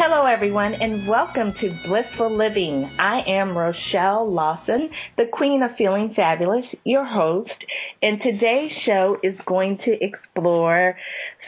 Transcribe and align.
Hello, 0.00 0.26
everyone, 0.26 0.74
and 0.74 1.08
welcome 1.08 1.52
to 1.54 1.72
Blissful 1.84 2.30
Living. 2.30 2.88
I 3.00 3.24
am 3.26 3.58
Rochelle 3.58 4.30
Lawson, 4.30 4.90
the 5.16 5.26
Queen 5.26 5.64
of 5.64 5.74
Feeling 5.74 6.14
Fabulous, 6.14 6.64
your 6.84 7.04
host, 7.04 7.50
and 8.00 8.22
today's 8.22 8.70
show 8.86 9.18
is 9.24 9.34
going 9.44 9.78
to 9.78 9.98
explore 10.00 10.96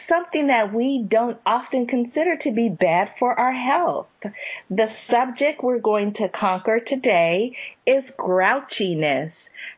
something 0.09 0.47
that 0.47 0.73
we 0.73 1.07
don't 1.09 1.37
often 1.45 1.87
consider 1.87 2.35
to 2.43 2.51
be 2.51 2.67
bad 2.67 3.11
for 3.19 3.39
our 3.39 3.53
health. 3.53 4.07
The 4.69 4.87
subject 5.09 5.63
we're 5.63 5.79
going 5.79 6.13
to 6.15 6.27
conquer 6.27 6.81
today 6.85 7.55
is 7.87 8.03
grouchiness. 8.19 9.31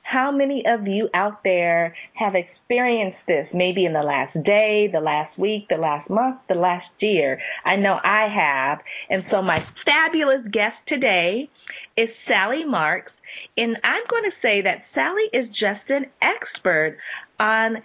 How 0.04 0.32
many 0.32 0.64
of 0.68 0.86
you 0.86 1.10
out 1.14 1.44
there 1.44 1.96
have 2.14 2.36
experienced 2.36 3.20
this 3.26 3.48
maybe 3.54 3.86
in 3.86 3.94
the 3.94 4.04
last 4.04 4.34
day, 4.44 4.90
the 4.92 5.00
last 5.00 5.38
week, 5.40 5.68
the 5.70 5.78
last 5.78 6.10
month, 6.10 6.40
the 6.50 6.56
last 6.56 6.86
year? 7.00 7.40
I 7.66 7.78
know 7.78 7.98
I 8.04 8.28
have. 8.28 8.80
And 9.10 9.24
so 9.32 9.42
my 9.42 9.66
fabulous 9.86 10.46
guest 10.52 10.76
today 10.88 11.50
is 11.98 12.10
Sally 12.28 12.66
Marks. 12.66 13.14
And 13.58 13.78
I'm 13.84 14.04
going 14.10 14.24
to 14.26 14.38
say 14.42 14.62
that 14.62 14.84
Sally 14.94 15.24
is 15.32 15.50
just 15.50 15.90
an 15.90 16.06
expert 16.22 16.98
on 17.40 17.78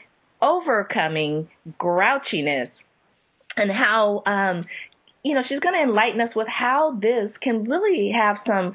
overcoming 0.42 1.48
grouchiness 1.80 2.70
and 3.56 3.70
how, 3.70 4.22
um, 4.26 4.64
you 5.22 5.34
know, 5.34 5.42
she's 5.48 5.60
going 5.60 5.74
to 5.74 5.82
enlighten 5.82 6.20
us 6.20 6.30
with 6.34 6.48
how 6.48 6.98
this 7.00 7.30
can 7.42 7.64
really 7.64 8.12
have 8.14 8.36
some 8.46 8.74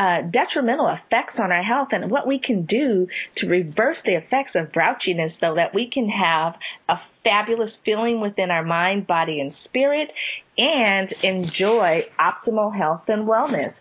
uh, 0.00 0.22
detrimental 0.32 0.88
effects 0.88 1.34
on 1.38 1.52
our 1.52 1.62
health 1.62 1.88
and 1.92 2.10
what 2.10 2.26
we 2.26 2.40
can 2.42 2.64
do 2.64 3.06
to 3.36 3.46
reverse 3.46 3.98
the 4.06 4.16
effects 4.16 4.52
of 4.54 4.72
grouchiness 4.72 5.30
so 5.40 5.54
that 5.56 5.74
we 5.74 5.90
can 5.92 6.08
have 6.08 6.54
a 6.88 6.94
fabulous 7.22 7.70
feeling 7.84 8.18
within 8.18 8.50
our 8.50 8.64
mind, 8.64 9.06
body, 9.06 9.40
and 9.40 9.52
spirit 9.66 10.08
and 10.56 11.14
enjoy 11.22 12.00
optimal 12.18 12.74
health 12.74 13.02
and 13.08 13.28
wellness. 13.28 13.74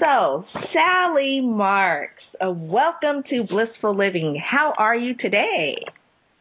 So, 0.00 0.46
Sally 0.72 1.42
Marks, 1.42 2.22
uh, 2.42 2.50
welcome 2.50 3.22
to 3.28 3.44
Blissful 3.44 3.94
Living. 3.94 4.40
How 4.42 4.72
are 4.78 4.96
you 4.96 5.14
today? 5.14 5.76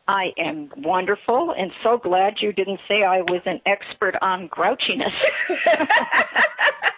I 0.08 0.28
am 0.38 0.70
wonderful 0.78 1.54
and 1.58 1.72
so 1.84 1.98
glad 1.98 2.36
you 2.40 2.54
didn't 2.54 2.80
say 2.88 3.04
I 3.04 3.22
was 3.22 3.42
an 3.46 3.60
expert 3.66 4.16
on 4.22 4.48
grouchiness. 4.48 5.12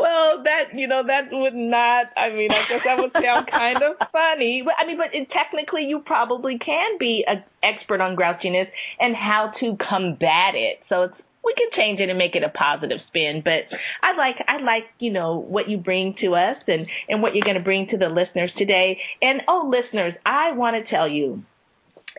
well, 0.00 0.42
that 0.44 0.74
you 0.74 0.86
know 0.86 1.02
that 1.06 1.28
would 1.30 1.54
not. 1.54 2.06
I 2.16 2.30
mean, 2.30 2.50
I 2.50 2.68
guess 2.68 2.82
that 2.84 2.98
would 2.98 3.12
sound 3.12 3.48
kind 3.50 3.78
of 3.82 3.96
funny. 4.12 4.62
But 4.64 4.74
I 4.78 4.86
mean, 4.86 4.98
but 4.98 5.14
it, 5.14 5.28
technically, 5.30 5.84
you 5.84 6.00
probably 6.04 6.58
can 6.58 6.98
be 6.98 7.24
an 7.26 7.44
expert 7.62 8.00
on 8.00 8.16
grouchiness 8.16 8.68
and 8.98 9.14
how 9.14 9.52
to 9.60 9.76
combat 9.76 10.54
it. 10.54 10.80
So 10.88 11.02
it's 11.04 11.14
we 11.44 11.54
can 11.54 11.68
change 11.74 12.00
it 12.00 12.08
and 12.08 12.18
make 12.18 12.34
it 12.34 12.42
a 12.42 12.48
positive 12.50 12.98
spin. 13.08 13.42
But 13.44 13.68
I 14.02 14.16
like 14.16 14.36
I 14.46 14.62
like 14.62 14.84
you 14.98 15.12
know 15.12 15.38
what 15.38 15.68
you 15.68 15.78
bring 15.78 16.14
to 16.20 16.34
us 16.34 16.56
and 16.66 16.86
and 17.08 17.22
what 17.22 17.34
you're 17.34 17.44
going 17.44 17.56
to 17.56 17.64
bring 17.64 17.88
to 17.88 17.96
the 17.96 18.08
listeners 18.08 18.50
today. 18.58 18.98
And 19.22 19.42
oh, 19.48 19.70
listeners, 19.70 20.14
I 20.24 20.52
want 20.52 20.76
to 20.76 20.90
tell 20.90 21.08
you 21.08 21.44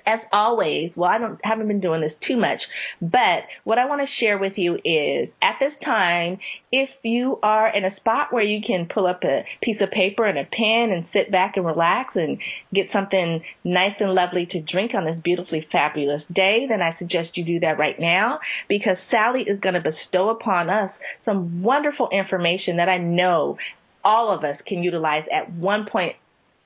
as 0.06 0.20
always, 0.32 0.92
well, 0.96 1.10
I 1.10 1.18
don't 1.18 1.40
haven't 1.44 1.68
been 1.68 1.82
doing 1.82 2.02
this 2.02 2.14
too 2.28 2.38
much, 2.38 2.60
but 3.02 3.44
what 3.64 3.78
I 3.78 3.86
want 3.86 4.02
to 4.02 4.24
share 4.24 4.38
with 4.38 4.54
you 4.58 4.76
is 4.76 5.30
at 5.42 5.58
this 5.60 5.74
time, 5.84 6.40
if 6.72 6.90
you 7.04 7.40
are 7.44 7.76
in 7.76 7.86
a 7.86 7.96
spot 7.98 8.32
where 8.32 8.44
you 8.44 8.62
can 8.66 8.88
pull 8.94 9.08
up 9.08 9.24
a 9.24 9.44
piece 9.62 9.78
of 9.82 9.92
paper 9.92 10.26
and 10.26 10.38
a 10.38 10.44
pen 10.44 10.96
and 10.96 11.06
sit 11.14 11.32
back 11.32 11.58
and 11.58 11.66
relax 11.66 12.16
and 12.16 12.40
get 12.74 12.88
something 12.94 13.42
nice 13.64 13.96
and 14.00 14.14
lovely 14.14 14.48
to 14.52 14.62
drink 14.62 14.92
on 14.94 15.06
this 15.06 15.18
beautifully 15.24 15.66
fabulous 15.72 16.22
day, 16.34 16.66
then 16.68 16.82
I 16.82 16.96
suggest 16.98 17.36
you 17.36 17.46
do 17.46 17.60
that 17.62 17.78
right 17.80 18.00
now 18.00 18.40
because 18.68 18.98
Sally 19.10 19.42
is 19.42 19.60
going 19.60 19.76
to 19.76 19.82
bestow 19.82 20.30
upon 20.30 20.70
us 20.70 20.92
some 21.26 21.64
wonderful 21.64 22.10
information 22.12 22.78
that 22.78 22.90
I 22.90 22.98
know 22.98 23.58
all 24.04 24.34
of 24.34 24.44
us 24.44 24.58
can 24.66 24.84
utilize 24.84 25.24
at 25.32 25.54
one 25.54 25.86
point 25.92 26.16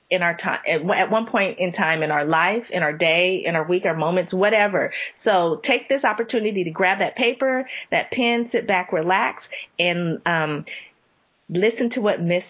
in 0.09 0.21
our 0.21 0.37
time 0.37 0.59
at 0.67 1.09
one 1.09 1.27
point 1.27 1.57
in 1.59 1.73
time 1.73 2.03
in 2.03 2.11
our 2.11 2.25
life, 2.25 2.63
in 2.71 2.83
our 2.83 2.93
day, 2.93 3.41
in 3.45 3.55
our 3.55 3.67
week, 3.67 3.83
our 3.85 3.95
moments, 3.95 4.33
whatever. 4.33 4.93
So 5.23 5.61
take 5.67 5.89
this 5.89 6.03
opportunity 6.03 6.63
to 6.63 6.69
grab 6.69 6.99
that 6.99 7.15
paper, 7.15 7.67
that 7.91 8.11
pen, 8.11 8.49
sit 8.51 8.67
back, 8.67 8.93
relax, 8.93 9.43
and 9.79 10.21
um, 10.25 10.65
listen 11.49 11.89
to 11.95 12.01
what 12.01 12.21
Miss 12.21 12.43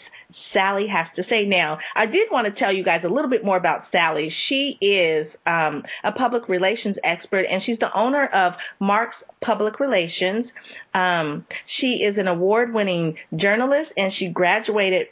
Sally 0.53 0.87
has 0.91 1.07
to 1.15 1.23
say. 1.29 1.45
Now, 1.45 1.77
I 1.95 2.05
did 2.07 2.27
want 2.31 2.53
to 2.53 2.59
tell 2.59 2.73
you 2.73 2.83
guys 2.83 3.01
a 3.05 3.09
little 3.09 3.29
bit 3.29 3.45
more 3.45 3.57
about 3.57 3.83
Sally. 3.91 4.33
She 4.49 4.77
is 4.81 5.27
um, 5.45 5.83
a 6.03 6.11
public 6.11 6.49
relations 6.49 6.97
expert, 7.03 7.45
and 7.49 7.61
she's 7.65 7.79
the 7.79 7.95
owner 7.95 8.25
of 8.25 8.53
Marks 8.79 9.15
Public 9.41 9.79
Relations. 9.79 10.45
Um, 10.93 11.45
she 11.79 12.01
is 12.03 12.17
an 12.17 12.27
award-winning 12.27 13.15
journalist, 13.35 13.91
and 13.95 14.11
she 14.17 14.27
graduated 14.27 15.07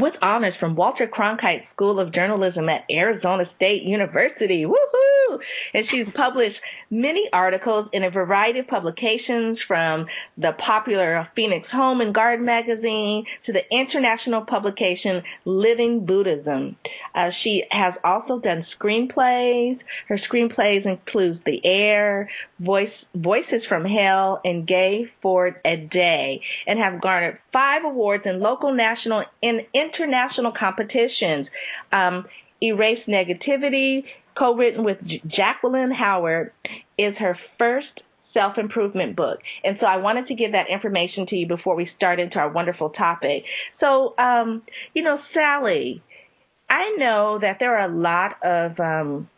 with 0.00 0.14
honors 0.22 0.54
from 0.58 0.76
Walter 0.76 1.06
Cronkite 1.06 1.64
School 1.74 2.00
of 2.00 2.14
Journalism 2.14 2.68
at 2.68 2.84
Arizona 2.90 3.44
State 3.56 3.82
University. 3.82 4.64
Woohoo! 4.64 5.19
And 5.74 5.84
she's 5.90 6.06
published 6.14 6.56
many 6.90 7.28
articles 7.32 7.88
in 7.92 8.04
a 8.04 8.10
variety 8.10 8.60
of 8.60 8.66
publications 8.66 9.58
from 9.66 10.06
the 10.36 10.52
popular 10.64 11.28
Phoenix 11.36 11.68
Home 11.72 12.00
and 12.00 12.14
Garden 12.14 12.44
magazine 12.44 13.24
to 13.46 13.52
the 13.52 13.60
international 13.70 14.42
publication 14.42 15.22
Living 15.44 16.06
Buddhism. 16.06 16.76
Uh, 17.14 17.30
she 17.42 17.62
has 17.70 17.94
also 18.04 18.38
done 18.38 18.64
screenplays. 18.78 19.78
Her 20.08 20.18
screenplays 20.30 20.86
include 20.86 21.42
The 21.44 21.60
Air, 21.64 22.30
Voice, 22.58 22.92
Voices 23.14 23.62
from 23.68 23.84
Hell, 23.84 24.40
and 24.44 24.66
Gay 24.66 25.06
for 25.22 25.56
a 25.64 25.76
Day, 25.76 26.40
and 26.66 26.78
have 26.78 27.00
garnered 27.00 27.38
five 27.52 27.82
awards 27.84 28.24
in 28.26 28.40
local, 28.40 28.74
national, 28.74 29.24
and 29.42 29.60
international 29.74 30.52
competitions. 30.58 31.46
Um, 31.92 32.26
Erase 32.62 33.00
Negativity, 33.08 34.04
co 34.36 34.54
written 34.54 34.84
with 34.84 34.98
Jacqueline 35.26 35.90
Howard, 35.92 36.52
is 36.98 37.14
her 37.18 37.38
first 37.58 38.02
self 38.32 38.58
improvement 38.58 39.16
book. 39.16 39.38
And 39.64 39.76
so 39.80 39.86
I 39.86 39.96
wanted 39.96 40.28
to 40.28 40.34
give 40.34 40.52
that 40.52 40.66
information 40.70 41.26
to 41.28 41.36
you 41.36 41.46
before 41.48 41.74
we 41.74 41.90
start 41.96 42.20
into 42.20 42.38
our 42.38 42.50
wonderful 42.50 42.90
topic. 42.90 43.44
So, 43.80 44.14
um, 44.18 44.62
you 44.94 45.02
know, 45.02 45.18
Sally, 45.34 46.02
I 46.68 46.96
know 46.96 47.38
that 47.40 47.56
there 47.58 47.76
are 47.78 47.90
a 47.90 47.94
lot 47.94 48.36
of 48.44 48.78
um, 48.78 49.28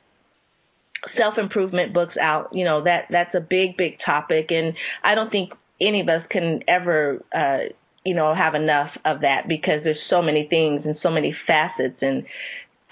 self 1.17 1.39
improvement 1.39 1.95
books 1.95 2.15
out. 2.21 2.51
You 2.53 2.65
know 2.65 2.85
that 2.85 3.07
that's 3.11 3.35
a 3.35 3.41
big, 3.41 3.77
big 3.77 3.99
topic, 4.05 4.47
and 4.51 4.75
I 5.03 5.15
don't 5.15 5.31
think 5.31 5.53
any 5.81 6.01
of 6.01 6.09
us 6.09 6.23
can 6.31 6.61
ever 6.69 7.25
uh, 7.35 7.73
you 8.05 8.15
know, 8.15 8.35
have 8.35 8.55
enough 8.55 8.91
of 9.05 9.21
that 9.21 9.43
because 9.49 9.85
there's 9.85 10.01
so 10.11 10.23
many 10.23 10.47
things 10.49 10.83
and 10.85 10.97
so 11.03 11.11
many 11.11 11.35
facets 11.47 11.99
and 12.01 12.25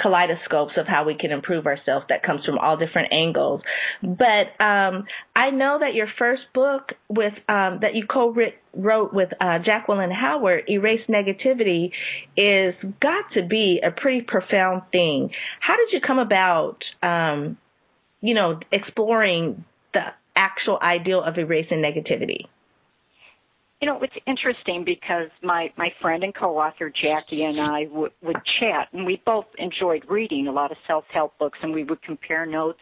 kaleidoscopes 0.01 0.73
of 0.77 0.87
how 0.87 1.05
we 1.05 1.15
can 1.15 1.31
improve 1.31 1.67
ourselves 1.67 2.07
that 2.09 2.23
comes 2.23 2.45
from 2.45 2.59
all 2.59 2.77
different 2.77 3.13
angles. 3.13 3.63
But 4.03 4.63
um, 4.63 5.05
I 5.35 5.51
know 5.51 5.79
that 5.81 5.95
your 5.95 6.09
first 6.19 6.43
book 6.55 6.93
with 7.09 7.35
um, 7.49 7.81
that 7.83 7.95
you 7.95 8.07
co-wrote 8.07 9.13
with 9.13 9.29
uh, 9.41 9.59
Jacqueline 9.65 10.11
Howard, 10.11 10.65
Erase 10.69 11.07
Negativity, 11.09 11.91
is 12.37 12.75
got 13.01 13.25
to 13.35 13.47
be 13.47 13.81
a 13.85 13.91
pretty 13.91 14.23
profound 14.23 14.83
thing. 14.93 15.31
How 15.61 15.77
did 15.77 15.93
you 15.93 16.01
come 16.07 16.19
about, 16.19 16.79
um, 17.03 17.59
you 18.21 18.35
know, 18.35 18.61
exploring 18.73 19.65
the 19.93 20.01
actual 20.37 20.79
ideal 20.81 21.23
of 21.23 21.37
erasing 21.39 21.79
negativity? 21.79 22.47
You 23.81 23.89
know, 23.89 23.99
it's 24.03 24.13
interesting 24.27 24.85
because 24.85 25.31
my 25.43 25.73
my 25.79 25.89
friend 26.03 26.23
and 26.23 26.35
co-author 26.35 26.91
Jackie 26.91 27.45
and 27.45 27.59
I 27.59 27.87
would 27.91 28.37
chat, 28.61 28.89
and 28.93 29.07
we 29.07 29.23
both 29.25 29.47
enjoyed 29.57 30.05
reading 30.09 30.49
a 30.49 30.53
lot 30.53 30.71
of 30.71 30.77
self-help 30.87 31.39
books, 31.39 31.59
and 31.63 31.73
we 31.73 31.85
would 31.85 32.03
compare 32.03 32.45
notes. 32.45 32.81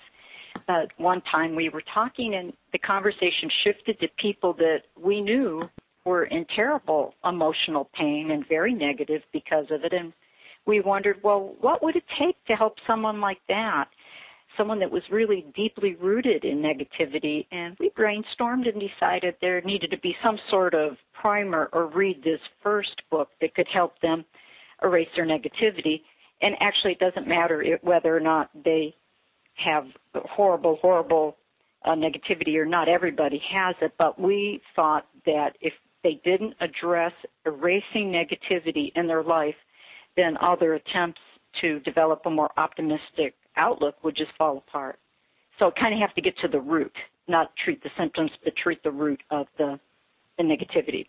But 0.67 0.89
one 0.97 1.23
time 1.31 1.55
we 1.55 1.69
were 1.69 1.85
talking, 1.95 2.35
and 2.35 2.53
the 2.73 2.79
conversation 2.79 3.49
shifted 3.63 4.01
to 4.01 4.09
people 4.21 4.55
that 4.55 4.79
we 5.01 5.21
knew 5.21 5.63
were 6.05 6.25
in 6.25 6.45
terrible 6.57 7.15
emotional 7.25 7.89
pain 7.95 8.33
and 8.33 8.45
very 8.49 8.75
negative 8.75 9.23
because 9.33 9.67
of 9.71 9.85
it, 9.85 9.93
and 9.93 10.13
we 10.67 10.81
wondered, 10.81 11.19
well, 11.23 11.55
what 11.61 11.83
would 11.83 11.95
it 11.95 12.05
take 12.19 12.45
to 12.47 12.55
help 12.55 12.75
someone 12.87 13.21
like 13.21 13.39
that? 13.49 13.89
Someone 14.59 14.79
that 14.81 14.91
was 14.91 15.03
really 15.11 15.47
deeply 15.55 15.95
rooted 15.95 16.45
in 16.45 16.59
negativity 16.59 17.47
and 17.51 17.77
we 17.81 17.91
brainstormed 17.91 18.69
and 18.69 18.83
decided 18.83 19.35
there 19.41 19.63
needed 19.63 19.91
to 19.91 19.99
be 19.99 20.15
some 20.23 20.39
sort 20.51 20.75
of 20.75 20.97
primer 21.15 21.71
or 21.73 21.87
read 21.87 22.23
this 22.23 22.41
first 22.63 23.01
book 23.11 23.29
that 23.41 23.55
could 23.55 23.69
help 23.73 23.99
them 24.01 24.25
erase 24.83 25.09
their 25.17 25.27
negativity 25.27 26.03
and 26.43 26.55
actually 26.61 26.93
it 26.93 26.99
doesn't 26.99 27.27
matter 27.27 27.79
whether 27.83 28.15
or 28.15 28.21
not 28.21 28.51
they 28.65 28.95
have 29.55 29.87
horrible, 30.15 30.79
horrible 30.81 31.37
uh, 31.85 31.91
negativity 31.91 32.57
or 32.57 32.65
not. 32.65 32.89
Everybody 32.89 33.41
has 33.53 33.75
it, 33.81 33.93
but 33.99 34.21
we 34.21 34.61
thought 34.75 35.07
that 35.27 35.57
if 35.61 35.73
they 36.03 36.21
didn't 36.25 36.55
address 36.61 37.13
erasing 37.45 38.13
negativity 38.13 38.93
in 38.95 39.07
their 39.07 39.23
life, 39.23 39.55
then 40.17 40.37
all 40.37 40.57
their 40.57 40.75
attempts 40.75 41.21
to 41.61 41.81
develop 41.81 42.23
a 42.27 42.31
more 42.31 42.51
optimistic 42.57 43.35
outlook 43.59 44.03
would 44.03 44.17
just 44.17 44.31
fall 44.39 44.59
apart. 44.59 44.99
So 45.59 45.71
kind 45.79 45.93
of 45.93 46.01
have 46.01 46.15
to 46.15 46.21
get 46.21 46.39
to 46.39 46.49
the 46.49 46.61
root, 46.61 46.93
not 47.27 47.53
treat 47.65 47.83
the 47.83 47.91
symptoms, 47.99 48.31
but 48.45 48.55
treat 48.57 48.83
the 48.83 48.91
root 48.91 49.21
of 49.31 49.47
the, 49.59 49.79
the 50.37 50.45
negativity. 50.45 51.07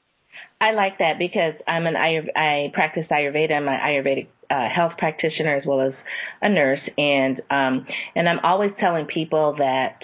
I 0.62 0.72
like 0.72 0.98
that 1.00 1.20
because 1.20 1.54
I'm 1.68 1.86
an 1.86 1.96
I 1.96 2.72
practice 2.74 3.06
Ayurveda. 3.12 3.54
I'm 3.54 3.68
an 3.68 3.80
Ayurvedic 3.80 4.28
uh, 4.50 4.68
health 4.74 4.94
practitioner 4.98 5.56
as 5.56 5.64
well 5.66 5.82
as 5.82 5.94
a 6.42 6.50
nurse, 6.50 6.80
and 6.98 7.42
um, 7.50 7.86
and 8.16 8.28
I'm 8.28 8.40
always 8.44 8.72
telling 8.80 9.06
people 9.06 9.56
that 9.58 10.00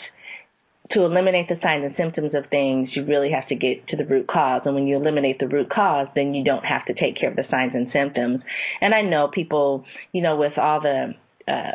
to 0.91 1.03
eliminate 1.03 1.47
the 1.49 1.55
signs 1.63 1.83
and 1.83 1.95
symptoms 1.97 2.31
of 2.35 2.49
things, 2.49 2.89
you 2.93 3.03
really 3.05 3.31
have 3.31 3.47
to 3.47 3.55
get 3.55 3.87
to 3.87 3.97
the 3.97 4.05
root 4.05 4.27
cause. 4.27 4.61
And 4.65 4.75
when 4.75 4.85
you 4.85 4.95
eliminate 4.97 5.39
the 5.39 5.47
root 5.47 5.69
cause, 5.69 6.07
then 6.15 6.33
you 6.33 6.43
don't 6.43 6.63
have 6.63 6.85
to 6.85 6.93
take 6.93 7.19
care 7.19 7.29
of 7.29 7.35
the 7.35 7.43
signs 7.49 7.71
and 7.73 7.87
symptoms. 7.91 8.41
And 8.81 8.93
I 8.93 9.01
know 9.01 9.27
people, 9.27 9.83
you 10.11 10.21
know, 10.21 10.35
with 10.35 10.57
all 10.57 10.81
the 10.81 11.15
uh, 11.47 11.71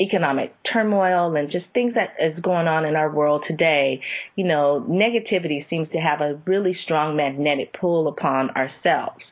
economic 0.00 0.54
turmoil 0.72 1.34
and 1.36 1.50
just 1.50 1.66
things 1.74 1.94
that 1.94 2.14
is 2.18 2.38
going 2.40 2.66
on 2.66 2.86
in 2.86 2.96
our 2.96 3.10
world 3.10 3.44
today, 3.46 4.00
you 4.34 4.44
know, 4.44 4.84
negativity 4.88 5.68
seems 5.68 5.88
to 5.90 5.98
have 5.98 6.20
a 6.20 6.40
really 6.46 6.76
strong 6.84 7.16
magnetic 7.16 7.72
pull 7.78 8.08
upon 8.08 8.50
ourselves. 8.50 9.22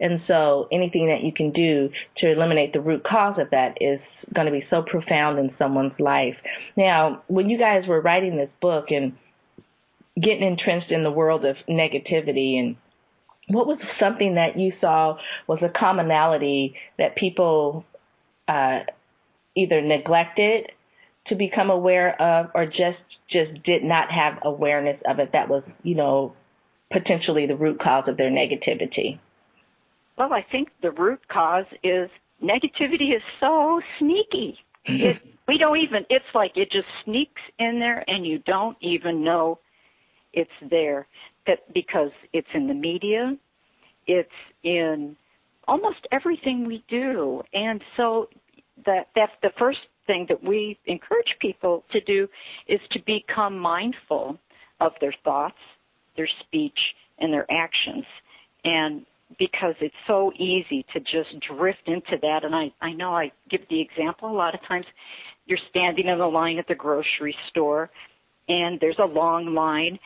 And 0.00 0.20
so 0.26 0.68
anything 0.72 1.08
that 1.08 1.22
you 1.22 1.32
can 1.32 1.52
do 1.52 1.90
to 2.18 2.32
eliminate 2.32 2.72
the 2.72 2.80
root 2.80 3.04
cause 3.04 3.38
of 3.38 3.50
that 3.50 3.78
is 3.80 4.00
going 4.34 4.46
to 4.46 4.52
be 4.52 4.64
so 4.70 4.82
profound 4.82 5.38
in 5.38 5.54
someone's 5.58 5.98
life. 5.98 6.36
Now, 6.76 7.22
when 7.26 7.50
you 7.50 7.58
guys 7.58 7.86
were 7.86 8.00
writing 8.00 8.36
this 8.36 8.50
book 8.60 8.86
and 8.90 9.12
getting 10.20 10.42
entrenched 10.46 10.90
in 10.90 11.02
the 11.02 11.10
world 11.10 11.44
of 11.44 11.56
negativity 11.68 12.58
and 12.58 12.76
what 13.48 13.66
was 13.66 13.78
something 14.00 14.36
that 14.36 14.58
you 14.58 14.72
saw 14.80 15.16
was 15.46 15.58
a 15.62 15.68
commonality 15.68 16.76
that 16.98 17.14
people 17.16 17.84
uh, 18.48 18.80
either 19.56 19.80
neglected 19.80 20.70
to 21.28 21.34
become 21.34 21.70
aware 21.70 22.20
of 22.20 22.50
or 22.54 22.66
just 22.66 22.98
just 23.30 23.62
did 23.64 23.82
not 23.82 24.10
have 24.10 24.38
awareness 24.42 25.00
of 25.08 25.18
it 25.18 25.30
that 25.32 25.48
was 25.48 25.62
you 25.82 25.94
know 25.94 26.34
potentially 26.92 27.46
the 27.46 27.56
root 27.56 27.80
cause 27.80 28.04
of 28.06 28.16
their 28.16 28.30
negativity. 28.30 29.18
Well 30.16 30.32
i 30.32 30.44
think 30.50 30.68
the 30.82 30.90
root 30.90 31.20
cause 31.28 31.66
is 31.82 32.10
negativity 32.42 33.14
is 33.16 33.22
so 33.40 33.80
sneaky. 33.98 34.58
Mm-hmm. 34.88 35.02
It, 35.02 35.16
we 35.48 35.58
don't 35.58 35.78
even 35.78 36.04
it's 36.10 36.24
like 36.34 36.52
it 36.56 36.70
just 36.70 36.86
sneaks 37.04 37.40
in 37.58 37.78
there 37.78 38.04
and 38.08 38.26
you 38.26 38.38
don't 38.40 38.76
even 38.80 39.24
know 39.24 39.58
it's 40.32 40.50
there. 40.70 41.06
That 41.46 41.72
because 41.72 42.10
it's 42.32 42.48
in 42.54 42.66
the 42.66 42.74
media 42.74 43.36
it's 44.06 44.28
in 44.62 45.16
almost 45.66 46.06
everything 46.12 46.66
we 46.66 46.84
do. 46.88 47.42
And 47.52 47.82
so 47.96 48.28
that 48.86 49.08
that's 49.14 49.32
the 49.42 49.50
first 49.58 49.80
thing 50.06 50.26
that 50.28 50.42
we 50.42 50.78
encourage 50.86 51.34
people 51.40 51.84
to 51.92 52.00
do 52.02 52.28
is 52.68 52.80
to 52.92 53.00
become 53.06 53.58
mindful 53.58 54.38
of 54.80 54.92
their 55.00 55.14
thoughts, 55.24 55.56
their 56.16 56.28
speech, 56.40 56.78
and 57.18 57.32
their 57.32 57.46
actions. 57.50 58.04
And 58.64 59.06
because 59.38 59.74
it's 59.80 59.94
so 60.06 60.32
easy 60.36 60.84
to 60.92 61.00
just 61.00 61.34
drift 61.56 61.86
into 61.86 62.16
that 62.22 62.44
and 62.44 62.54
I, 62.54 62.72
I 62.80 62.92
know 62.92 63.14
I 63.14 63.32
give 63.50 63.62
the 63.68 63.80
example 63.80 64.30
a 64.30 64.36
lot 64.36 64.54
of 64.54 64.60
times 64.66 64.86
you're 65.46 65.58
standing 65.70 66.06
in 66.06 66.18
the 66.18 66.26
line 66.26 66.58
at 66.58 66.68
the 66.68 66.74
grocery 66.74 67.34
store 67.48 67.90
and 68.48 68.78
there's 68.80 68.98
a 68.98 69.06
long 69.06 69.54
line, 69.54 69.98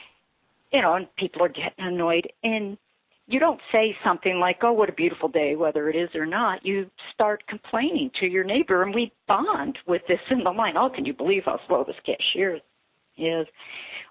you 0.73 0.81
know, 0.81 0.95
and 0.95 1.07
people 1.17 1.43
are 1.43 1.49
getting 1.49 1.85
annoyed 1.85 2.29
and 2.43 2.79
you 3.29 3.39
don't 3.39 3.61
say 3.71 3.95
something 4.03 4.41
like, 4.41 4.61
oh, 4.63 4.73
what 4.73 4.89
a 4.89 4.93
beautiful 4.93 5.29
day, 5.29 5.55
whether 5.55 5.91
it 5.91 5.97
is 5.97 6.09
or 6.15 6.25
not. 6.25 6.65
You 6.65 6.91
start 7.13 7.47
complaining 7.47 8.11
to 8.21 8.27
your 8.27 8.43
neighbor, 8.43 8.83
and 8.83 8.95
we 8.95 9.13
bond 9.29 9.79
with 9.87 10.01
this 10.09 10.19
in 10.31 10.43
the 10.43 10.51
line. 10.51 10.79
Oh, 10.79 10.89
can 10.89 11.05
you 11.05 11.13
believe 11.13 11.43
how 11.45 11.61
slow 11.69 11.85
this 11.85 11.97
cashier 12.07 12.59
is? 13.19 13.47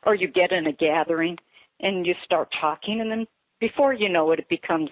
Or 0.05 0.13
you 0.13 0.27
get 0.27 0.51
in 0.51 0.67
a 0.67 0.71
gathering 0.71 1.35
and 1.79 2.05
you 2.05 2.13
start 2.23 2.49
talking, 2.61 3.01
and 3.01 3.09
then 3.09 3.25
before 3.59 3.91
you 3.91 4.07
know 4.07 4.31
it, 4.31 4.39
it 4.39 4.49
becomes 4.49 4.89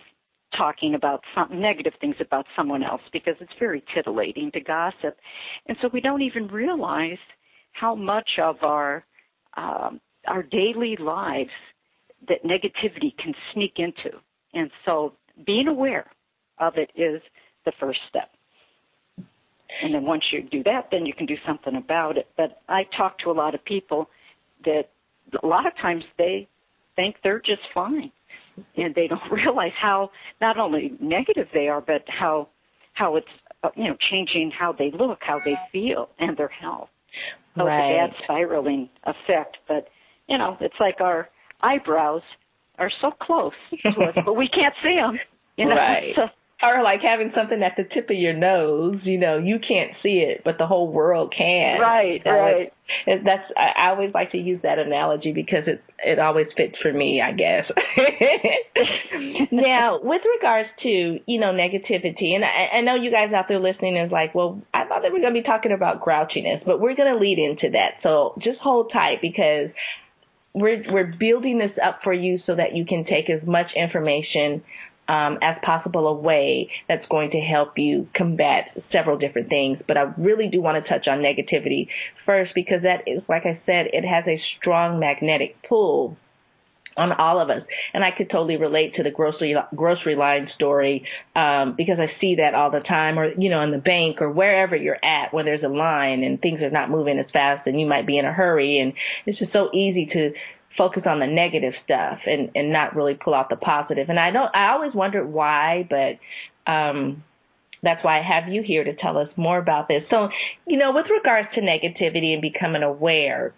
talking 0.58 0.96
about 0.96 1.22
some 1.36 1.62
negative 1.62 1.94
things 2.02 2.16
about 2.20 2.48
someone 2.56 2.82
else 2.82 3.02
because 3.14 3.36
it's 3.40 3.54
very 3.60 3.84
titillating 3.94 4.52
to 4.54 4.60
gossip. 4.60 5.18
And 5.68 5.78
so 5.82 5.90
we 5.94 6.02
don't 6.02 6.22
even 6.24 6.48
realize 6.48 7.18
how 7.74 7.94
much 7.94 8.30
of 8.42 8.56
our 8.64 9.06
um, 9.56 10.02
our 10.28 10.42
daily 10.42 10.98
lives 11.00 11.52
that 12.28 12.44
negativity 12.44 13.16
can 13.18 13.34
sneak 13.54 13.74
into. 13.78 14.18
And 14.54 14.70
so 14.86 15.14
being 15.46 15.68
aware 15.68 16.10
of 16.60 16.74
it 16.78 16.92
is 16.96 17.22
the 17.66 17.74
first 17.80 18.00
step. 18.10 18.30
And 19.82 19.94
then 19.94 20.06
once 20.06 20.24
you 20.32 20.44
do 20.44 20.64
that, 20.64 20.88
then 20.92 21.06
you 21.06 21.14
can 21.14 21.26
do 21.26 21.36
something 21.46 21.76
about 21.76 22.18
it. 22.18 22.28
But 22.38 22.62
I 22.70 22.84
talk 22.96 23.20
to 23.20 23.32
a 23.32 23.34
lot 23.34 23.56
of 23.56 23.64
people 23.66 24.10
that 24.64 24.84
a 25.42 25.46
lot 25.46 25.66
of 25.66 25.74
times 25.82 26.04
they 26.18 26.48
think 26.96 27.18
they're 27.24 27.40
just 27.40 27.62
fine. 27.74 28.12
And 28.78 28.96
they 28.96 29.08
don't 29.08 29.22
realize 29.32 29.74
how 29.80 30.12
not 30.40 30.58
only 30.58 30.94
negative 31.02 31.48
they 31.54 31.68
are, 31.68 31.82
but 31.82 32.04
how 32.08 32.50
how 32.94 33.18
it's 33.18 33.28
uh, 33.64 33.70
you 33.76 33.84
know 33.86 33.98
changing 34.10 34.52
how 34.58 34.72
they 34.72 34.92
look, 34.98 35.20
how 35.22 35.42
they 35.44 35.56
feel, 35.74 36.10
and 36.20 36.38
their 36.38 36.48
health. 36.48 36.88
So 37.58 37.66
right. 37.66 37.92
it's 37.92 38.14
a 38.14 38.14
bad 38.14 38.24
spiraling 38.24 38.90
effect. 39.04 39.58
But 39.68 39.90
you 40.30 40.38
know, 40.38 40.56
it's 40.62 40.76
like 40.80 41.02
our 41.02 41.28
eyebrows 41.62 42.22
are 42.78 42.92
so 43.02 43.12
close 43.12 43.54
to 43.82 43.90
us, 43.90 44.16
but 44.26 44.36
we 44.36 44.48
can't 44.48 44.74
see 44.84 44.96
them. 44.96 45.20
You 45.58 45.66
know? 45.66 45.76
Right. 45.76 46.14
So, 46.16 46.24
or 46.64 46.84
like 46.84 47.02
having 47.02 47.32
something 47.36 47.62
at 47.62 47.74
the 47.78 47.84
tip 47.84 48.10
of 48.10 48.16
your 48.16 48.34
nose, 48.34 49.00
you 49.04 49.20
know, 49.20 49.38
you 49.38 49.60
can't 49.60 49.92
see 50.02 50.24
it, 50.26 50.42
but 50.44 50.58
the 50.58 50.66
whole 50.66 50.92
world 50.92 51.34
can. 51.38 51.80
Right, 51.80 52.22
so 52.24 52.30
right. 52.30 52.74
It, 53.06 53.24
that's 53.26 53.44
I, 53.58 53.88
I 53.88 53.90
always 53.90 54.12
like 54.14 54.32
to 54.32 54.38
use 54.38 54.62
that 54.64 54.80
analogy 54.80 55.34
because 55.34 55.64
it 55.68 55.84
it 56.04 56.18
always 56.18 56.48
fits 56.56 56.76
for 56.82 56.94
me, 56.94 57.22
I 57.22 57.34
guess. 57.34 57.66
now, 59.52 60.00
with 60.02 60.22
regards 60.40 60.70
to 60.84 60.90
you 61.26 61.40
know 61.40 61.52
negativity, 61.52 62.36
and 62.36 62.46
I, 62.46 62.78
I 62.78 62.82
know 62.82 62.96
you 62.96 63.12
guys 63.12 63.34
out 63.34 63.46
there 63.50 63.60
listening 63.60 63.98
is 63.98 64.12
like, 64.12 64.34
well, 64.34 64.62
I 64.74 64.86
thought 64.88 65.02
that 65.02 65.12
we 65.12 65.20
are 65.20 65.22
going 65.22 65.36
to 65.36 65.42
be 65.42 65.46
talking 65.46 65.74
about 65.74 66.02
grouchiness, 66.02 66.64
but 66.66 66.80
we're 66.80 66.96
going 66.96 67.14
to 67.14 67.20
lead 67.20 67.38
into 67.38 67.72
that. 67.74 68.02
So 68.02 68.36
just 68.42 68.60
hold 68.60 68.92
tight 68.94 69.18
because 69.22 69.70
we're 70.56 70.84
we're 70.90 71.14
building 71.20 71.60
this 71.60 71.78
up 71.86 72.00
for 72.04 72.14
you 72.14 72.40
so 72.46 72.56
that 72.56 72.76
you 72.76 72.86
can 72.86 73.04
take 73.06 73.30
as 73.30 73.46
much 73.46 73.68
information 73.76 74.64
um, 75.08 75.38
as 75.42 75.58
possible 75.64 76.08
away 76.08 76.72
that's 76.88 77.06
going 77.10 77.30
to 77.32 77.40
help 77.40 77.78
you 77.78 78.08
combat 78.16 78.70
several 78.92 79.18
different 79.18 79.50
things. 79.50 79.78
But 79.88 79.98
I 79.98 80.14
really 80.18 80.48
do 80.48 80.62
want 80.62 80.84
to 80.84 80.90
touch 80.90 81.08
on 81.08 81.20
negativity 81.20 81.90
first 82.26 82.54
because 82.56 82.82
that 82.84 83.04
is, 83.06 83.22
like 83.30 83.44
I 83.46 83.62
said, 83.66 83.88
it 83.94 84.04
has 84.04 84.24
a 84.28 84.42
strong 84.58 85.00
magnetic 85.00 85.58
pull 85.68 86.18
on 86.98 87.12
all 87.12 87.40
of 87.40 87.50
us. 87.50 87.62
And 87.94 88.04
I 88.04 88.12
could 88.16 88.30
totally 88.30 88.58
relate 88.58 88.96
to 88.96 89.04
the 89.04 89.12
grocery 89.12 89.56
grocery 89.76 90.16
line 90.16 90.50
story 90.56 91.06
um, 91.36 91.76
because 91.78 91.98
I 92.00 92.20
see 92.20 92.36
that 92.36 92.54
all 92.54 92.72
the 92.72 92.80
time, 92.80 93.20
or 93.20 93.32
you 93.34 93.50
know, 93.50 93.62
in 93.62 93.72
the 93.72 93.78
bank 93.78 94.22
or 94.22 94.32
wherever 94.32 94.76
you're 94.76 95.04
at, 95.04 95.34
where 95.34 95.44
there's 95.44 95.64
a 95.64 95.70
line 95.70 96.24
and 96.24 96.42
things 96.42 96.62
are 96.62 96.70
not 96.70 96.90
moving 96.90 97.20
as 97.20 97.26
fast, 97.32 97.68
and 97.68 97.80
you 97.80 97.86
might 97.86 98.08
be 98.08 98.18
in 98.18 98.26
a 98.26 98.34
hurry, 98.34 98.80
and 98.80 98.94
it's 99.26 99.40
just 99.40 99.54
so 99.54 99.70
easy 99.74 100.08
to 100.14 100.32
focus 100.78 101.04
on 101.06 101.20
the 101.20 101.28
negative 101.28 101.74
stuff 101.84 102.20
and 102.26 102.52
and 102.56 102.72
not 102.72 102.96
really 102.96 103.14
pull 103.14 103.34
out 103.34 103.50
the 103.50 103.56
positive. 103.56 104.10
And 104.10 104.20
I 104.20 104.32
don't. 104.32 104.56
I 104.56 104.72
always 104.72 104.94
wondered 104.94 105.28
why, 105.28 105.88
but 105.90 106.72
um, 106.72 107.24
that's 107.84 108.04
why 108.04 108.20
I 108.20 108.24
have 108.24 108.52
you 108.52 108.64
here 108.66 108.84
to 108.84 108.96
tell 108.96 109.18
us 109.18 109.30
more 109.38 109.58
about 109.58 109.88
this. 109.88 110.04
So, 110.10 110.30
you 110.66 110.78
know, 110.78 110.92
with 110.94 111.06
regards 111.10 111.48
to 111.56 111.62
negativity 111.62 112.34
and 112.34 112.42
becoming 112.42 112.84
aware, 112.84 113.54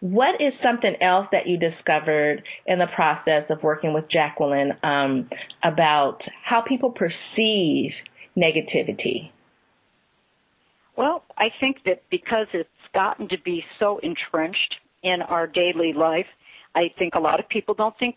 what 0.00 0.40
is 0.40 0.52
something 0.62 0.94
else 1.00 1.26
that 1.32 1.46
you 1.46 1.58
discovered 1.58 2.42
in 2.66 2.78
the 2.78 2.86
process 2.94 3.44
of 3.50 3.62
working 3.62 3.92
with 3.92 4.04
Jacqueline 4.10 4.72
um, 4.82 5.28
about 5.64 6.18
how 6.44 6.60
people 6.60 6.90
perceive 6.90 7.92
negativity? 8.36 9.30
Well, 10.96 11.24
I 11.38 11.48
think 11.60 11.78
that 11.86 12.02
because 12.10 12.46
it's 12.52 12.68
gotten 12.92 13.28
to 13.28 13.38
be 13.44 13.64
so 13.78 13.98
entrenched 14.02 14.74
in 15.02 15.22
our 15.22 15.46
daily 15.46 15.92
life, 15.92 16.26
I 16.74 16.92
think 16.98 17.14
a 17.14 17.20
lot 17.20 17.40
of 17.40 17.48
people 17.48 17.74
don't 17.74 17.96
think 17.98 18.16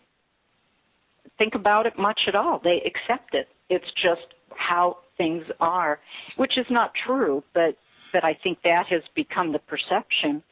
think 1.38 1.54
about 1.54 1.86
it 1.86 1.94
much 1.98 2.20
at 2.28 2.34
all. 2.34 2.60
They 2.62 2.82
accept 2.86 3.34
it. 3.34 3.48
It's 3.68 3.90
just 4.02 4.34
how 4.56 4.98
things 5.16 5.44
are, 5.60 5.98
which 6.36 6.56
is 6.58 6.66
not 6.70 6.92
true, 7.06 7.42
but 7.54 7.76
but 8.12 8.24
I 8.24 8.38
think 8.42 8.58
that 8.62 8.86
has 8.90 9.02
become 9.14 9.52
the 9.52 9.58
perception 9.58 10.42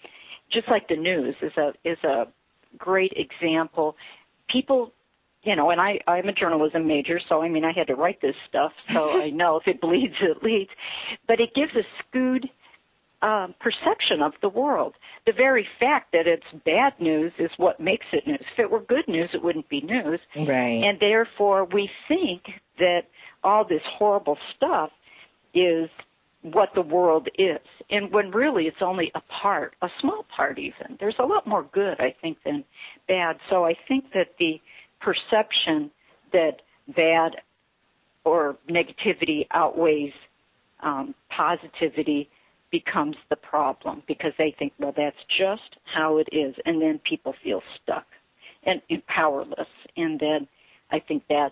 just 0.53 0.69
like 0.69 0.89
the 0.89 0.97
news 0.97 1.35
is 1.43 1.53
a 1.57 1.73
is 1.85 1.99
a 2.05 2.25
great 2.79 3.13
example. 3.17 3.97
People 4.51 4.93
you 5.43 5.57
know, 5.57 5.71
and 5.71 5.81
I 5.81 5.99
I'm 6.07 6.29
a 6.29 6.33
journalism 6.33 6.87
major, 6.87 7.21
so 7.29 7.43
I 7.43 7.49
mean 7.49 7.65
I 7.65 7.73
had 7.77 7.89
to 7.89 7.95
write 7.95 8.21
this 8.21 8.37
stuff, 8.49 8.73
so 8.93 9.11
I 9.23 9.31
know 9.31 9.57
if 9.57 9.67
it 9.67 9.81
bleeds, 9.81 10.15
it 10.21 10.43
leads. 10.43 10.71
But 11.27 11.41
it 11.41 11.51
gives 11.55 11.73
a 11.75 11.83
skewed 12.01 12.49
um, 13.23 13.55
perception 13.61 14.21
of 14.23 14.33
the 14.43 14.49
world. 14.49 14.95
The 15.27 15.33
very 15.33 15.67
fact 15.79 16.13
that 16.13 16.27
it's 16.27 16.65
bad 16.65 16.95
news 17.01 17.33
is 17.39 17.51
what 17.57 17.81
makes 17.81 18.07
it 18.13 18.27
news. 18.27 18.45
If 18.53 18.59
it 18.59 18.71
were 18.71 18.81
good 18.81 19.07
news, 19.07 19.31
it 19.33 19.43
wouldn't 19.43 19.69
be 19.69 19.81
news. 19.81 20.21
Right. 20.37 20.83
And 20.85 20.99
therefore, 21.01 21.65
we 21.65 21.89
think 22.09 22.43
that 22.79 23.03
all 23.45 23.65
this 23.65 23.83
horrible 23.99 24.37
stuff 24.57 24.91
is 25.55 25.89
what 26.43 26.71
the 26.75 26.83
world 26.83 27.29
is. 27.39 27.61
And 27.91 28.13
when 28.13 28.31
really 28.31 28.67
it's 28.67 28.83
only 28.83 29.11
a 29.15 29.21
part, 29.43 29.75
a 29.83 29.89
small 30.01 30.27
part 30.35 30.59
even. 30.59 30.97
There's 30.99 31.17
a 31.19 31.25
lot 31.25 31.47
more 31.47 31.67
good, 31.73 32.01
I 32.01 32.15
think, 32.21 32.39
than 32.45 32.65
bad. 33.07 33.37
So 33.49 33.65
I 33.65 33.75
think 33.87 34.07
that 34.15 34.29
the 34.39 34.61
perception 35.01 35.91
that 36.33 36.63
bad 36.97 37.37
or 38.25 38.57
negativity 38.69 39.47
outweighs 39.53 40.13
um, 40.83 41.15
positivity 41.37 42.29
becomes 42.71 43.17
the 43.31 43.37
problem 43.37 44.03
because 44.09 44.33
they 44.39 44.55
think, 44.59 44.73
well, 44.79 44.95
that's 44.97 45.17
just 45.39 45.77
how 45.95 46.19
it 46.19 46.29
is. 46.33 46.55
And 46.65 46.81
then 46.81 47.01
people 47.09 47.35
feel 47.45 47.63
stuck 47.83 48.07
and, 48.65 48.81
and 48.91 49.07
powerless. 49.07 49.69
And 49.97 50.19
then 50.19 50.49
I 50.91 50.99
think 50.99 51.25
that 51.29 51.51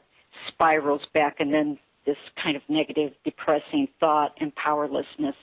spirals 0.48 1.02
back 1.12 1.36
and 1.38 1.52
then 1.52 1.78
this 2.06 2.16
kind 2.42 2.56
of 2.56 2.62
negative, 2.68 3.12
depressing 3.24 3.88
thought 3.98 4.32
and 4.40 4.54
powerlessness 4.54 5.34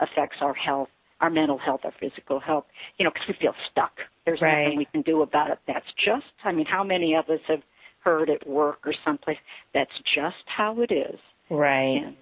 affects 0.00 0.36
our 0.40 0.54
health, 0.54 0.88
our 1.20 1.30
mental 1.30 1.58
health, 1.58 1.80
our 1.84 1.94
physical 2.00 2.40
health, 2.40 2.64
you 2.98 3.04
know, 3.04 3.10
because 3.10 3.28
we 3.28 3.34
feel 3.40 3.54
stuck. 3.70 3.92
There's 4.24 4.40
right. 4.40 4.64
nothing 4.64 4.78
we 4.78 4.86
can 4.86 5.02
do 5.02 5.22
about 5.22 5.50
it. 5.50 5.58
That's 5.66 5.86
just, 6.04 6.26
I 6.44 6.52
mean, 6.52 6.66
how 6.66 6.84
many 6.84 7.14
of 7.14 7.28
us 7.28 7.40
have 7.48 7.60
heard 8.06 8.30
at 8.30 8.46
work 8.46 8.78
or 8.86 8.94
someplace, 9.04 9.36
that's 9.74 9.90
just 10.14 10.36
how 10.46 10.80
it 10.80 10.92
is. 10.92 11.18
Right. 11.50 12.02
And 12.04 12.16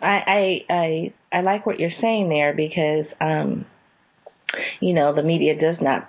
I, 0.00 0.18
I 0.26 0.74
I 0.74 1.14
I 1.32 1.40
like 1.42 1.66
what 1.66 1.78
you're 1.78 1.90
saying 2.00 2.28
there 2.28 2.54
because 2.54 3.06
um 3.20 3.66
you 4.80 4.94
know 4.94 5.14
the 5.14 5.22
media 5.22 5.54
does 5.54 5.76
not 5.80 6.08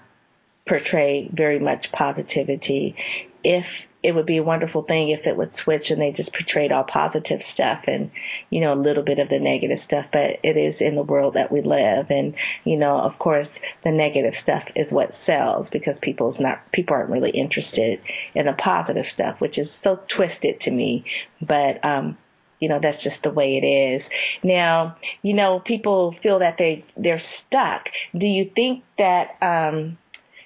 portray 0.67 1.29
very 1.33 1.59
much 1.59 1.85
positivity. 1.97 2.95
If 3.43 3.65
it 4.07 4.15
would 4.15 4.25
be 4.25 4.37
a 4.37 4.43
wonderful 4.43 4.83
thing 4.83 5.09
if 5.09 5.27
it 5.27 5.35
would 5.35 5.51
switch 5.65 5.87
and 5.89 5.99
they 6.01 6.13
just 6.15 6.31
portrayed 6.31 6.71
all 6.71 6.85
positive 6.85 7.41
stuff 7.53 7.81
and 7.87 8.09
you 8.49 8.61
know 8.61 8.73
a 8.73 8.79
little 8.81 9.03
bit 9.03 9.19
of 9.19 9.27
the 9.27 9.37
negative 9.37 9.79
stuff 9.85 10.05
but 10.13 10.39
it 10.43 10.55
is 10.55 10.75
in 10.79 10.95
the 10.95 11.03
world 11.03 11.33
that 11.33 11.51
we 11.51 11.61
live. 11.61 12.05
And 12.09 12.33
you 12.63 12.77
know 12.77 12.97
of 12.99 13.19
course 13.19 13.49
the 13.83 13.91
negative 13.91 14.33
stuff 14.41 14.63
is 14.77 14.87
what 14.91 15.11
sells 15.25 15.67
because 15.73 15.95
people's 16.01 16.37
not 16.39 16.59
people 16.71 16.95
aren't 16.95 17.09
really 17.09 17.31
interested 17.31 17.99
in 18.33 18.45
the 18.45 18.53
positive 18.53 19.03
stuff 19.13 19.35
which 19.39 19.57
is 19.57 19.67
so 19.83 19.99
twisted 20.15 20.61
to 20.61 20.71
me. 20.71 21.03
But 21.41 21.83
um 21.83 22.17
you 22.61 22.69
know 22.69 22.79
that's 22.81 23.03
just 23.03 23.17
the 23.23 23.29
way 23.29 23.59
it 23.61 23.65
is. 23.65 24.01
Now 24.41 24.95
you 25.21 25.33
know 25.33 25.61
people 25.65 26.15
feel 26.23 26.39
that 26.39 26.55
they 26.57 26.85
they're 26.95 27.21
stuck. 27.45 27.83
Do 28.17 28.25
you 28.25 28.49
think 28.55 28.85
that 28.97 29.35
um 29.41 29.97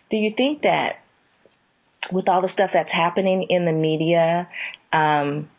do 0.10 0.18
you 0.18 0.34
think 0.36 0.64
that 0.64 1.01
with 2.12 2.28
all 2.28 2.42
the 2.42 2.50
stuff 2.54 2.72
that's 2.74 2.92
happening 2.92 3.48
in 3.50 3.66
the 3.66 3.72
media 3.72 4.48
um 4.94 5.50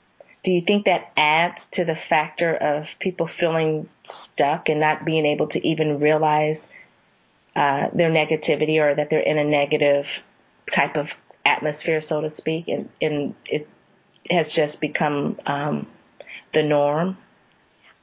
do 0.45 0.51
you 0.51 0.63
think 0.67 0.85
that 0.87 1.13
adds 1.17 1.59
to 1.75 1.85
the 1.85 1.95
factor 2.09 2.57
of 2.57 2.85
people 3.01 3.29
feeling 3.39 3.89
stuck 4.35 4.65
and 4.67 4.81
not 4.81 5.05
being 5.05 5.25
able 5.25 5.47
to 5.49 5.59
even 5.67 6.01
realize 6.01 6.59
uh 7.57 7.89
their 7.95 8.11
negativity 8.11 8.81
or 8.81 8.95
that 8.95 9.09
they're 9.11 9.21
in 9.21 9.39
a 9.39 9.45
negative 9.45 10.05
type 10.75 10.97
of 10.97 11.07
atmosphere 11.45 12.03
so 12.09 12.21
to 12.21 12.33
speak 12.39 12.67
and 12.69 12.89
and 13.01 13.35
it 13.47 13.69
has 14.31 14.47
just 14.55 14.81
become 14.81 15.39
um 15.47 15.87
the 16.55 16.63
norm? 16.63 17.17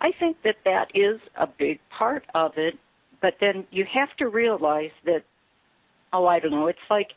I 0.02 0.12
think 0.20 0.38
that 0.44 0.56
that 0.66 0.88
is 0.96 1.20
a 1.36 1.48
big 1.48 1.80
part 1.98 2.24
of 2.34 2.54
it, 2.58 2.76
but 3.22 3.36
then 3.42 3.66
you 3.72 3.86
have 3.94 4.10
to 4.18 4.28
realize 4.28 4.92
that, 5.06 5.24
oh, 6.14 6.26
I 6.26 6.40
don't 6.40 6.52
know, 6.52 6.68
it's 6.68 6.80
like 6.90 7.10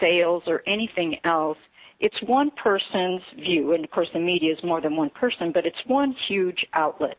sales 0.00 0.42
or 0.46 0.62
anything 0.66 1.16
else. 1.24 1.58
It's 1.98 2.16
one 2.26 2.50
person's 2.62 3.22
view, 3.36 3.72
and 3.72 3.84
of 3.84 3.90
course 3.90 4.08
the 4.12 4.20
media 4.20 4.52
is 4.52 4.58
more 4.62 4.80
than 4.80 4.96
one 4.96 5.10
person, 5.10 5.50
but 5.52 5.64
it's 5.64 5.76
one 5.86 6.14
huge 6.28 6.66
outlet. 6.74 7.16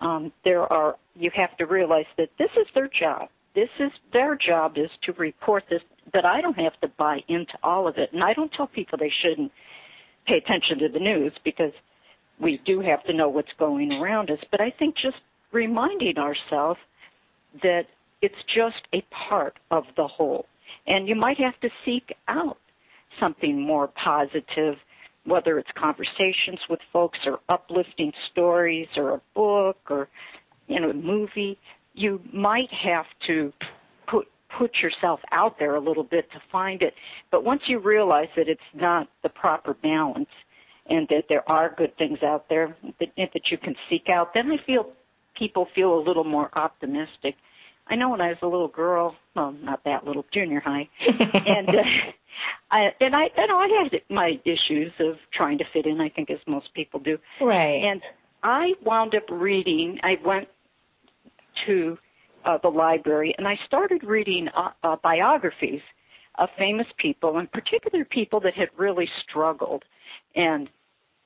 Um, 0.00 0.32
there 0.44 0.72
are, 0.72 0.96
you 1.14 1.30
have 1.34 1.56
to 1.58 1.64
realize 1.66 2.06
that 2.18 2.28
this 2.38 2.50
is 2.56 2.66
their 2.74 2.88
job. 2.88 3.28
This 3.54 3.68
is 3.78 3.90
their 4.12 4.36
job 4.36 4.72
is 4.76 4.90
to 5.04 5.12
report 5.12 5.64
this, 5.68 5.82
but 6.12 6.24
I 6.24 6.40
don't 6.40 6.58
have 6.58 6.78
to 6.80 6.88
buy 6.98 7.18
into 7.28 7.52
all 7.62 7.86
of 7.86 7.98
it. 7.98 8.10
And 8.12 8.22
I 8.22 8.32
don't 8.32 8.50
tell 8.52 8.66
people 8.66 8.98
they 8.98 9.12
shouldn't 9.22 9.52
pay 10.26 10.38
attention 10.38 10.78
to 10.78 10.88
the 10.88 10.98
news 10.98 11.32
because 11.44 11.72
we 12.40 12.60
do 12.64 12.80
have 12.80 13.04
to 13.04 13.12
know 13.12 13.28
what's 13.28 13.52
going 13.58 13.92
around 13.92 14.30
us. 14.30 14.38
But 14.50 14.60
I 14.60 14.72
think 14.78 14.96
just 14.96 15.18
reminding 15.52 16.16
ourselves 16.18 16.78
that 17.62 17.82
it's 18.22 18.34
just 18.54 18.86
a 18.94 19.04
part 19.28 19.58
of 19.70 19.84
the 19.96 20.06
whole. 20.06 20.46
And 20.86 21.08
you 21.08 21.14
might 21.14 21.38
have 21.38 21.58
to 21.60 21.68
seek 21.84 22.14
out 22.28 22.58
something 23.20 23.60
more 23.60 23.88
positive, 24.02 24.74
whether 25.24 25.58
it's 25.58 25.68
conversations 25.78 26.58
with 26.68 26.80
folks 26.92 27.18
or 27.26 27.40
uplifting 27.48 28.12
stories 28.32 28.88
or 28.96 29.14
a 29.14 29.20
book 29.34 29.78
or, 29.90 30.08
you 30.66 30.80
know, 30.80 30.90
a 30.90 30.94
movie. 30.94 31.58
You 31.94 32.20
might 32.32 32.70
have 32.72 33.06
to 33.26 33.52
put 34.10 34.26
put 34.58 34.70
yourself 34.82 35.20
out 35.30 35.58
there 35.58 35.76
a 35.76 35.80
little 35.80 36.04
bit 36.04 36.30
to 36.32 36.38
find 36.50 36.82
it. 36.82 36.94
But 37.30 37.44
once 37.44 37.62
you 37.66 37.78
realize 37.78 38.28
that 38.36 38.48
it's 38.48 38.60
not 38.74 39.08
the 39.22 39.28
proper 39.28 39.74
balance, 39.74 40.28
and 40.88 41.06
that 41.08 41.24
there 41.28 41.48
are 41.48 41.74
good 41.76 41.96
things 41.96 42.18
out 42.22 42.46
there 42.48 42.76
that, 42.98 43.08
that 43.16 43.42
you 43.50 43.58
can 43.58 43.74
seek 43.88 44.08
out, 44.08 44.30
then 44.34 44.50
I 44.50 44.56
feel 44.66 44.90
people 45.38 45.68
feel 45.74 45.98
a 45.98 46.02
little 46.02 46.24
more 46.24 46.50
optimistic. 46.58 47.36
I 47.92 47.94
know 47.94 48.08
when 48.08 48.22
I 48.22 48.28
was 48.28 48.38
a 48.40 48.46
little 48.46 48.68
girl, 48.68 49.14
well, 49.36 49.54
not 49.62 49.84
that 49.84 50.06
little, 50.06 50.24
junior 50.32 50.60
high, 50.60 50.88
and 51.08 51.68
uh, 51.68 51.72
I 52.70 52.88
and 53.00 53.14
I, 53.14 53.24
you 53.36 53.46
know, 53.46 53.58
I 53.58 53.68
had 53.82 54.00
my 54.08 54.40
issues 54.46 54.92
of 54.98 55.16
trying 55.34 55.58
to 55.58 55.64
fit 55.74 55.84
in. 55.84 56.00
I 56.00 56.08
think 56.08 56.30
as 56.30 56.38
most 56.46 56.72
people 56.74 57.00
do. 57.00 57.18
Right. 57.38 57.82
And 57.84 58.00
I 58.42 58.72
wound 58.82 59.14
up 59.14 59.24
reading. 59.30 59.98
I 60.02 60.14
went 60.24 60.48
to 61.66 61.98
uh, 62.46 62.58
the 62.62 62.68
library 62.68 63.34
and 63.36 63.46
I 63.46 63.56
started 63.66 64.02
reading 64.02 64.48
uh, 64.56 64.70
uh, 64.82 64.96
biographies 65.02 65.82
of 66.38 66.48
famous 66.58 66.86
people, 66.96 67.36
and 67.36 67.52
particular 67.52 68.06
people 68.06 68.40
that 68.40 68.54
had 68.54 68.68
really 68.78 69.08
struggled 69.28 69.84
and 70.34 70.70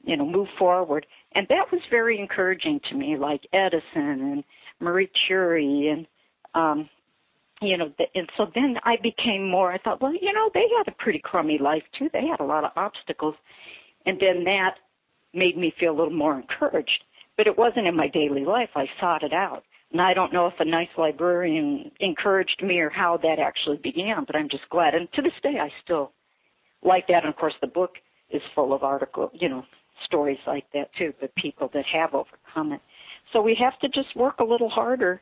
you 0.04 0.16
know 0.16 0.26
moved 0.26 0.50
forward 0.58 1.06
and 1.34 1.46
that 1.48 1.66
was 1.70 1.80
very 1.90 2.18
encouraging 2.18 2.80
to 2.88 2.96
me 2.96 3.16
like 3.16 3.40
edison 3.52 3.82
and 4.32 4.44
marie 4.80 5.10
curie 5.26 5.88
and 5.88 6.06
um 6.56 6.88
you 7.62 7.76
know 7.78 7.92
and 8.14 8.28
so 8.36 8.46
then 8.54 8.76
i 8.84 8.96
became 9.02 9.48
more 9.48 9.72
i 9.72 9.78
thought 9.78 10.02
well 10.02 10.12
you 10.12 10.32
know 10.32 10.50
they 10.52 10.66
had 10.76 10.92
a 10.92 10.96
pretty 11.02 11.20
crummy 11.22 11.58
life 11.58 11.82
too. 11.98 12.08
They 12.12 12.26
had 12.26 12.40
a 12.40 12.44
lot 12.44 12.64
of 12.64 12.72
obstacles. 12.76 13.34
And 14.04 14.20
then 14.20 14.44
that 14.44 14.74
made 15.34 15.56
me 15.56 15.72
feel 15.78 15.92
a 15.92 15.98
little 15.98 16.12
more 16.12 16.38
encouraged. 16.38 17.04
But 17.36 17.46
it 17.46 17.58
wasn't 17.58 17.86
in 17.86 17.96
my 17.96 18.08
daily 18.08 18.44
life. 18.44 18.70
I 18.74 18.86
sought 19.00 19.22
it 19.22 19.32
out. 19.32 19.64
And 19.92 20.00
i 20.00 20.12
don't 20.14 20.32
know 20.32 20.46
if 20.48 20.54
a 20.58 20.64
nice 20.64 20.88
librarian 20.98 21.90
encouraged 22.00 22.62
me 22.62 22.78
or 22.80 22.90
how 22.90 23.18
that 23.22 23.38
actually 23.38 23.78
began 23.82 24.24
but 24.26 24.36
i'm 24.36 24.48
just 24.48 24.68
glad. 24.70 24.94
And 24.94 25.08
to 25.12 25.22
this 25.22 25.32
day 25.42 25.58
i 25.60 25.70
still 25.84 26.12
like 26.82 27.06
that. 27.08 27.24
And 27.24 27.28
of 27.28 27.36
course 27.36 27.54
the 27.60 27.66
book 27.68 27.92
is 28.30 28.42
full 28.54 28.72
of 28.74 28.82
article, 28.82 29.30
you 29.32 29.48
know, 29.48 29.64
stories 30.04 30.38
like 30.46 30.64
that 30.74 30.90
too, 30.98 31.12
but 31.20 31.34
people 31.36 31.70
that 31.72 31.84
have 31.92 32.14
overcome 32.14 32.72
it. 32.72 32.80
So 33.32 33.40
we 33.40 33.56
have 33.60 33.78
to 33.80 33.88
just 33.88 34.14
work 34.16 34.40
a 34.40 34.44
little 34.44 34.68
harder 34.68 35.20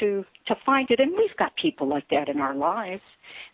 to 0.00 0.24
to 0.46 0.54
find 0.64 0.90
it 0.90 1.00
and 1.00 1.12
we've 1.12 1.36
got 1.38 1.52
people 1.56 1.88
like 1.88 2.08
that 2.10 2.28
in 2.28 2.40
our 2.40 2.54
lives. 2.54 3.02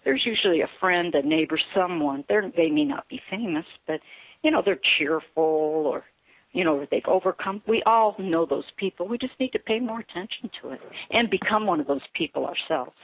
There's 0.04 0.22
usually 0.24 0.60
a 0.60 0.70
friend, 0.80 1.14
a 1.14 1.22
neighbor, 1.22 1.58
someone. 1.74 2.24
They're 2.28 2.50
they 2.56 2.70
may 2.70 2.84
not 2.84 3.08
be 3.08 3.20
famous, 3.30 3.64
but 3.86 4.00
you 4.42 4.50
know, 4.50 4.62
they're 4.64 4.80
cheerful 4.98 5.86
or 5.86 6.04
you 6.52 6.64
know, 6.64 6.84
they've 6.90 7.02
overcome 7.06 7.62
we 7.68 7.82
all 7.86 8.16
know 8.18 8.46
those 8.46 8.64
people. 8.76 9.06
We 9.06 9.18
just 9.18 9.38
need 9.38 9.52
to 9.52 9.58
pay 9.58 9.80
more 9.80 10.00
attention 10.00 10.50
to 10.62 10.70
it 10.70 10.80
and 11.10 11.30
become 11.30 11.66
one 11.66 11.80
of 11.80 11.86
those 11.86 12.00
people 12.14 12.46
ourselves. 12.46 12.96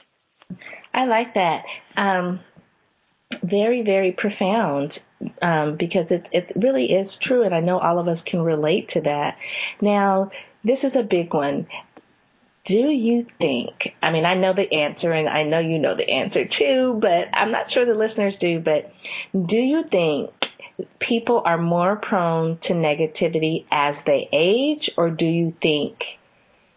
I 0.95 1.07
like 1.07 1.35
that. 1.35 1.63
Um 1.97 2.41
very 3.43 3.83
very 3.83 4.13
profound 4.17 4.93
um, 5.43 5.77
because 5.79 6.07
it 6.11 6.27
it 6.33 6.53
really 6.57 6.85
is 6.85 7.11
true, 7.23 7.45
and 7.45 7.55
I 7.55 7.61
know 7.61 7.79
all 7.79 7.99
of 7.99 8.09
us 8.09 8.19
can 8.27 8.41
relate 8.41 8.89
to 8.93 9.01
that. 9.03 9.37
Now, 9.81 10.31
this 10.65 10.79
is 10.83 10.93
a 10.99 11.03
big 11.03 11.33
one. 11.33 11.67
Do 12.67 12.75
you 12.75 13.27
think? 13.39 13.75
I 14.03 14.11
mean, 14.11 14.25
I 14.25 14.35
know 14.35 14.53
the 14.53 14.75
answer, 14.75 15.13
and 15.13 15.29
I 15.29 15.45
know 15.45 15.61
you 15.61 15.79
know 15.79 15.97
the 15.97 16.11
answer 16.11 16.45
too, 16.59 16.99
but 17.01 17.37
I'm 17.37 17.53
not 17.53 17.71
sure 17.73 17.87
the 17.87 17.95
listeners 17.95 18.35
do. 18.41 18.61
But 18.61 18.93
do 19.33 19.57
you 19.57 19.85
think 19.91 20.31
people 20.99 21.43
are 21.45 21.59
more 21.59 21.97
prone 21.97 22.59
to 22.65 22.73
negativity 22.73 23.67
as 23.71 23.95
they 24.05 24.29
age, 24.33 24.91
or 24.97 25.11
do 25.11 25.25
you 25.25 25.55
think 25.63 25.97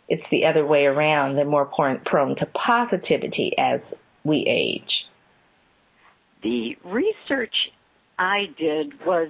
it's 0.07 0.23
the 0.31 0.45
other 0.45 0.65
way 0.65 0.85
around? 0.85 1.35
They're 1.35 1.45
more 1.45 1.65
prone 1.65 2.35
to 2.35 2.45
positivity 2.45 3.51
as 3.57 3.79
we 4.23 4.45
age. 4.47 4.91
The 6.43 6.77
research 6.85 7.55
I 8.17 8.45
did 8.57 8.93
was, 9.05 9.29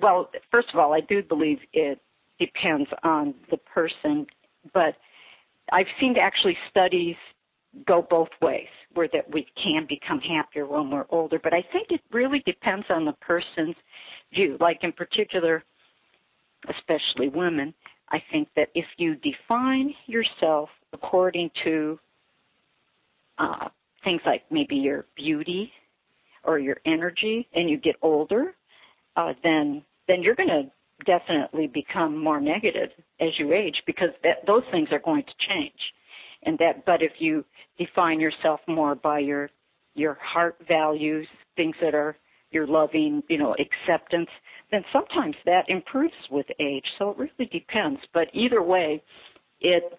well, 0.00 0.30
first 0.50 0.68
of 0.72 0.78
all, 0.78 0.94
I 0.94 1.00
do 1.00 1.22
believe 1.22 1.58
it 1.72 2.00
depends 2.40 2.88
on 3.04 3.34
the 3.50 3.58
person, 3.58 4.26
but 4.72 4.94
I've 5.70 5.86
seen 6.00 6.16
actually 6.20 6.56
studies 6.70 7.16
go 7.86 8.06
both 8.08 8.28
ways, 8.40 8.68
where 8.94 9.08
that 9.12 9.32
we 9.32 9.46
can 9.62 9.86
become 9.88 10.20
happier 10.20 10.66
when 10.66 10.90
we're 10.90 11.06
older. 11.10 11.38
But 11.42 11.54
I 11.54 11.64
think 11.72 11.88
it 11.90 12.00
really 12.12 12.42
depends 12.44 12.86
on 12.90 13.04
the 13.04 13.12
person's 13.12 13.76
view. 14.34 14.56
Like 14.60 14.78
in 14.82 14.92
particular, 14.92 15.64
especially 16.68 17.28
women, 17.28 17.72
I 18.10 18.22
think 18.30 18.48
that 18.56 18.68
if 18.74 18.84
you 18.98 19.16
define 19.16 19.94
yourself 20.06 20.68
according 20.92 21.50
to 21.64 21.98
uh, 23.38 23.68
things 24.04 24.20
like 24.26 24.42
maybe 24.50 24.76
your 24.76 25.06
beauty 25.16 25.72
or 26.44 26.58
your 26.58 26.76
energy, 26.84 27.48
and 27.54 27.70
you 27.70 27.78
get 27.78 27.94
older, 28.02 28.54
uh, 29.16 29.32
then 29.42 29.82
then 30.08 30.22
you're 30.22 30.34
going 30.34 30.48
to 30.48 30.64
definitely 31.04 31.66
become 31.66 32.16
more 32.16 32.40
negative 32.40 32.90
as 33.20 33.28
you 33.38 33.52
age 33.52 33.76
because 33.86 34.10
that, 34.22 34.46
those 34.46 34.62
things 34.70 34.88
are 34.92 34.98
going 34.98 35.22
to 35.22 35.48
change. 35.48 35.78
And 36.44 36.58
that, 36.58 36.84
but 36.84 37.02
if 37.02 37.12
you 37.18 37.44
define 37.78 38.20
yourself 38.20 38.60
more 38.66 38.94
by 38.94 39.20
your 39.20 39.50
your 39.94 40.16
heart 40.22 40.56
values, 40.66 41.28
things 41.54 41.76
that 41.82 41.94
are 41.94 42.16
your 42.50 42.66
loving, 42.66 43.22
you 43.28 43.38
know, 43.38 43.54
acceptance, 43.54 44.28
then 44.70 44.82
sometimes 44.92 45.36
that 45.44 45.64
improves 45.68 46.14
with 46.30 46.46
age. 46.60 46.84
So 46.98 47.10
it 47.10 47.18
really 47.18 47.50
depends. 47.50 48.00
But 48.14 48.28
either 48.32 48.62
way, 48.62 49.02
it 49.60 49.98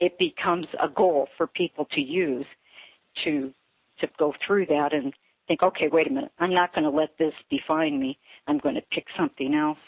it 0.00 0.18
becomes 0.18 0.66
a 0.82 0.88
goal 0.88 1.28
for 1.36 1.46
people 1.46 1.86
to 1.94 2.00
use 2.00 2.46
to 3.24 3.52
to 4.00 4.08
go 4.18 4.34
through 4.46 4.66
that 4.66 4.92
and 4.92 5.12
think, 5.48 5.62
okay, 5.62 5.88
wait 5.90 6.06
a 6.08 6.10
minute, 6.10 6.32
I'm 6.38 6.52
not 6.52 6.74
going 6.74 6.84
to 6.84 6.90
let 6.90 7.10
this 7.18 7.32
define 7.50 7.98
me. 8.00 8.18
I'm 8.46 8.58
going 8.58 8.74
to 8.74 8.82
pick 8.92 9.04
something 9.16 9.54
else 9.54 9.78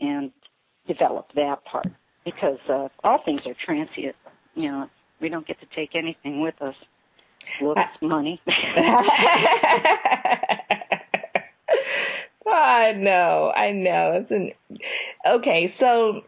and 0.00 0.30
develop 0.86 1.28
that 1.34 1.64
part 1.64 1.86
because 2.24 2.58
uh, 2.68 2.88
all 3.02 3.20
things 3.24 3.40
are 3.46 3.54
transient. 3.64 4.16
You 4.54 4.70
know, 4.70 4.90
we 5.20 5.28
don't 5.28 5.46
get 5.46 5.58
to 5.60 5.66
take 5.74 5.94
anything 5.94 6.40
with 6.40 6.60
us. 6.60 6.74
Looks, 7.60 7.80
money. 8.00 8.40
I 12.46 12.92
know, 12.92 13.52
I 13.54 13.72
know. 13.72 14.22
It's 14.22 14.30
an 14.30 14.52
okay. 15.26 15.74
So 15.78 16.22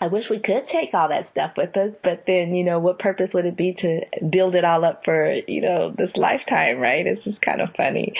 I 0.00 0.08
wish 0.08 0.24
we 0.28 0.38
could 0.38 0.66
take 0.72 0.92
all 0.92 1.08
that 1.08 1.28
stuff 1.32 1.52
with 1.56 1.76
us, 1.76 1.92
but 2.02 2.24
then, 2.26 2.54
you 2.54 2.64
know, 2.64 2.78
what 2.78 2.98
purpose 2.98 3.30
would 3.32 3.46
it 3.46 3.56
be 3.56 3.74
to 3.80 4.00
build 4.28 4.54
it 4.54 4.64
all 4.64 4.84
up 4.84 5.02
for, 5.04 5.32
you 5.48 5.62
know, 5.62 5.94
this 5.96 6.10
lifetime, 6.16 6.78
right? 6.78 7.06
It's 7.06 7.24
just 7.24 7.40
kind 7.40 7.60
of 7.60 7.70
funny. 7.76 8.12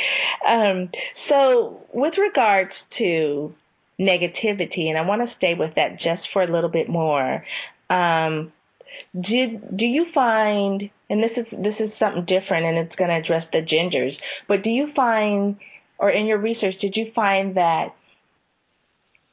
Um, 0.48 0.90
so 1.28 1.82
with 1.92 2.14
regards 2.18 2.72
to 2.98 3.54
negativity, 4.00 4.88
and 4.88 4.98
I 4.98 5.02
want 5.02 5.22
to 5.22 5.34
stay 5.36 5.54
with 5.54 5.74
that 5.76 5.98
just 5.98 6.22
for 6.32 6.42
a 6.42 6.52
little 6.52 6.70
bit 6.70 6.88
more. 6.88 7.44
Um, 7.88 8.52
did 9.14 9.76
do 9.76 9.84
you 9.84 10.06
find, 10.14 10.90
and 11.08 11.22
this 11.22 11.32
is 11.36 11.46
this 11.50 11.74
is 11.80 11.90
something 11.98 12.24
different, 12.26 12.66
and 12.66 12.78
it's 12.78 12.96
going 12.96 13.10
to 13.10 13.16
address 13.16 13.46
the 13.52 13.62
genders, 13.62 14.12
but 14.48 14.62
do 14.62 14.70
you 14.70 14.88
find, 14.94 15.56
or 15.98 16.10
in 16.10 16.26
your 16.26 16.38
research, 16.38 16.74
did 16.80 16.94
you 16.94 17.12
find 17.14 17.56
that 17.56 17.94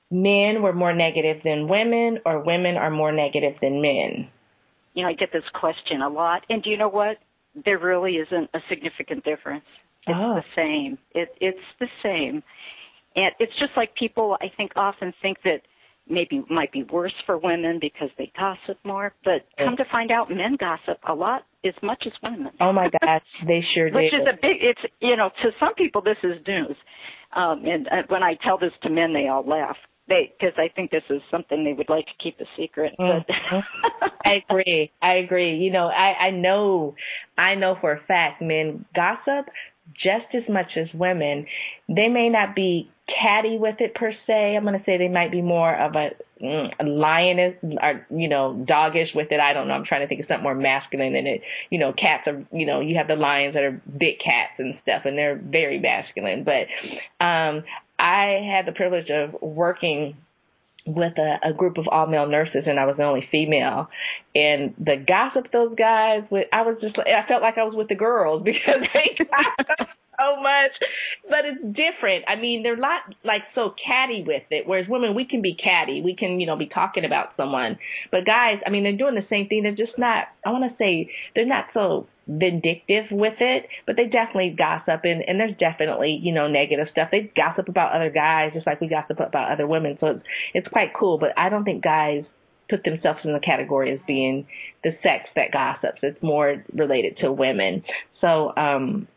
men 0.10 0.62
were 0.62 0.74
more 0.74 0.94
negative 0.94 1.42
than 1.44 1.68
women, 1.68 2.20
or 2.26 2.40
women 2.44 2.78
are 2.78 2.92
more 2.92 3.12
negative 3.12 3.56
than 3.62 3.82
men? 3.82 4.30
You 4.94 5.04
know, 5.04 5.10
I 5.10 5.14
get 5.14 5.32
this 5.34 5.44
question 5.54 6.02
a 6.02 6.10
lot, 6.10 6.44
and 6.50 6.62
do 6.62 6.70
you 6.70 6.78
know 6.78 6.90
what? 6.90 7.18
There 7.66 7.80
really 7.80 8.14
isn't 8.14 8.50
a 8.54 8.60
significant 8.70 9.24
difference. 9.24 9.66
It's 10.08 10.18
oh. 10.20 10.36
the 10.36 10.44
same. 10.56 10.98
It, 11.12 11.30
it's 11.40 11.58
the 11.80 11.88
same. 12.02 12.44
And 13.16 13.32
it's 13.40 13.54
just 13.60 13.72
like 13.78 13.96
people, 13.96 14.38
I 14.42 14.48
think, 14.56 14.72
often 14.76 15.14
think 15.22 15.38
that 15.44 15.62
maybe 16.10 16.44
might 16.50 16.72
be 16.72 16.84
worse 16.84 17.14
for 17.26 17.38
women 17.38 17.80
because 17.80 18.10
they 18.18 18.32
gossip 18.38 18.78
more, 18.84 19.14
but 19.24 19.46
come 19.58 19.78
to 19.78 19.86
find 19.92 20.12
out, 20.12 20.30
men 20.30 20.58
gossip 20.60 21.00
a 21.08 21.14
lot 21.14 21.44
as 21.66 21.74
much 21.82 22.04
as 22.06 22.14
women. 22.22 22.52
Oh 22.60 22.74
my 22.74 22.90
gosh, 23.02 23.22
they 23.48 23.62
sure 23.74 23.90
do. 23.90 23.96
Which 23.96 24.14
is 24.14 24.28
a 24.28 24.34
big. 24.34 24.58
It's 24.62 24.82
you 25.00 25.16
know, 25.16 25.30
to 25.42 25.52
some 25.60 25.74
people 25.76 26.02
this 26.02 26.18
is 26.24 26.46
news, 26.48 26.76
um, 27.36 27.64
and 27.66 27.88
uh, 27.88 28.04
when 28.08 28.24
I 28.24 28.36
tell 28.44 28.58
this 28.58 28.74
to 28.84 28.90
men, 28.90 29.14
they 29.14 29.28
all 29.28 29.48
laugh. 29.48 29.78
They 30.10 30.34
because 30.38 30.56
I 30.58 30.68
think 30.76 30.92
this 30.92 31.04
is 31.10 31.22
something 31.32 31.64
they 31.64 31.74
would 31.74 31.90
like 31.90 32.06
to 32.06 32.12
keep 32.22 32.40
a 32.42 32.46
secret. 32.58 32.94
But 32.98 33.28
mm-hmm. 33.28 34.08
I 34.26 34.36
agree. 34.50 34.92
I 35.02 35.14
agree. 35.16 35.56
You 35.58 35.72
know, 35.72 35.88
I 35.88 36.28
I 36.28 36.30
know, 36.32 36.96
I 37.38 37.56
know 37.56 37.78
for 37.80 37.94
a 37.94 38.02
fact 38.06 38.42
men 38.42 38.86
gossip 38.94 39.46
just 39.96 40.34
as 40.34 40.44
much 40.50 40.78
as 40.78 40.88
women. 40.94 41.46
They 41.88 42.08
may 42.08 42.30
not 42.30 42.56
be 42.56 42.90
catty 43.22 43.58
with 43.58 43.76
it 43.80 43.96
per 43.96 44.14
se. 44.28 44.56
I'm 44.56 44.64
going 44.64 44.78
to 44.78 44.86
say 44.86 44.98
they 44.98 45.08
might 45.08 45.32
be 45.32 45.42
more 45.42 45.76
of 45.76 45.96
a, 45.96 46.10
mm, 46.42 46.70
lioness 46.82 47.56
or, 47.64 48.06
you 48.10 48.28
know, 48.28 48.64
doggish 48.68 49.10
with 49.14 49.32
it. 49.32 49.40
I 49.40 49.54
don't 49.54 49.68
know. 49.68 49.74
I'm 49.74 49.86
trying 49.86 50.02
to 50.02 50.08
think 50.08 50.22
of 50.22 50.28
something 50.28 50.44
more 50.44 50.56
masculine 50.56 51.14
than 51.14 51.28
it. 51.28 51.42
You 51.70 51.80
know, 51.80 51.94
cats 51.94 52.28
are, 52.28 52.46
you 52.52 52.66
know, 52.66 52.80
you 52.80 52.98
have 52.98 53.08
the 53.08 53.16
lions 53.16 53.54
that 53.54 53.64
are 53.64 53.82
big 53.86 54.20
cats 54.24 54.54
and 54.58 54.76
stuff 54.84 55.04
and 55.06 55.18
they're 55.18 55.36
very 55.36 55.80
masculine. 55.80 56.44
But, 56.44 56.68
um, 57.24 57.64
I 58.00 58.42
had 58.46 58.66
the 58.66 58.74
privilege 58.76 59.10
of 59.10 59.42
working 59.42 60.18
with 60.86 61.14
a, 61.18 61.50
a 61.50 61.54
group 61.54 61.78
of 61.78 61.88
all 61.88 62.08
male 62.08 62.28
nurses 62.28 62.64
and 62.66 62.80
I 62.80 62.86
was 62.86 62.98
the 62.98 63.04
only 63.04 63.28
female 63.32 63.90
and 64.36 64.74
the 64.78 65.04
gossip 65.08 65.52
those 65.52 65.76
guys 65.78 66.24
with 66.30 66.48
I 66.52 66.64
was 66.64 66.78
just 66.82 66.98
I 67.00 67.26
felt 67.28 67.42
like 67.42 67.58
I 67.58 67.64
was 67.64 67.76
with 67.76 67.88
the 67.88 67.96
girls 67.96 68.44
because 68.46 68.82
they 68.94 69.24
so 70.24 70.42
much 70.42 70.72
but 71.30 71.46
it's 71.46 71.62
different 71.62 72.26
I 72.28 72.36
mean 72.36 72.64
they're 72.64 72.78
not 72.78 73.02
like 73.24 73.42
so 73.56 73.74
catty 73.86 74.24
with 74.26 74.44
it 74.50 74.68
whereas 74.68 74.88
women 74.88 75.16
we 75.16 75.26
can 75.26 75.42
be 75.42 75.56
catty 75.56 76.02
we 76.02 76.16
can 76.16 76.40
you 76.40 76.48
know 76.48 76.58
be 76.58 76.68
talking 76.68 77.06
about 77.06 77.34
someone 77.36 77.78
but 78.12 78.26
guys 78.26 78.60
I 78.66 78.70
mean 78.70 78.84
they're 78.84 78.98
doing 78.98 79.16
the 79.16 79.28
same 79.30 79.48
thing 79.48 79.64
they're 79.64 79.76
just 79.76 79.98
not 79.98 80.28
I 80.46 80.52
want 80.52 80.70
to 80.72 80.78
say 80.78 81.12
they're 81.36 81.46
not 81.46 81.66
so 81.74 82.08
vindictive 82.28 83.06
with 83.12 83.36
it, 83.40 83.68
but 83.86 83.96
they 83.96 84.06
definitely 84.06 84.56
gossip 84.58 85.02
and, 85.04 85.22
and 85.28 85.40
there's 85.40 85.58
definitely, 85.58 86.20
you 86.22 86.34
know, 86.34 86.48
negative 86.48 86.88
stuff. 86.92 87.10
They 87.12 87.32
gossip 87.36 87.68
about 87.68 87.94
other 87.94 88.10
guys 88.10 88.52
just 88.54 88.66
like 88.66 88.80
we 88.80 88.88
gossip 88.88 89.20
about 89.20 89.52
other 89.52 89.68
women. 89.68 89.98
So 90.00 90.08
it's 90.08 90.24
it's 90.54 90.68
quite 90.70 90.94
cool, 90.98 91.18
but 91.18 91.30
I 91.38 91.50
don't 91.50 91.64
think 91.64 91.84
guys 91.84 92.24
put 92.70 92.84
themselves 92.84 93.20
in 93.24 93.34
the 93.34 93.40
category 93.40 93.92
as 93.92 94.00
being 94.08 94.48
the 94.84 94.92
sex 95.04 95.30
that 95.36 95.52
gossips. 95.52 96.00
It's 96.02 96.22
more 96.24 96.64
related 96.74 97.18
to 97.18 97.32
women. 97.32 97.84
So 98.22 98.54
um 98.56 99.08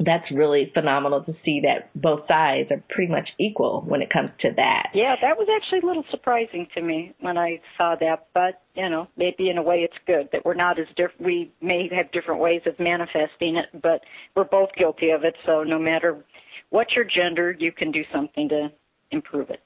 that's 0.00 0.24
really 0.32 0.70
phenomenal 0.74 1.22
to 1.24 1.32
see 1.44 1.62
that 1.62 1.90
both 1.94 2.26
sides 2.26 2.70
are 2.70 2.82
pretty 2.90 3.12
much 3.12 3.28
equal 3.38 3.84
when 3.86 4.02
it 4.02 4.10
comes 4.12 4.30
to 4.40 4.50
that. 4.56 4.88
Yeah, 4.92 5.14
that 5.22 5.38
was 5.38 5.48
actually 5.54 5.80
a 5.80 5.86
little 5.86 6.04
surprising 6.10 6.66
to 6.74 6.82
me 6.82 7.14
when 7.20 7.38
I 7.38 7.60
saw 7.78 7.94
that, 8.00 8.26
but 8.34 8.60
you 8.74 8.88
know, 8.88 9.08
maybe 9.16 9.50
in 9.50 9.58
a 9.58 9.62
way 9.62 9.76
it's 9.76 9.94
good 10.06 10.28
that 10.32 10.44
we're 10.44 10.54
not 10.54 10.80
as 10.80 10.86
different. 10.96 11.20
We 11.20 11.52
may 11.60 11.88
have 11.94 12.10
different 12.10 12.40
ways 12.40 12.62
of 12.66 12.78
manifesting 12.80 13.56
it, 13.56 13.66
but 13.80 14.00
we're 14.34 14.44
both 14.44 14.70
guilty 14.76 15.10
of 15.10 15.24
it. 15.24 15.36
So 15.46 15.62
no 15.62 15.78
matter 15.78 16.24
what 16.70 16.88
your 16.96 17.04
gender, 17.04 17.54
you 17.56 17.70
can 17.70 17.92
do 17.92 18.02
something 18.12 18.48
to 18.48 18.72
improve 19.12 19.50
it. 19.50 19.60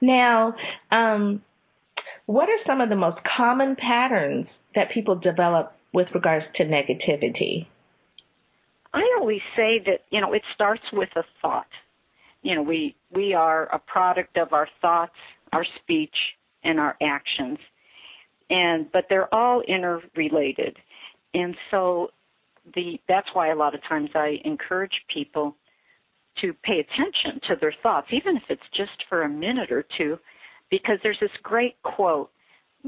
Now, 0.00 0.54
um, 0.90 1.42
what 2.26 2.48
are 2.48 2.58
some 2.66 2.80
of 2.80 2.88
the 2.88 2.96
most 2.96 3.18
common 3.36 3.76
patterns 3.76 4.46
that 4.74 4.90
people 4.90 5.16
develop 5.16 5.72
with 5.92 6.08
regards 6.14 6.46
to 6.56 6.64
negativity? 6.64 7.66
I 8.94 9.02
always 9.18 9.40
say 9.56 9.80
that, 9.86 10.00
you 10.10 10.20
know, 10.20 10.32
it 10.32 10.42
starts 10.54 10.82
with 10.92 11.08
a 11.16 11.22
thought. 11.40 11.66
You 12.42 12.54
know, 12.54 12.62
we, 12.62 12.94
we 13.14 13.34
are 13.34 13.64
a 13.74 13.78
product 13.78 14.36
of 14.36 14.52
our 14.52 14.68
thoughts, 14.80 15.14
our 15.52 15.64
speech, 15.82 16.14
and 16.64 16.78
our 16.78 16.96
actions. 17.00 17.58
And, 18.50 18.90
but 18.92 19.04
they're 19.08 19.32
all 19.32 19.62
interrelated. 19.62 20.76
And 21.34 21.56
so 21.70 22.08
the, 22.74 23.00
that's 23.08 23.28
why 23.32 23.50
a 23.50 23.56
lot 23.56 23.74
of 23.74 23.80
times 23.88 24.10
I 24.14 24.38
encourage 24.44 24.92
people 25.12 25.56
to 26.40 26.52
pay 26.64 26.80
attention 26.80 27.40
to 27.48 27.56
their 27.60 27.74
thoughts, 27.82 28.08
even 28.10 28.36
if 28.36 28.42
it's 28.48 28.62
just 28.76 29.04
for 29.08 29.22
a 29.22 29.28
minute 29.28 29.70
or 29.70 29.84
two, 29.96 30.18
because 30.70 30.98
there's 31.02 31.20
this 31.20 31.30
great 31.42 31.76
quote 31.82 32.30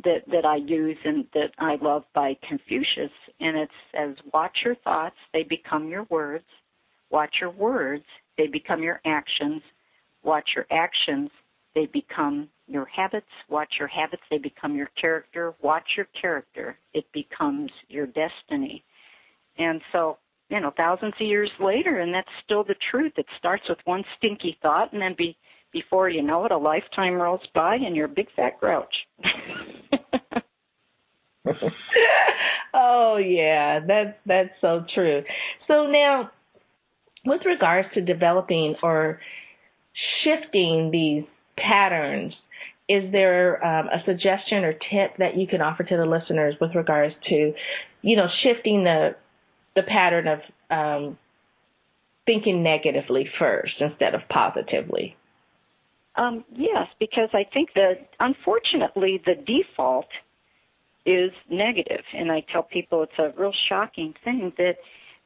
that 0.03 0.23
that 0.31 0.45
I 0.45 0.57
use 0.57 0.99
and 1.05 1.27
that 1.35 1.53
I 1.59 1.77
love 1.81 2.05
by 2.15 2.37
Confucius, 2.49 3.13
and 3.41 3.57
it 3.57 3.71
says, 3.93 4.17
"Watch 4.33 4.59
your 4.65 4.75
thoughts; 4.77 5.17
they 5.33 5.45
become 5.45 5.89
your 5.89 6.05
words. 6.05 6.47
Watch 7.11 7.37
your 7.41 7.51
words; 7.51 8.05
they 8.37 8.47
become 8.47 8.83
your 8.83 9.01
actions. 9.05 9.63
Watch 10.23 10.51
your 10.57 10.67
actions; 10.71 11.31
they 11.75 11.87
become 11.87 12.49
your 12.67 12.87
habits. 12.87 13.31
Watch 13.49 13.75
your 13.79 13.89
habits; 13.89 14.23
they 14.31 14.39
become 14.39 14.75
your 14.75 14.91
character. 15.01 15.55
Watch 15.63 15.97
your 15.97 16.09
character; 16.21 16.77
it 16.93 17.11
becomes 17.13 17.71
your 17.89 18.07
destiny." 18.07 18.83
And 19.59 19.81
so, 19.93 20.19
you 20.49 20.59
know, 20.59 20.73
thousands 20.77 21.15
of 21.21 21.27
years 21.27 21.51
later, 21.61 22.01
and 22.01 22.13
that's 22.13 22.29
still 22.45 22.65
the 22.65 22.75
truth. 22.91 23.13
It 23.17 23.27
starts 23.39 23.69
with 23.69 23.79
one 23.85 24.05
stinky 24.19 24.59
thought, 24.61 24.93
and 24.93 25.01
then 25.01 25.15
be 25.17 25.37
before 25.75 26.09
you 26.09 26.23
know 26.23 26.47
it, 26.47 26.53
a 26.53 26.57
lifetime 26.57 27.15
rolls 27.15 27.43
by 27.55 27.75
and 27.75 27.95
you're 27.95 28.07
a 28.07 28.09
big 28.09 28.29
fat 28.35 28.59
grouch. 28.59 28.95
oh 32.73 33.17
yeah, 33.19 33.81
that's 33.87 34.17
that's 34.25 34.51
so 34.63 34.87
true. 34.95 35.23
So 35.69 35.87
now 35.87 36.31
with 37.27 37.43
regards 37.45 37.89
to 37.95 38.01
developing 38.01 38.77
or 38.83 39.21
shifting 40.23 40.91
these 40.91 41.25
patterns, 41.59 42.33
is 42.89 43.11
there 43.13 43.65
um, 43.65 43.89
a 43.89 44.03
suggestion 44.05 44.65
or 44.65 44.73
tip 44.73 45.17
that 45.19 45.37
you 45.37 45.47
can 45.47 45.61
offer 45.61 45.83
to 45.83 45.97
the 45.97 46.07
listeners 46.07 46.55
with 46.61 46.75
regards 46.75 47.15
to, 47.29 47.53
you 48.03 48.17
know, 48.17 48.27
shifting 48.43 48.85
the 48.85 49.17
the 49.75 49.83
pattern 49.83 50.29
of 50.29 50.41
um, 50.71 51.19
thinking 52.27 52.63
negatively 52.63 53.29
first 53.39 53.75
instead 53.81 54.15
of 54.15 54.21
positively? 54.29 55.17
Um, 56.17 56.45
yes, 56.55 56.87
because 57.01 57.29
I 57.33 57.45
think 57.53 57.71
that 57.75 58.09
unfortunately 58.21 59.21
the 59.25 59.35
default 59.35 60.07
is 61.05 61.31
negative, 61.51 62.05
and 62.15 62.31
I 62.31 62.45
tell 62.53 62.63
people 62.63 63.03
it's 63.03 63.13
a 63.19 63.33
real 63.39 63.53
shocking 63.69 64.15
thing 64.25 64.53
that 64.57 64.77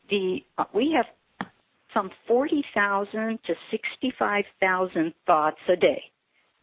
the 0.09 0.38
uh, 0.57 0.64
we 0.74 0.96
have 0.96 1.48
some 1.92 2.11
forty 2.27 2.64
thousand 2.74 3.38
to 3.46 3.55
sixty 3.70 4.12
five 4.18 4.44
thousand 4.61 5.12
thoughts 5.27 5.59
a 5.68 5.77
day. 5.77 6.05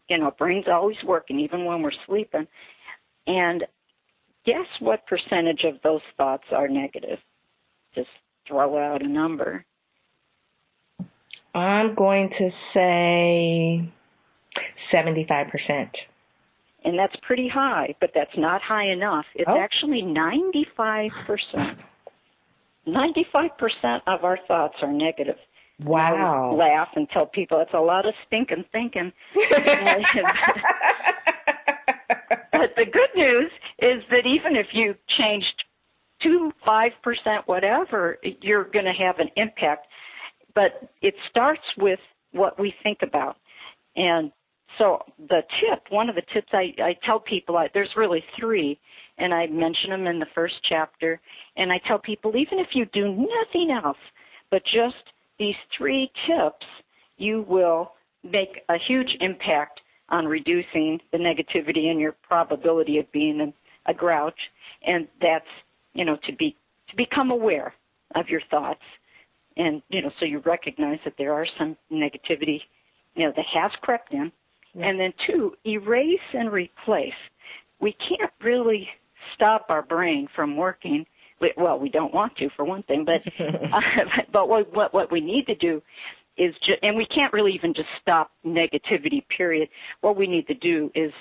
You 0.09 0.17
know, 0.17 0.31
brain's 0.37 0.67
always 0.67 0.97
working 1.05 1.39
even 1.39 1.65
when 1.65 1.81
we're 1.81 1.91
sleeping, 2.07 2.47
and 3.27 3.63
guess 4.45 4.67
what 4.79 5.05
percentage 5.07 5.63
of 5.63 5.75
those 5.83 6.01
thoughts 6.17 6.45
are 6.51 6.67
negative? 6.67 7.19
Just 7.93 8.09
throw 8.47 8.77
out 8.77 9.03
a 9.03 9.07
number. 9.07 9.65
I'm 11.53 11.95
going 11.95 12.29
to 12.37 12.49
say 12.73 13.93
75%. 14.93 15.89
And 16.83 16.99
that's 16.99 17.15
pretty 17.23 17.47
high, 17.47 17.95
but 17.99 18.11
that's 18.13 18.37
not 18.37 18.61
high 18.61 18.91
enough. 18.91 19.25
It's 19.33 19.49
oh. 19.49 19.57
actually 19.59 20.03
95%. 20.03 21.11
95% 22.87 24.01
of 24.05 24.23
our 24.23 24.37
thoughts 24.47 24.75
are 24.81 24.93
negative. 24.93 25.37
Wow. 25.83 26.55
laugh 26.57 26.87
and 26.95 27.09
tell 27.09 27.25
people 27.25 27.59
it's 27.59 27.73
a 27.73 27.79
lot 27.79 28.05
of 28.05 28.13
stinking 28.27 28.63
thinking. 28.71 29.11
but 32.51 32.69
the 32.77 32.85
good 32.85 33.09
news 33.13 33.51
is 33.79 34.01
that 34.09 34.25
even 34.25 34.55
if 34.55 34.67
you 34.71 34.95
changed 35.17 35.63
two, 36.23 36.53
five 36.65 36.91
percent, 37.03 37.45
whatever, 37.47 38.19
you're 38.41 38.63
going 38.63 38.85
to 38.85 38.93
have 38.93 39.19
an 39.19 39.29
impact. 39.35 39.87
But 40.53 40.89
it 41.01 41.15
starts 41.29 41.63
with 41.77 41.99
what 42.31 42.57
we 42.57 42.73
think 42.81 42.99
about. 43.01 43.35
And 43.97 44.31
so 44.77 44.99
the 45.17 45.41
tip, 45.59 45.83
one 45.89 46.09
of 46.09 46.15
the 46.15 46.23
tips 46.33 46.49
I, 46.53 46.73
I 46.81 46.97
tell 47.05 47.19
people, 47.19 47.57
I, 47.57 47.67
there's 47.73 47.89
really 47.95 48.23
three, 48.39 48.79
and 49.17 49.33
I 49.33 49.47
mention 49.47 49.91
them 49.91 50.07
in 50.07 50.19
the 50.19 50.25
first 50.35 50.55
chapter. 50.67 51.19
And 51.57 51.71
I 51.71 51.79
tell 51.87 51.99
people, 51.99 52.35
even 52.35 52.59
if 52.59 52.69
you 52.73 52.85
do 52.85 53.07
nothing 53.07 53.71
else 53.71 53.97
but 54.51 54.63
just 54.65 54.95
these 55.39 55.55
three 55.77 56.11
tips, 56.27 56.65
you 57.17 57.45
will 57.47 57.91
make 58.23 58.63
a 58.69 58.75
huge 58.87 59.09
impact 59.19 59.79
on 60.09 60.25
reducing 60.25 60.99
the 61.11 61.17
negativity 61.17 61.89
and 61.89 61.99
your 61.99 62.13
probability 62.27 62.99
of 62.99 63.11
being 63.11 63.41
a, 63.41 63.91
a 63.91 63.93
grouch. 63.93 64.37
And 64.85 65.07
that's, 65.21 65.45
you 65.93 66.05
know, 66.05 66.17
to 66.27 66.35
be 66.35 66.55
to 66.89 66.95
become 66.95 67.31
aware 67.31 67.73
of 68.13 68.29
your 68.29 68.41
thoughts, 68.51 68.81
and 69.57 69.81
you 69.89 70.03
know, 70.03 70.11
so 70.19 70.25
you 70.25 70.39
recognize 70.45 70.99
that 71.03 71.15
there 71.17 71.33
are 71.33 71.47
some 71.57 71.75
negativity, 71.91 72.59
you 73.15 73.25
know, 73.25 73.33
that 73.35 73.45
has 73.53 73.71
crept 73.81 74.13
in 74.13 74.31
and 74.83 74.99
then 74.99 75.13
two, 75.27 75.53
erase 75.65 76.19
and 76.33 76.51
replace. 76.51 77.13
We 77.79 77.95
can't 78.07 78.31
really 78.43 78.87
stop 79.35 79.67
our 79.69 79.81
brain 79.81 80.27
from 80.35 80.57
working. 80.57 81.05
Well, 81.57 81.79
we 81.79 81.89
don't 81.89 82.13
want 82.13 82.35
to, 82.37 82.49
for 82.55 82.65
one 82.65 82.83
thing, 82.83 83.05
but 83.05 83.21
uh, 83.45 83.79
but 84.33 84.49
what, 84.49 84.73
what 84.73 84.93
what 84.93 85.11
we 85.11 85.21
need 85.21 85.45
to 85.47 85.55
do 85.55 85.81
is, 86.37 86.53
ju- 86.65 86.73
and 86.81 86.97
we 86.97 87.05
can't 87.05 87.33
really 87.33 87.53
even 87.53 87.73
just 87.73 87.87
stop 88.01 88.31
negativity. 88.45 89.23
Period. 89.35 89.69
What 90.01 90.17
we 90.17 90.27
need 90.27 90.47
to 90.47 90.53
do 90.53 90.91
is, 90.95 91.11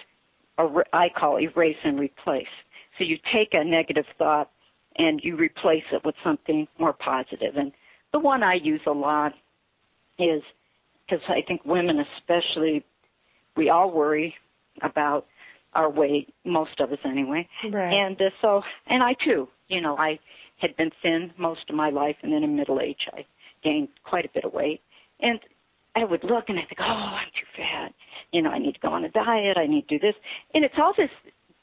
er- 0.59 0.85
I 0.93 1.09
call 1.17 1.41
erase 1.41 1.77
and 1.85 1.99
replace. 1.99 2.47
So 2.99 3.05
you 3.05 3.17
take 3.33 3.49
a 3.53 3.65
negative 3.65 4.05
thought 4.19 4.51
and 4.97 5.21
you 5.23 5.37
replace 5.37 5.83
it 5.93 6.03
with 6.05 6.15
something 6.23 6.67
more 6.79 6.93
positive. 6.93 7.57
And 7.57 7.73
the 8.13 8.21
one 8.21 8.43
I 8.43 8.55
use 8.55 8.81
a 8.87 8.93
lot 8.93 9.33
is 10.19 10.43
because 11.05 11.23
I 11.29 11.41
think 11.47 11.65
women 11.65 11.99
especially 12.19 12.85
we 13.57 13.71
all 13.71 13.91
worry 13.91 14.35
about 14.83 15.27
our 15.75 15.91
weight, 15.91 16.33
most 16.45 16.81
of 16.81 16.93
us 16.93 16.99
anyway. 17.05 17.49
Right. 17.71 17.93
And 17.93 18.21
uh, 18.21 18.31
so, 18.41 18.63
and 18.87 19.03
I 19.03 19.15
too, 19.25 19.49
you 19.69 19.81
know, 19.81 19.97
I 19.97 20.19
had 20.61 20.77
been 20.77 20.91
thin 21.03 21.33
most 21.39 21.69
of 21.69 21.75
my 21.75 21.91
life, 21.91 22.17
and 22.23 22.33
then 22.33 22.43
in 22.45 22.57
middle 22.57 22.81
age, 22.81 23.09
I 23.13 23.27
gained 23.63 23.89
quite 24.05 24.25
a 24.25 24.29
bit 24.33 24.45
of 24.45 24.53
weight. 24.53 24.81
And 25.21 25.41
I 25.97 26.05
would 26.05 26.25
look 26.25 26.45
and 26.49 26.59
I 26.59 26.63
think, 26.63 26.79
oh, 26.81 26.85
I'm 26.85 27.29
too 27.29 27.47
fat. 27.57 27.93
You 28.33 28.43
know, 28.43 28.51
I 28.51 28.59
need 28.59 28.73
to 28.73 28.81
go 28.81 28.89
on 28.89 29.05
a 29.05 29.11
diet. 29.11 29.57
I 29.57 29.67
need 29.67 29.89
to 29.89 29.99
do 29.99 30.07
this. 30.07 30.15
And 30.53 30.65
it's 30.65 30.75
all 30.79 30.93
this 30.97 31.11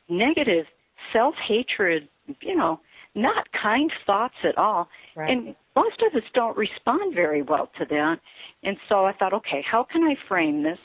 negative 0.10 0.66
self 1.14 1.36
hatred, 1.48 2.08
you 2.42 2.56
know, 2.56 2.80
not 3.14 3.46
kind 3.62 3.92
thoughts 4.06 4.36
at 4.44 4.58
all. 4.58 4.88
Right. 5.16 5.30
And 5.32 5.56
most 5.76 6.02
of 6.02 6.16
us 6.16 6.28
don't 6.34 6.56
respond 6.58 7.14
very 7.14 7.42
well 7.42 7.70
to 7.78 7.86
that. 7.90 8.20
And 8.64 8.78
so 8.88 9.06
I 9.06 9.14
thought, 9.14 9.34
okay, 9.34 9.64
how 9.70 9.86
can 9.92 10.04
I 10.04 10.16
frame 10.28 10.64
this? 10.64 10.80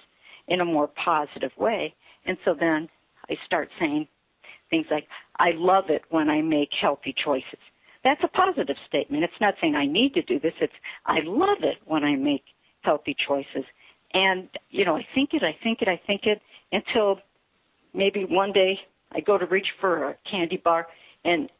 In 0.48 0.60
a 0.60 0.64
more 0.64 0.88
positive 1.04 1.52
way. 1.58 1.94
And 2.24 2.36
so 2.44 2.54
then 2.58 2.88
I 3.28 3.34
start 3.46 3.68
saying 3.80 4.08
things 4.70 4.86
like, 4.90 5.06
I 5.38 5.50
love 5.54 5.84
it 5.88 6.02
when 6.10 6.28
I 6.28 6.42
make 6.42 6.70
healthy 6.80 7.14
choices. 7.24 7.60
That's 8.04 8.20
a 8.22 8.28
positive 8.28 8.76
statement. 8.88 9.24
It's 9.24 9.40
not 9.40 9.54
saying 9.60 9.74
I 9.74 9.86
need 9.86 10.14
to 10.14 10.22
do 10.22 10.38
this. 10.38 10.52
It's 10.60 10.72
I 11.06 11.18
love 11.24 11.58
it 11.62 11.78
when 11.86 12.04
I 12.04 12.14
make 12.14 12.44
healthy 12.82 13.16
choices. 13.26 13.64
And, 14.14 14.48
you 14.70 14.84
know, 14.84 14.96
I 14.96 15.06
think 15.14 15.30
it, 15.32 15.42
I 15.42 15.56
think 15.62 15.82
it, 15.82 15.88
I 15.88 16.00
think 16.06 16.22
it 16.24 16.40
until 16.72 17.18
maybe 17.92 18.24
one 18.24 18.52
day 18.52 18.78
I 19.12 19.20
go 19.20 19.38
to 19.38 19.46
reach 19.46 19.66
for 19.80 20.10
a 20.10 20.16
candy 20.30 20.60
bar 20.62 20.86
and 21.24 21.50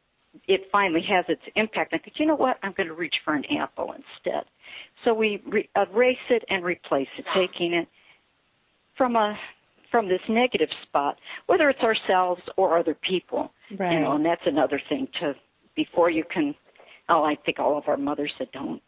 it 0.46 0.62
finally 0.70 1.04
has 1.08 1.24
its 1.28 1.42
impact. 1.56 1.94
I 1.94 1.98
think, 1.98 2.16
you 2.18 2.26
know 2.26 2.36
what? 2.36 2.58
I'm 2.62 2.74
going 2.76 2.88
to 2.88 2.94
reach 2.94 3.14
for 3.24 3.34
an 3.34 3.44
apple 3.58 3.92
instead. 3.92 4.44
So 5.04 5.14
we 5.14 5.42
re- 5.46 5.68
erase 5.74 6.16
it 6.30 6.44
and 6.48 6.64
replace 6.64 7.08
it, 7.18 7.24
taking 7.34 7.72
it 7.74 7.88
from 8.96 9.16
a 9.16 9.36
from 9.90 10.08
this 10.08 10.20
negative 10.28 10.68
spot, 10.82 11.16
whether 11.46 11.70
it's 11.70 11.80
ourselves 11.80 12.42
or 12.56 12.76
other 12.76 12.96
people. 13.08 13.52
Right. 13.78 13.92
You 13.92 14.00
know, 14.00 14.16
and 14.16 14.24
that's 14.24 14.42
another 14.44 14.80
thing 14.88 15.08
to 15.20 15.34
before 15.74 16.10
you 16.10 16.24
can 16.32 16.54
oh, 17.08 17.22
I 17.22 17.36
think 17.44 17.58
all 17.58 17.78
of 17.78 17.84
our 17.86 17.96
mothers 17.96 18.32
said 18.38 18.48
don't 18.52 18.82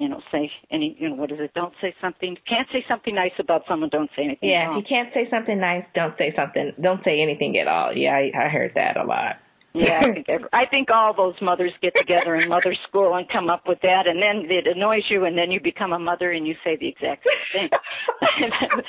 you 0.00 0.08
know, 0.08 0.22
say 0.32 0.50
any, 0.72 0.96
you 0.98 1.10
know, 1.10 1.14
what 1.14 1.30
is 1.30 1.38
it? 1.38 1.52
Don't 1.54 1.74
say 1.80 1.94
something. 2.00 2.34
Can't 2.48 2.66
say 2.72 2.82
something 2.88 3.14
nice 3.14 3.36
about 3.38 3.62
someone. 3.68 3.90
Don't 3.90 4.10
say 4.16 4.24
anything. 4.24 4.48
Yeah, 4.48 4.64
wrong. 4.64 4.78
if 4.78 4.84
you 4.84 4.88
can't 4.88 5.12
say 5.12 5.28
something 5.30 5.60
nice, 5.60 5.84
don't 5.94 6.16
say 6.16 6.32
something. 6.34 6.72
Don't 6.80 7.04
say 7.04 7.20
anything 7.20 7.58
at 7.58 7.68
all. 7.68 7.94
Yeah, 7.94 8.12
I, 8.12 8.46
I 8.46 8.48
heard 8.48 8.72
that 8.76 8.96
a 8.96 9.04
lot. 9.04 9.36
yeah, 9.74 10.00
I 10.00 10.12
think, 10.14 10.26
every, 10.30 10.48
I 10.54 10.64
think 10.70 10.88
all 10.90 11.12
those 11.14 11.34
mothers 11.42 11.72
get 11.82 11.92
together 12.00 12.36
in 12.36 12.48
mother 12.48 12.74
school 12.88 13.14
and 13.14 13.28
come 13.28 13.50
up 13.50 13.64
with 13.68 13.78
that, 13.82 14.06
and 14.06 14.22
then 14.22 14.50
it 14.50 14.66
annoys 14.66 15.04
you, 15.10 15.26
and 15.26 15.36
then 15.36 15.50
you 15.50 15.60
become 15.60 15.92
a 15.92 15.98
mother 15.98 16.32
and 16.32 16.46
you 16.46 16.54
say 16.64 16.78
the 16.80 16.88
exact 16.88 17.26
same 17.54 17.68
thing. 17.68 18.48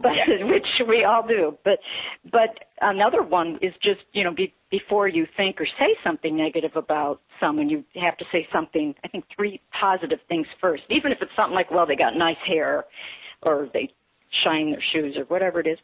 but 0.00 0.12
yeah. 0.12 0.44
which 0.50 0.66
we 0.88 1.04
all 1.04 1.26
do. 1.26 1.56
But 1.64 1.78
but 2.30 2.50
another 2.80 3.22
one 3.22 3.58
is 3.60 3.72
just 3.82 4.00
you 4.12 4.24
know 4.24 4.32
be, 4.32 4.54
before 4.70 5.08
you 5.08 5.26
think 5.36 5.60
or 5.60 5.66
say 5.78 5.96
something 6.04 6.36
negative 6.36 6.72
about 6.76 7.20
someone, 7.40 7.68
you 7.68 7.84
have 8.00 8.16
to 8.18 8.24
say 8.32 8.46
something. 8.52 8.94
I 9.04 9.08
think 9.08 9.24
three 9.36 9.60
positive 9.78 10.20
things 10.28 10.46
first, 10.60 10.82
even 10.90 11.12
if 11.12 11.18
it's 11.20 11.32
something 11.36 11.54
like 11.54 11.70
well 11.70 11.86
they 11.86 11.96
got 11.96 12.16
nice 12.16 12.36
hair, 12.46 12.84
or 13.42 13.68
they 13.72 13.92
shine 14.44 14.70
their 14.70 14.82
shoes 14.92 15.16
or 15.16 15.24
whatever 15.24 15.60
it 15.60 15.66
is. 15.66 15.78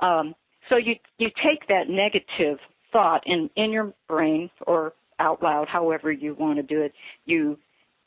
Um, 0.00 0.34
so 0.68 0.76
you 0.76 0.94
you 1.18 1.28
take 1.42 1.66
that 1.68 1.88
negative 1.88 2.58
thought 2.92 3.22
in 3.26 3.48
in 3.56 3.70
your 3.70 3.92
brain 4.08 4.50
or 4.66 4.92
out 5.20 5.42
loud, 5.42 5.68
however 5.68 6.10
you 6.10 6.34
want 6.34 6.56
to 6.56 6.62
do 6.62 6.82
it. 6.82 6.92
You 7.24 7.58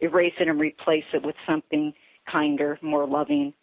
erase 0.01 0.33
it 0.39 0.47
and 0.47 0.59
replace 0.59 1.05
it 1.13 1.25
with 1.25 1.35
something 1.47 1.93
kinder, 2.31 2.77
more 2.81 3.07
loving, 3.07 3.53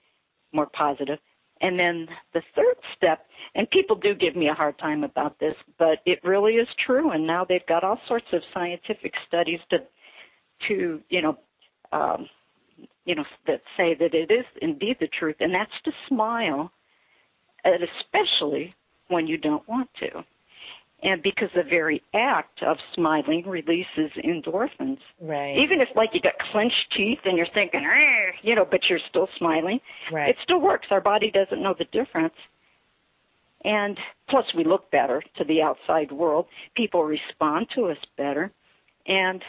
more 0.52 0.66
positive 0.66 1.18
and 1.64 1.78
then 1.78 2.06
the 2.34 2.42
third 2.54 2.76
step, 2.94 3.26
and 3.54 3.68
people 3.70 3.96
do 3.96 4.14
give 4.14 4.36
me 4.36 4.48
a 4.48 4.54
hard 4.54 4.78
time 4.78 5.02
about 5.02 5.40
this, 5.40 5.54
but 5.78 6.00
it 6.04 6.20
really 6.22 6.56
is 6.56 6.68
true. 6.84 7.10
And 7.12 7.26
now 7.26 7.46
they've 7.48 7.66
got 7.66 7.82
all 7.82 7.98
sorts 8.06 8.26
of 8.34 8.42
scientific 8.52 9.14
studies 9.26 9.60
to, 9.70 9.78
to 10.68 11.00
you 11.08 11.22
know, 11.22 11.38
um, 11.90 12.28
you 13.06 13.14
know, 13.14 13.24
that 13.46 13.62
say 13.78 13.94
that 13.98 14.12
it 14.12 14.30
is 14.30 14.44
indeed 14.60 14.98
the 15.00 15.08
truth, 15.18 15.36
and 15.40 15.54
that's 15.54 15.72
to 15.86 15.92
smile, 16.06 16.70
especially 17.64 18.74
when 19.08 19.26
you 19.26 19.38
don't 19.38 19.66
want 19.66 19.88
to 20.00 20.22
and 21.04 21.22
because 21.22 21.50
the 21.54 21.62
very 21.62 22.02
act 22.14 22.62
of 22.62 22.78
smiling 22.94 23.44
releases 23.46 24.10
endorphins. 24.24 24.98
Right. 25.20 25.56
Even 25.58 25.80
if 25.80 25.88
like 25.94 26.10
you 26.14 26.20
got 26.20 26.32
clenched 26.50 26.92
teeth 26.96 27.18
and 27.26 27.36
you're 27.36 27.46
thinking, 27.52 27.80
eh, 27.80 28.32
you 28.42 28.54
know, 28.54 28.66
but 28.68 28.80
you're 28.88 28.98
still 29.10 29.28
smiling, 29.38 29.80
right. 30.10 30.30
it 30.30 30.36
still 30.42 30.60
works. 30.60 30.86
Our 30.90 31.02
body 31.02 31.30
doesn't 31.30 31.62
know 31.62 31.74
the 31.78 31.84
difference. 31.92 32.34
And 33.64 33.98
plus 34.28 34.44
we 34.56 34.64
look 34.64 34.90
better 34.90 35.22
to 35.36 35.44
the 35.44 35.62
outside 35.62 36.10
world. 36.10 36.46
People 36.74 37.04
respond 37.04 37.66
to 37.74 37.86
us 37.86 37.98
better. 38.16 38.50
And 39.06 39.42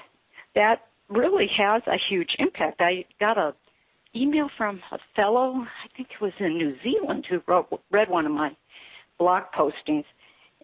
that 0.56 0.88
really 1.10 1.48
has 1.58 1.82
a 1.88 1.98
huge 2.10 2.36
impact. 2.38 2.82
I 2.82 3.06
got 3.20 3.38
a 3.38 3.54
email 4.14 4.50
from 4.58 4.82
a 4.92 4.98
fellow, 5.16 5.54
I 5.56 5.96
think 5.96 6.10
it 6.12 6.24
was 6.24 6.32
in 6.40 6.58
New 6.58 6.76
Zealand, 6.84 7.26
who 7.30 7.42
wrote 7.48 7.68
read 7.92 8.10
one 8.10 8.26
of 8.26 8.32
my 8.32 8.56
blog 9.18 9.44
postings 9.58 10.06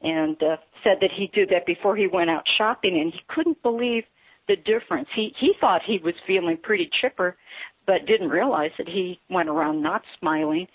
and 0.04 0.42
uh, 0.42 0.58
said 0.84 0.98
that 1.02 1.12
he 1.16 1.30
did 1.34 1.50
that 1.50 1.66
before 1.66 1.96
he 1.96 2.08
went 2.08 2.30
out 2.30 2.44
shopping, 2.58 3.00
and 3.00 3.12
he 3.14 3.20
couldn't 3.28 3.62
believe 3.62 4.04
the 4.48 4.56
difference. 4.56 5.08
He 5.16 5.34
he 5.40 5.54
thought 5.60 5.82
he 5.86 6.00
was 6.04 6.14
feeling 6.26 6.58
pretty 6.62 6.90
chipper, 7.02 7.38
but 7.86 8.06
didn't 8.08 8.30
realize 8.30 8.72
that 8.78 8.88
he 8.88 9.20
went 9.30 9.50
around 9.50 9.82
not 9.82 10.02
smiling, 10.20 10.68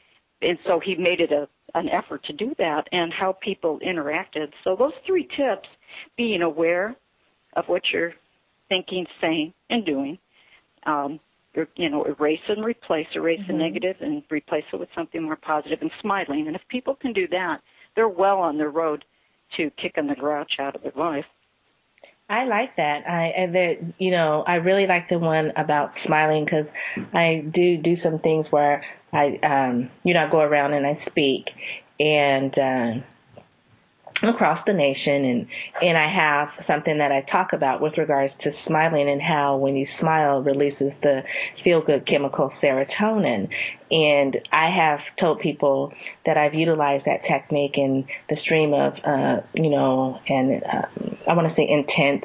and 0.42 0.58
so 0.66 0.80
he 0.80 0.94
made 0.94 1.20
it 1.20 1.32
a 1.32 1.48
an 1.74 1.88
effort 1.88 2.24
to 2.24 2.32
do 2.32 2.54
that 2.58 2.84
and 2.92 3.12
how 3.12 3.36
people 3.42 3.80
interacted. 3.86 4.50
So 4.64 4.76
those 4.76 4.92
three 5.06 5.28
tips: 5.36 5.68
being 6.16 6.42
aware 6.42 6.96
of 7.54 7.64
what 7.66 7.82
you're 7.92 8.12
thinking, 8.68 9.06
saying, 9.20 9.52
and 9.70 9.84
doing. 9.84 10.18
Um, 10.86 11.20
you 11.76 11.88
know, 11.88 12.04
erase 12.04 12.40
and 12.48 12.64
replace, 12.64 13.06
erase 13.14 13.40
mm-hmm. 13.40 13.52
the 13.52 13.58
negative 13.58 13.96
and 14.00 14.22
replace 14.30 14.64
it 14.72 14.78
with 14.78 14.90
something 14.94 15.22
more 15.22 15.36
positive 15.36 15.78
and 15.80 15.90
smiling. 16.02 16.46
And 16.46 16.54
if 16.54 16.62
people 16.68 16.94
can 16.94 17.14
do 17.14 17.26
that, 17.28 17.60
they're 17.94 18.08
well 18.08 18.38
on 18.38 18.58
their 18.58 18.68
road 18.68 19.04
to 19.56 19.70
kicking 19.80 20.06
the 20.06 20.14
grouch 20.14 20.52
out 20.58 20.74
of 20.74 20.82
their 20.82 20.92
life. 20.96 21.24
I 22.28 22.44
like 22.44 22.74
that. 22.76 23.08
I 23.08 23.26
and 23.36 23.54
there, 23.54 23.76
you 23.98 24.10
know, 24.10 24.42
I 24.46 24.56
really 24.56 24.86
like 24.86 25.08
the 25.08 25.18
one 25.18 25.52
about 25.56 25.92
smiling 26.04 26.44
because 26.44 26.66
I 27.14 27.44
do 27.54 27.76
do 27.76 27.96
some 28.02 28.18
things 28.18 28.46
where 28.50 28.84
I, 29.12 29.38
um, 29.44 29.90
you 30.02 30.12
know, 30.12 30.26
I 30.26 30.30
go 30.30 30.40
around 30.40 30.74
and 30.74 30.84
I 30.84 30.98
speak, 31.08 31.44
and 32.00 32.52
uh, 32.58 33.06
across 34.22 34.60
the 34.66 34.72
nation 34.72 35.24
and 35.24 35.46
and 35.82 35.98
I 35.98 36.10
have 36.10 36.48
something 36.66 36.98
that 36.98 37.12
I 37.12 37.20
talk 37.30 37.52
about 37.52 37.80
with 37.80 37.98
regards 37.98 38.32
to 38.42 38.52
smiling 38.66 39.08
and 39.08 39.20
how 39.20 39.56
when 39.56 39.76
you 39.76 39.86
smile 40.00 40.42
releases 40.42 40.92
the 41.02 41.20
feel 41.62 41.82
good 41.82 42.06
chemical 42.06 42.50
serotonin. 42.62 43.48
And 43.90 44.36
I 44.52 44.70
have 44.70 45.00
told 45.20 45.40
people 45.40 45.92
that 46.24 46.36
I've 46.36 46.54
utilized 46.54 47.04
that 47.04 47.20
technique 47.30 47.74
in 47.76 48.06
the 48.30 48.36
stream 48.42 48.72
of 48.72 48.94
uh 49.04 49.46
you 49.54 49.70
know 49.70 50.18
and 50.28 50.62
uh, 50.62 51.30
I 51.30 51.34
want 51.34 51.48
to 51.48 51.54
say 51.54 51.68
intense 51.68 52.24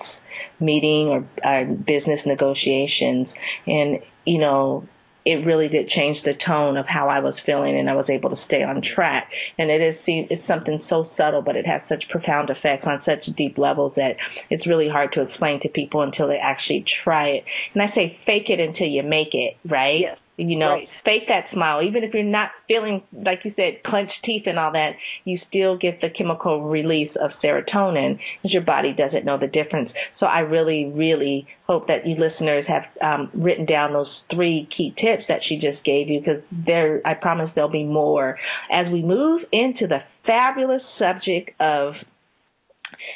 meeting 0.60 1.08
or 1.10 1.28
uh, 1.44 1.66
business 1.66 2.20
negotiations. 2.26 3.28
And 3.68 4.00
you 4.26 4.40
know 4.40 4.88
it 5.26 5.46
really 5.46 5.68
did 5.68 5.90
change 5.90 6.18
the 6.24 6.34
tone 6.46 6.78
of 6.78 6.86
how 6.88 7.10
I 7.10 7.20
was 7.20 7.36
feeling 7.46 7.78
and 7.78 7.90
I 7.90 7.96
was 7.96 8.10
able 8.10 8.30
to 8.32 8.38
stay 8.46 8.64
on 8.64 8.82
track. 8.96 9.30
And 9.58 9.70
it 9.70 9.82
is 9.82 9.96
it's 10.08 10.48
something 10.48 10.84
so 10.90 11.10
subtle 11.18 11.42
but 11.42 11.56
it 11.56 11.66
has 11.66 11.82
such 11.88 12.04
profound 12.10 12.50
effects 12.50 12.86
on 12.88 13.02
such 13.06 13.26
deep 13.36 13.58
levels 13.58 13.94
that 13.96 14.16
it's 14.50 14.66
really 14.68 14.90
hard 14.90 15.14
to 15.14 15.22
explain 15.22 15.62
to 15.62 15.70
people 15.70 16.02
until 16.02 16.28
they 16.28 16.38
actually 16.38 16.86
try 17.04 17.30
it. 17.30 17.44
And 17.74 17.84
I 17.84 17.94
say 17.94 18.18
fake 18.26 18.50
it 18.50 18.60
until 18.60 18.88
you 18.88 19.04
make 19.04 19.34
it, 19.34 19.58
right? 19.70 20.00
Yes. 20.02 20.18
You 20.38 20.58
know, 20.58 20.70
right. 20.70 20.88
fake 21.06 21.24
that 21.28 21.46
smile. 21.54 21.84
Even 21.84 22.04
if 22.04 22.14
you're 22.14 22.24
not 22.24 22.50
feeling, 22.68 23.04
like 23.14 23.40
you 23.44 23.54
said, 23.56 23.84
clenched 23.86 24.14
teeth 24.24 24.44
and 24.46 24.58
all 24.58 24.72
that, 24.72 24.94
you 25.24 25.40
still 25.48 25.78
get 25.78 26.02
the 26.02 26.10
chemical 26.10 26.64
release 26.64 27.12
of 27.22 27.32
serotonin 27.44 28.18
because 28.42 28.54
your 28.54 28.64
body 28.64 28.94
doesn't 28.98 29.26
know 29.26 29.38
the 29.38 29.48
difference. 29.48 29.92
So 30.20 30.26
I 30.26 30.40
really, 30.40 30.92
really 30.96 31.48
hope 31.68 31.88
that 31.88 32.08
you 32.08 32.16
listeners 32.16 32.66
have 32.68 32.84
um, 33.02 33.30
written 33.34 33.66
down 33.66 33.94
those 33.94 34.10
three 34.34 34.68
key 34.76 34.96
tips 34.96 35.24
that 35.28 35.42
she 35.48 35.56
just 35.56 35.84
gave 35.84 36.08
you 36.08 36.20
because 36.20 36.42
there, 36.52 37.02
I 37.06 37.14
promise 37.14 37.52
there'll 37.54 37.70
be 37.70 37.84
more 37.84 38.38
as 38.72 38.92
we 38.92 39.04
move 39.04 39.42
into 39.52 39.86
the 39.88 40.00
fabulous 40.26 40.82
subject 40.98 41.52
of 41.60 41.94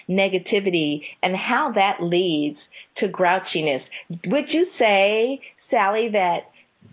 negativity 0.10 1.02
and 1.22 1.36
how 1.36 1.72
that 1.76 2.02
leads 2.02 2.58
to 2.98 3.08
grouchiness. 3.08 3.82
Would 4.10 4.46
you 4.50 4.68
say, 4.80 5.42
Sally, 5.70 6.10
that 6.14 6.40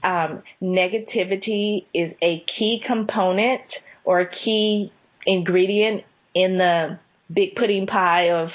um, 0.03 0.43
negativity 0.63 1.87
is 1.95 2.13
a 2.23 2.45
key 2.59 2.81
component 2.87 3.63
or 4.05 4.21
a 4.21 4.29
key 4.45 4.93
ingredient 5.27 6.03
in 6.35 6.59
the 6.59 6.99
big 7.33 7.55
pudding 7.55 7.87
pie 7.87 8.31
of 8.31 8.49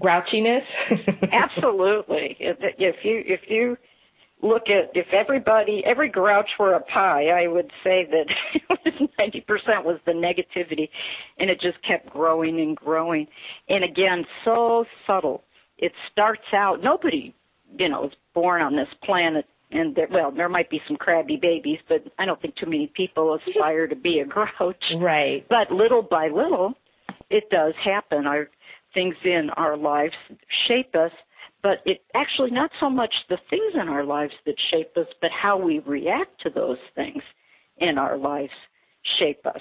grouchiness? 0.00 0.62
Absolutely. 1.32 2.36
If, 2.38 2.96
you 3.04 3.22
if 3.26 3.40
you 3.48 3.76
look 4.42 4.62
at 4.68 4.90
if 4.94 5.06
everybody 5.12 5.82
every 5.84 6.08
grouch 6.08 6.48
were 6.58 6.74
a 6.74 6.80
pie, 6.80 7.26
I 7.28 7.46
would 7.46 7.70
say 7.84 8.08
that 8.10 8.70
ninety 9.18 9.40
percent 9.40 9.84
was 9.84 9.98
the 10.06 10.12
negativity, 10.12 10.88
and 11.38 11.50
it 11.50 11.60
just 11.60 11.78
kept 11.86 12.10
growing 12.10 12.60
and 12.60 12.76
growing. 12.76 13.26
And 13.68 13.84
again, 13.84 14.24
so 14.44 14.84
subtle. 15.06 15.44
It 15.78 15.92
starts 16.12 16.42
out 16.52 16.82
nobody, 16.82 17.34
you 17.78 17.88
know, 17.88 18.06
is 18.06 18.12
born 18.34 18.60
on 18.60 18.76
this 18.76 18.88
planet 19.02 19.46
and 19.72 19.94
there, 19.94 20.08
well, 20.10 20.32
there 20.32 20.48
might 20.48 20.68
be 20.68 20.80
some 20.88 20.96
crabby 20.96 21.36
babies, 21.36 21.78
but 21.88 22.04
I 22.18 22.26
don't 22.26 22.40
think 22.42 22.56
too 22.56 22.66
many 22.66 22.90
people 22.94 23.38
aspire 23.46 23.86
to 23.86 23.96
be 23.96 24.20
a 24.20 24.24
grouch. 24.24 24.50
Right. 24.96 25.46
But 25.48 25.70
little 25.70 26.02
by 26.02 26.28
little, 26.28 26.74
it 27.30 27.48
does 27.50 27.74
happen. 27.82 28.26
Our 28.26 28.48
things 28.94 29.14
in 29.24 29.50
our 29.56 29.76
lives 29.76 30.14
shape 30.66 30.94
us, 30.94 31.12
but 31.62 31.78
it 31.84 32.02
actually 32.14 32.50
not 32.50 32.70
so 32.80 32.90
much 32.90 33.12
the 33.28 33.38
things 33.48 33.74
in 33.74 33.88
our 33.88 34.04
lives 34.04 34.32
that 34.46 34.56
shape 34.70 34.96
us, 34.96 35.06
but 35.20 35.30
how 35.30 35.56
we 35.56 35.78
react 35.80 36.40
to 36.42 36.50
those 36.50 36.78
things 36.94 37.22
in 37.78 37.98
our 37.98 38.18
lives 38.18 38.52
shape 39.18 39.46
us. 39.46 39.60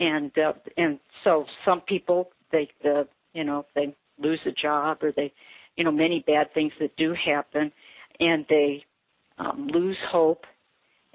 And 0.00 0.30
uh, 0.38 0.52
and 0.76 0.98
so 1.24 1.44
some 1.64 1.80
people 1.82 2.30
they 2.52 2.68
the 2.82 3.06
you 3.32 3.44
know 3.44 3.66
they 3.74 3.94
lose 4.18 4.40
a 4.46 4.52
job 4.52 4.98
or 5.02 5.12
they 5.12 5.32
you 5.76 5.84
know 5.84 5.90
many 5.90 6.24
bad 6.26 6.52
things 6.54 6.72
that 6.80 6.96
do 6.96 7.14
happen 7.14 7.72
and 8.20 8.44
they 8.48 8.84
um, 9.38 9.68
lose 9.72 9.98
hope, 10.10 10.44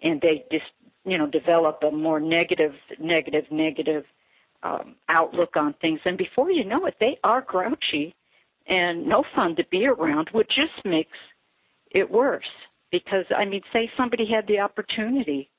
and 0.02 0.22
they 0.22 0.46
just 0.52 0.72
you 1.06 1.18
know 1.18 1.28
develop 1.28 1.80
a 1.88 1.92
more 1.92 2.20
negative, 2.20 2.74
negative, 3.00 3.46
negative 3.52 4.04
um, 4.64 4.96
outlook 5.10 5.56
on 5.56 5.74
things. 5.82 6.00
And 6.06 6.18
before 6.18 6.52
you 6.52 6.64
know 6.64 6.86
it, 6.86 6.96
they 7.00 7.18
are 7.24 7.42
grouchy 7.42 8.16
and 8.68 9.06
no 9.06 9.24
fun 9.36 9.56
to 9.56 9.64
be 9.72 9.88
around, 9.88 10.30
which 10.32 10.50
just 10.50 10.86
makes 10.86 11.18
it 11.92 12.10
worse. 12.10 12.46
Because 12.92 13.26
I 13.36 13.46
mean, 13.46 13.62
say 13.74 13.90
somebody 13.98 14.26
had 14.26 14.48
the 14.48 14.60
opportunity, 14.60 15.50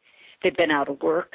they've 0.42 0.56
been 0.56 0.70
out 0.70 0.88
of 0.88 1.00
work, 1.00 1.32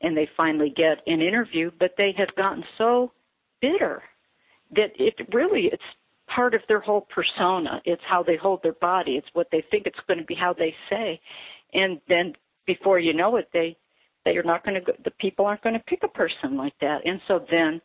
and 0.00 0.16
they 0.16 0.28
finally 0.36 0.72
get 0.76 0.98
an 1.06 1.20
interview, 1.20 1.70
but 1.78 1.94
they 1.96 2.12
have 2.18 2.34
gotten 2.36 2.64
so 2.76 3.12
bitter 3.60 4.02
that 4.74 4.90
it 4.98 5.14
really 5.32 5.70
it's 5.72 5.82
part 6.34 6.54
of 6.54 6.60
their 6.68 6.80
whole 6.80 7.06
persona. 7.14 7.80
It's 7.84 8.02
how 8.08 8.22
they 8.22 8.36
hold 8.36 8.62
their 8.62 8.74
body. 8.74 9.12
It's 9.12 9.26
what 9.32 9.48
they 9.52 9.64
think 9.70 9.86
it's 9.86 9.98
going 10.06 10.18
to 10.18 10.24
be, 10.24 10.34
how 10.34 10.52
they 10.52 10.74
say, 10.90 11.20
and 11.74 12.00
then 12.08 12.34
before 12.66 12.98
you 12.98 13.12
know 13.12 13.36
it, 13.36 13.48
they 13.52 13.76
they 14.24 14.32
are 14.32 14.42
not 14.42 14.64
going 14.64 14.74
to. 14.74 14.80
Go, 14.80 14.92
the 15.04 15.10
people 15.12 15.46
aren't 15.46 15.62
going 15.62 15.74
to 15.74 15.84
pick 15.84 16.00
a 16.04 16.08
person 16.08 16.56
like 16.56 16.74
that, 16.80 16.98
and 17.04 17.20
so 17.28 17.44
then 17.50 17.80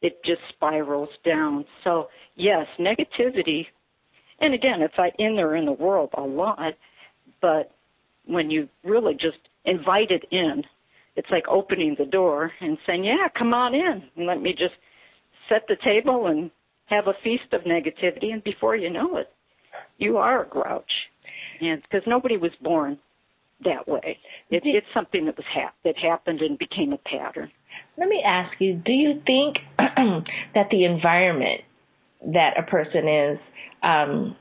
it 0.00 0.18
just 0.24 0.40
spirals 0.54 1.08
down. 1.24 1.64
So 1.84 2.08
yes, 2.36 2.66
negativity, 2.78 3.66
and 4.40 4.54
again, 4.54 4.80
it's 4.80 4.94
like 4.98 5.14
in 5.18 5.36
there 5.36 5.56
in 5.56 5.66
the 5.66 5.72
world 5.72 6.10
a 6.16 6.22
lot, 6.22 6.74
but 7.40 7.72
when 8.26 8.50
you 8.50 8.68
really 8.84 9.14
just 9.14 9.38
invite 9.64 10.10
it 10.10 10.24
in, 10.30 10.62
it's 11.16 11.28
like 11.30 11.44
opening 11.48 11.96
the 11.98 12.06
door 12.06 12.52
and 12.60 12.78
saying, 12.86 13.04
"Yeah, 13.04 13.28
come 13.36 13.52
on 13.52 13.74
in, 13.74 14.02
and 14.16 14.26
let 14.26 14.40
me 14.40 14.52
just 14.52 14.74
set 15.48 15.66
the 15.68 15.76
table 15.84 16.28
and 16.28 16.50
have 16.92 17.06
a 17.06 17.14
feast 17.24 17.52
of 17.52 17.62
negativity, 17.62 18.32
and 18.32 18.44
before 18.44 18.76
you 18.76 18.90
know 18.90 19.16
it, 19.16 19.28
you 19.98 20.18
are 20.18 20.44
a 20.44 20.48
grouch. 20.48 20.92
And 21.60 21.82
because 21.82 22.02
nobody 22.06 22.36
was 22.36 22.50
born 22.60 22.98
that 23.64 23.88
way, 23.88 24.18
it, 24.50 24.62
it's 24.64 24.86
something 24.92 25.26
that 25.26 25.36
was 25.36 25.46
hap- 25.52 25.76
that 25.84 25.96
happened 25.96 26.40
and 26.40 26.58
became 26.58 26.92
a 26.92 26.98
pattern. 26.98 27.50
Let 27.96 28.08
me 28.08 28.22
ask 28.24 28.52
you: 28.60 28.74
Do 28.74 28.92
you 28.92 29.22
think 29.26 29.56
that 29.78 30.68
the 30.70 30.84
environment 30.84 31.62
that 32.32 32.58
a 32.58 32.62
person 32.62 33.08
is 33.08 33.38
um, 33.82 34.36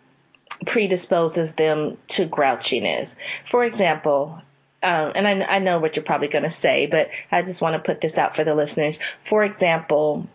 predisposes 0.68 1.50
them 1.58 1.98
to 2.18 2.26
grouchiness? 2.26 3.08
For 3.52 3.64
example, 3.66 4.42
um, 4.84 5.12
and 5.16 5.28
I, 5.28 5.32
I 5.32 5.60
know 5.60 5.80
what 5.80 5.96
you're 5.96 6.06
probably 6.06 6.28
going 6.28 6.44
to 6.44 6.56
say, 6.62 6.88
but 6.90 7.08
I 7.32 7.44
just 7.44 7.62
want 7.62 7.82
to 7.82 7.88
put 7.88 8.02
this 8.02 8.18
out 8.18 8.36
for 8.36 8.44
the 8.44 8.56
listeners. 8.56 8.96
For 9.30 9.44
example, 9.46 10.28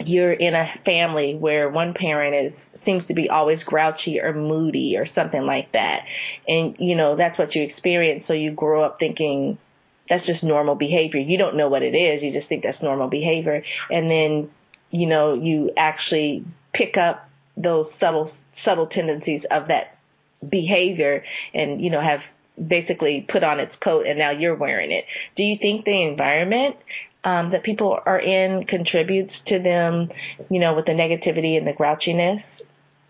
you're 0.00 0.32
in 0.32 0.54
a 0.54 0.66
family 0.84 1.36
where 1.38 1.68
one 1.68 1.94
parent 1.94 2.52
is 2.52 2.60
seems 2.84 3.06
to 3.08 3.14
be 3.14 3.28
always 3.30 3.58
grouchy 3.64 4.20
or 4.20 4.34
moody 4.34 4.96
or 4.96 5.06
something 5.14 5.42
like 5.42 5.72
that. 5.72 6.00
And 6.46 6.76
you 6.78 6.96
know 6.96 7.16
that's 7.16 7.38
what 7.38 7.54
you 7.54 7.62
experience. 7.62 8.24
So 8.26 8.32
you 8.32 8.52
grow 8.52 8.84
up 8.84 8.98
thinking 8.98 9.58
that's 10.08 10.26
just 10.26 10.42
normal 10.42 10.74
behavior. 10.74 11.20
You 11.20 11.38
don't 11.38 11.56
know 11.56 11.68
what 11.68 11.82
it 11.82 11.94
is. 11.94 12.22
You 12.22 12.32
just 12.32 12.48
think 12.48 12.62
that's 12.62 12.82
normal 12.82 13.08
behavior. 13.08 13.62
And 13.90 14.10
then 14.10 14.50
you 14.90 15.08
know 15.08 15.34
you 15.34 15.70
actually 15.76 16.44
pick 16.72 16.96
up 16.96 17.28
those 17.56 17.86
subtle 18.00 18.32
subtle 18.64 18.86
tendencies 18.86 19.42
of 19.50 19.68
that 19.68 19.98
behavior 20.48 21.24
and 21.54 21.80
you 21.80 21.90
know 21.90 22.00
have 22.00 22.20
basically 22.68 23.26
put 23.30 23.42
on 23.42 23.58
its 23.58 23.72
coat 23.82 24.06
and 24.06 24.18
now 24.18 24.30
you're 24.30 24.54
wearing 24.54 24.92
it. 24.92 25.04
Do 25.36 25.42
you 25.42 25.56
think 25.60 25.84
the 25.84 26.06
environment 26.06 26.76
um, 27.24 27.50
that 27.52 27.62
people 27.64 27.98
are 28.06 28.20
in 28.20 28.64
contributes 28.64 29.32
to 29.48 29.58
them, 29.62 30.08
you 30.50 30.60
know, 30.60 30.74
with 30.74 30.84
the 30.84 30.92
negativity 30.92 31.56
and 31.56 31.66
the 31.66 31.72
grouchiness? 31.72 32.42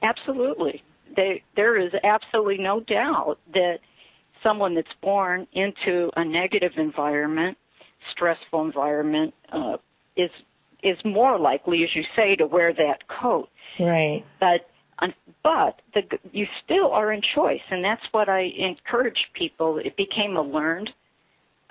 Absolutely. 0.03 0.83
they, 1.17 1.43
there 1.57 1.81
is 1.81 1.93
absolutely 2.03 2.59
no 2.59 2.81
doubt 2.81 3.39
that 3.53 3.79
someone 4.43 4.75
that's 4.75 4.87
born 5.03 5.47
into 5.53 6.11
a 6.17 6.25
negative 6.25 6.73
environment, 6.77 7.57
stressful 8.13 8.65
environment, 8.65 9.35
uh, 9.53 9.77
is 10.17 10.31
is 10.83 10.99
more 11.03 11.39
likely, 11.39 11.83
as 11.83 11.89
you 11.95 12.03
say, 12.15 12.37
to 12.37 12.47
wear 12.47 12.73
that 12.75 12.99
coat. 13.09 13.49
Right. 13.81 14.23
But 14.39 14.67
but 15.43 15.81
the, 15.95 16.03
you 16.33 16.47
still 16.65 16.93
are 16.93 17.13
in 17.13 17.21
choice, 17.35 17.61
and 17.71 17.85
that's 17.85 18.03
what 18.13 18.29
I 18.29 18.51
encourage 18.59 19.19
people. 19.35 19.79
It 19.79 19.97
became 19.97 20.37
a 20.37 20.43
learned 20.43 20.91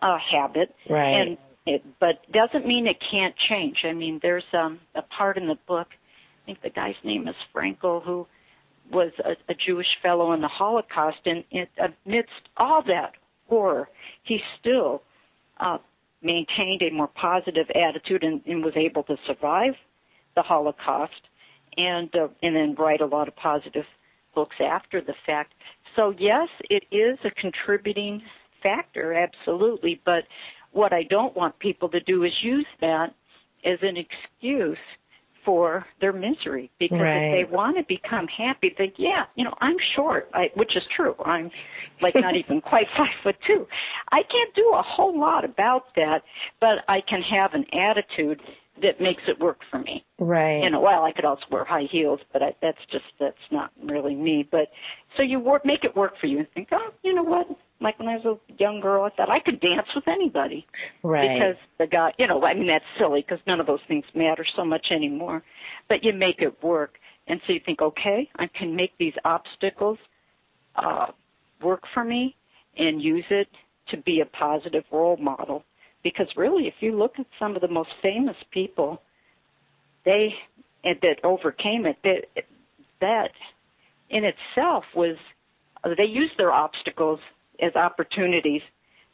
uh, 0.01 0.17
habit, 0.31 0.75
right? 0.89 1.21
And 1.21 1.37
it, 1.65 1.83
but 1.99 2.19
doesn't 2.31 2.67
mean 2.67 2.87
it 2.87 2.97
can't 3.11 3.35
change. 3.49 3.77
I 3.83 3.93
mean, 3.93 4.19
there's 4.21 4.43
um, 4.53 4.79
a 4.95 5.01
part 5.01 5.37
in 5.37 5.47
the 5.47 5.57
book. 5.67 5.87
I 5.91 6.45
think 6.45 6.61
the 6.61 6.69
guy's 6.69 6.95
name 7.03 7.27
is 7.27 7.35
Frankl, 7.55 8.03
who 8.03 8.27
was 8.91 9.11
a, 9.23 9.31
a 9.51 9.55
Jewish 9.55 9.87
fellow 10.01 10.33
in 10.33 10.41
the 10.41 10.47
Holocaust, 10.47 11.19
and 11.25 11.43
it, 11.51 11.69
amidst 12.05 12.31
all 12.57 12.83
that 12.87 13.13
horror, 13.47 13.87
he 14.23 14.39
still 14.59 15.03
uh, 15.59 15.77
maintained 16.21 16.81
a 16.81 16.91
more 16.91 17.07
positive 17.07 17.67
attitude 17.75 18.23
and, 18.23 18.41
and 18.45 18.63
was 18.63 18.73
able 18.75 19.03
to 19.03 19.15
survive 19.25 19.73
the 20.35 20.41
Holocaust 20.41 21.11
and 21.77 22.09
uh, 22.15 22.27
and 22.41 22.55
then 22.55 22.75
write 22.77 23.01
a 23.01 23.05
lot 23.05 23.27
of 23.27 23.35
positive 23.35 23.85
books 24.35 24.55
after 24.59 25.01
the 25.01 25.13
fact. 25.25 25.53
So 25.95 26.13
yes, 26.17 26.47
it 26.69 26.83
is 26.91 27.19
a 27.23 27.31
contributing 27.31 28.21
factor, 28.61 29.13
absolutely. 29.13 30.01
But 30.05 30.23
what 30.73 30.93
I 30.93 31.03
don't 31.03 31.35
want 31.35 31.57
people 31.59 31.89
to 31.89 31.99
do 32.01 32.23
is 32.23 32.31
use 32.41 32.65
that 32.81 33.13
as 33.65 33.79
an 33.81 33.95
excuse 33.97 34.77
for 35.45 35.85
their 35.99 36.13
misery 36.13 36.71
because 36.79 36.99
right. 37.01 37.27
if 37.27 37.49
they 37.49 37.55
want 37.55 37.77
to 37.77 37.83
become 37.87 38.27
happy, 38.27 38.73
they 38.77 38.93
yeah, 38.97 39.23
you 39.35 39.43
know, 39.43 39.53
I'm 39.61 39.75
short, 39.95 40.29
I, 40.33 40.45
which 40.55 40.75
is 40.75 40.83
true. 40.95 41.15
I'm 41.25 41.51
like 42.01 42.15
not 42.15 42.35
even 42.35 42.61
quite 42.69 42.87
five 42.97 43.09
foot 43.23 43.35
two. 43.45 43.67
I 44.11 44.21
can't 44.23 44.55
do 44.55 44.73
a 44.73 44.81
whole 44.81 45.19
lot 45.19 45.45
about 45.45 45.95
that, 45.95 46.21
but 46.59 46.79
I 46.87 46.99
can 47.07 47.21
have 47.21 47.53
an 47.53 47.65
attitude 47.73 48.41
that 48.81 48.99
makes 48.99 49.21
it 49.27 49.39
work 49.39 49.59
for 49.69 49.79
me. 49.79 50.03
Right. 50.17 50.63
You 50.63 50.69
know, 50.69 50.81
well, 50.81 51.03
I 51.03 51.11
could 51.11 51.25
also 51.25 51.43
wear 51.51 51.63
high 51.63 51.87
heels, 51.91 52.19
but 52.31 52.41
I, 52.41 52.55
that's 52.61 52.79
just 52.91 53.05
that's 53.19 53.35
not 53.51 53.71
really 53.83 54.15
me. 54.15 54.47
But 54.49 54.69
so 55.15 55.23
you 55.23 55.39
work, 55.39 55.65
make 55.65 55.83
it 55.83 55.95
work 55.95 56.13
for 56.19 56.27
you, 56.27 56.39
and 56.39 56.47
think, 56.53 56.69
oh, 56.71 56.89
you 57.03 57.13
know 57.13 57.23
what? 57.23 57.47
Like 57.81 57.99
when 57.99 58.07
I 58.07 58.17
was 58.17 58.39
a 58.39 58.53
young 58.61 58.79
girl, 58.79 59.03
I 59.03 59.09
thought 59.09 59.29
I 59.29 59.39
could 59.39 59.59
dance 59.59 59.87
with 59.93 60.07
anybody. 60.07 60.65
Right. 61.03 61.37
Because 61.37 61.55
the 61.79 61.87
guy, 61.87 62.13
you 62.17 62.27
know, 62.27 62.43
I 62.43 62.53
mean 62.53 62.67
that's 62.67 62.85
silly 62.97 63.25
because 63.27 63.43
none 63.45 63.59
of 63.59 63.67
those 63.67 63.81
things 63.87 64.05
matter 64.15 64.45
so 64.55 64.63
much 64.63 64.87
anymore. 64.91 65.43
But 65.89 66.03
you 66.03 66.13
make 66.13 66.37
it 66.39 66.63
work, 66.63 66.95
and 67.27 67.41
so 67.45 67.53
you 67.53 67.59
think, 67.65 67.81
okay, 67.81 68.29
I 68.37 68.47
can 68.57 68.75
make 68.75 68.91
these 68.97 69.13
obstacles 69.25 69.97
uh, 70.75 71.07
work 71.61 71.83
for 71.93 72.03
me, 72.03 72.35
and 72.77 73.01
use 73.01 73.25
it 73.29 73.47
to 73.89 73.97
be 73.97 74.21
a 74.21 74.25
positive 74.25 74.83
role 74.91 75.17
model 75.17 75.63
because 76.03 76.27
really, 76.35 76.67
if 76.67 76.75
you 76.81 76.97
look 76.97 77.13
at 77.17 77.25
some 77.39 77.55
of 77.55 77.61
the 77.61 77.67
most 77.67 77.89
famous 78.01 78.35
people, 78.51 79.01
they 80.05 80.33
that 80.83 81.15
overcame 81.23 81.85
it, 81.85 81.95
that 82.03 82.43
that 82.99 83.31
in 84.09 84.23
itself 84.25 84.83
was 84.95 85.15
they 85.97 86.03
used 86.03 86.33
their 86.37 86.51
obstacles 86.51 87.19
as 87.61 87.75
opportunities 87.75 88.61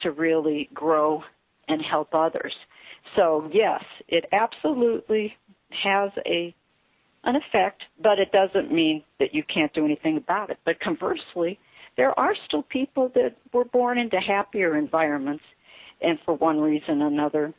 to 0.01 0.11
really 0.11 0.69
grow 0.73 1.21
and 1.67 1.81
help 1.81 2.13
others. 2.13 2.53
So 3.15 3.49
yes, 3.53 3.83
it 4.07 4.25
absolutely 4.31 5.33
has 5.83 6.11
a 6.25 6.53
an 7.25 7.35
effect, 7.35 7.83
but 8.01 8.17
it 8.17 8.31
doesn't 8.31 8.71
mean 8.71 9.03
that 9.19 9.33
you 9.35 9.43
can't 9.53 9.73
do 9.73 9.83
anything 9.83 10.15
about 10.15 10.49
it. 10.49 10.57
But 10.63 10.79
conversely, 10.79 11.59
there 11.97 12.17
are 12.17 12.33
still 12.47 12.63
people 12.63 13.11
that 13.13 13.35
were 13.53 13.65
born 13.65 13.97
into 13.97 14.17
happier 14.19 14.77
environments 14.77 15.43
and 16.01 16.17
for 16.25 16.35
one 16.35 16.61
reason 16.61 17.01
or 17.01 17.07
another, 17.07 17.53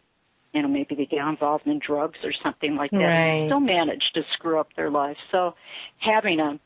you 0.54 0.62
know, 0.62 0.68
maybe 0.68 0.94
they 0.94 1.04
get 1.04 1.26
involved 1.26 1.66
in 1.66 1.78
drugs 1.86 2.18
or 2.24 2.32
something 2.42 2.74
like 2.74 2.90
that, 2.90 2.96
right. 2.96 3.46
still 3.48 3.60
manage 3.60 4.02
to 4.14 4.22
screw 4.32 4.58
up 4.58 4.68
their 4.76 4.90
lives. 4.90 5.18
So 5.30 5.54
having 5.98 6.40
a 6.40 6.58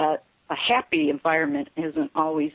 a, 0.00 0.16
a 0.50 0.54
happy 0.68 1.10
environment 1.10 1.68
isn't 1.76 2.10
always 2.14 2.52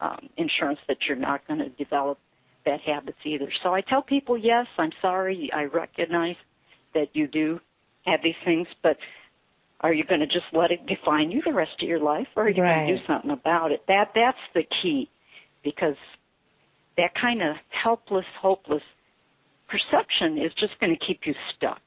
um, 0.00 0.28
insurance 0.36 0.78
that 0.88 0.98
you're 1.06 1.16
not 1.16 1.46
going 1.46 1.60
to 1.60 1.68
develop 1.70 2.18
bad 2.64 2.80
habits 2.86 3.18
either. 3.24 3.48
So 3.62 3.74
I 3.74 3.80
tell 3.82 4.02
people, 4.02 4.38
yes, 4.38 4.66
I'm 4.78 4.92
sorry, 5.02 5.50
I 5.54 5.64
recognize 5.64 6.36
that 6.94 7.08
you 7.12 7.26
do 7.26 7.60
have 8.06 8.20
these 8.22 8.34
things, 8.44 8.66
but 8.82 8.96
are 9.80 9.92
you 9.92 10.04
going 10.04 10.20
to 10.20 10.26
just 10.26 10.46
let 10.52 10.70
it 10.70 10.86
define 10.86 11.30
you 11.30 11.42
the 11.44 11.52
rest 11.52 11.72
of 11.82 11.88
your 11.88 12.00
life, 12.00 12.26
or 12.36 12.44
are 12.44 12.48
you 12.48 12.62
right. 12.62 12.86
going 12.86 12.88
to 12.88 12.96
do 12.96 13.02
something 13.06 13.30
about 13.30 13.72
it? 13.72 13.82
That 13.88 14.12
that's 14.14 14.38
the 14.54 14.62
key, 14.82 15.10
because 15.62 15.96
that 16.96 17.10
kind 17.20 17.42
of 17.42 17.56
helpless, 17.82 18.24
hopeless 18.40 18.82
perception 19.74 20.38
is 20.38 20.52
just 20.58 20.78
going 20.80 20.96
to 20.96 21.06
keep 21.06 21.20
you 21.24 21.34
stuck. 21.56 21.80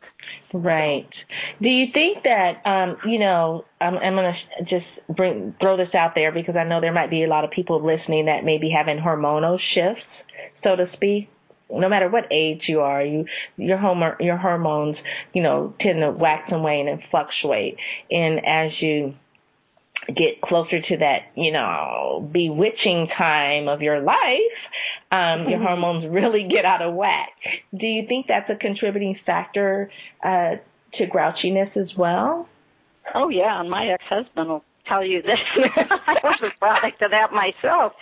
Right. 0.54 1.10
Do 1.62 1.70
you 1.70 1.86
think 1.94 2.24
that 2.24 2.62
um, 2.66 2.98
you 3.06 3.20
know? 3.20 3.64
I'm, 3.80 3.96
I'm 3.96 4.14
going 4.14 4.34
to 4.34 4.64
just 4.66 5.16
bring 5.16 5.56
throw 5.62 5.78
this 5.78 5.94
out 5.94 6.12
there 6.16 6.32
because 6.32 6.56
I 6.56 6.64
know 6.64 6.82
there 6.82 6.94
might 6.94 7.10
be 7.10 7.24
a 7.24 7.28
lot 7.28 7.44
of 7.46 7.52
people 7.52 7.86
listening 7.86 8.26
that 8.26 8.44
may 8.44 8.58
be 8.58 8.74
having 8.76 8.98
hormonal 9.02 9.58
shifts, 9.74 10.02
so 10.64 10.76
to 10.76 10.88
speak. 10.94 11.30
No 11.70 11.90
matter 11.90 12.10
what 12.10 12.26
age 12.32 12.64
you 12.68 12.80
are, 12.80 13.04
you 13.04 13.26
your 13.58 13.78
homo- 13.78 14.16
your 14.20 14.38
hormones, 14.38 14.96
you 15.34 15.44
know, 15.44 15.74
tend 15.82 16.00
to 16.02 16.12
wax 16.12 16.44
and 16.50 16.64
wane 16.64 16.88
and 16.88 17.02
fluctuate. 17.12 17.78
And 18.10 18.40
as 18.46 18.72
you 18.82 19.16
get 20.08 20.42
closer 20.42 20.82
to 20.82 20.98
that, 20.98 21.20
you 21.36 21.52
know, 21.52 22.30
bewitching 22.32 23.08
time 23.18 23.68
of 23.68 23.82
your 23.82 24.00
life, 24.00 24.60
um, 25.12 25.48
your 25.48 25.60
hormones 25.60 26.06
really 26.10 26.48
get 26.52 26.66
out 26.66 26.82
of 26.82 26.94
whack. 26.94 27.30
Do 27.72 27.86
you 27.86 28.06
think 28.08 28.26
that's 28.28 28.50
a 28.50 28.56
contributing 28.56 29.18
factor 29.26 29.90
uh, 30.24 30.56
to 30.96 31.08
grouchiness 31.08 31.76
as 31.78 31.90
well? 31.98 32.48
Oh 33.16 33.30
yeah, 33.30 33.60
and 33.60 33.70
my 33.70 33.88
ex-husband 33.88 34.50
will 34.50 34.66
tell 34.88 35.06
you 35.06 35.22
this. 35.22 35.40
I 36.08 36.16
was 36.24 36.40
a 36.44 36.60
product 36.60 37.02
of 37.02 37.12
that 37.12 37.32
myself. 37.32 37.94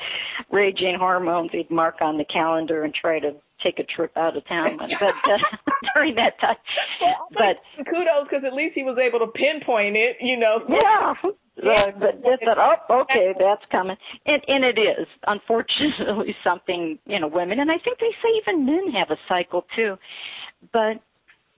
Raging 0.51 0.97
hormones, 0.99 1.51
he'd 1.51 1.69
mark 1.69 1.95
on 2.01 2.17
the 2.17 2.25
calendar 2.25 2.83
and 2.83 2.93
try 2.93 3.19
to 3.19 3.33
take 3.63 3.79
a 3.79 3.83
trip 3.83 4.11
out 4.17 4.35
of 4.35 4.47
town. 4.47 4.77
But 4.77 4.89
uh, 4.89 5.37
during 5.95 6.15
that 6.15 6.39
time, 6.39 6.57
but 7.31 7.85
kudos 7.85 8.27
because 8.29 8.43
at 8.45 8.53
least 8.53 8.75
he 8.75 8.83
was 8.83 8.97
able 8.97 9.19
to 9.19 9.31
pinpoint 9.31 9.95
it. 9.95 10.17
You 10.21 10.37
know. 10.37 10.59
Yeah. 10.69 11.13
Uh, 11.57 11.91
but 11.99 12.15
just 12.23 12.43
that, 12.45 12.57
oh, 12.57 13.01
okay, 13.01 13.33
that's 13.39 13.63
coming, 13.71 13.95
and 14.25 14.41
and 14.47 14.63
it 14.63 14.79
is 14.79 15.07
unfortunately 15.27 16.35
something 16.43 16.99
you 17.05 17.19
know 17.19 17.27
women, 17.27 17.59
and 17.59 17.71
I 17.71 17.77
think 17.83 17.99
they 17.99 18.11
say 18.21 18.29
even 18.41 18.65
men 18.65 18.91
have 18.91 19.09
a 19.11 19.19
cycle 19.27 19.65
too, 19.75 19.95
but 20.73 21.01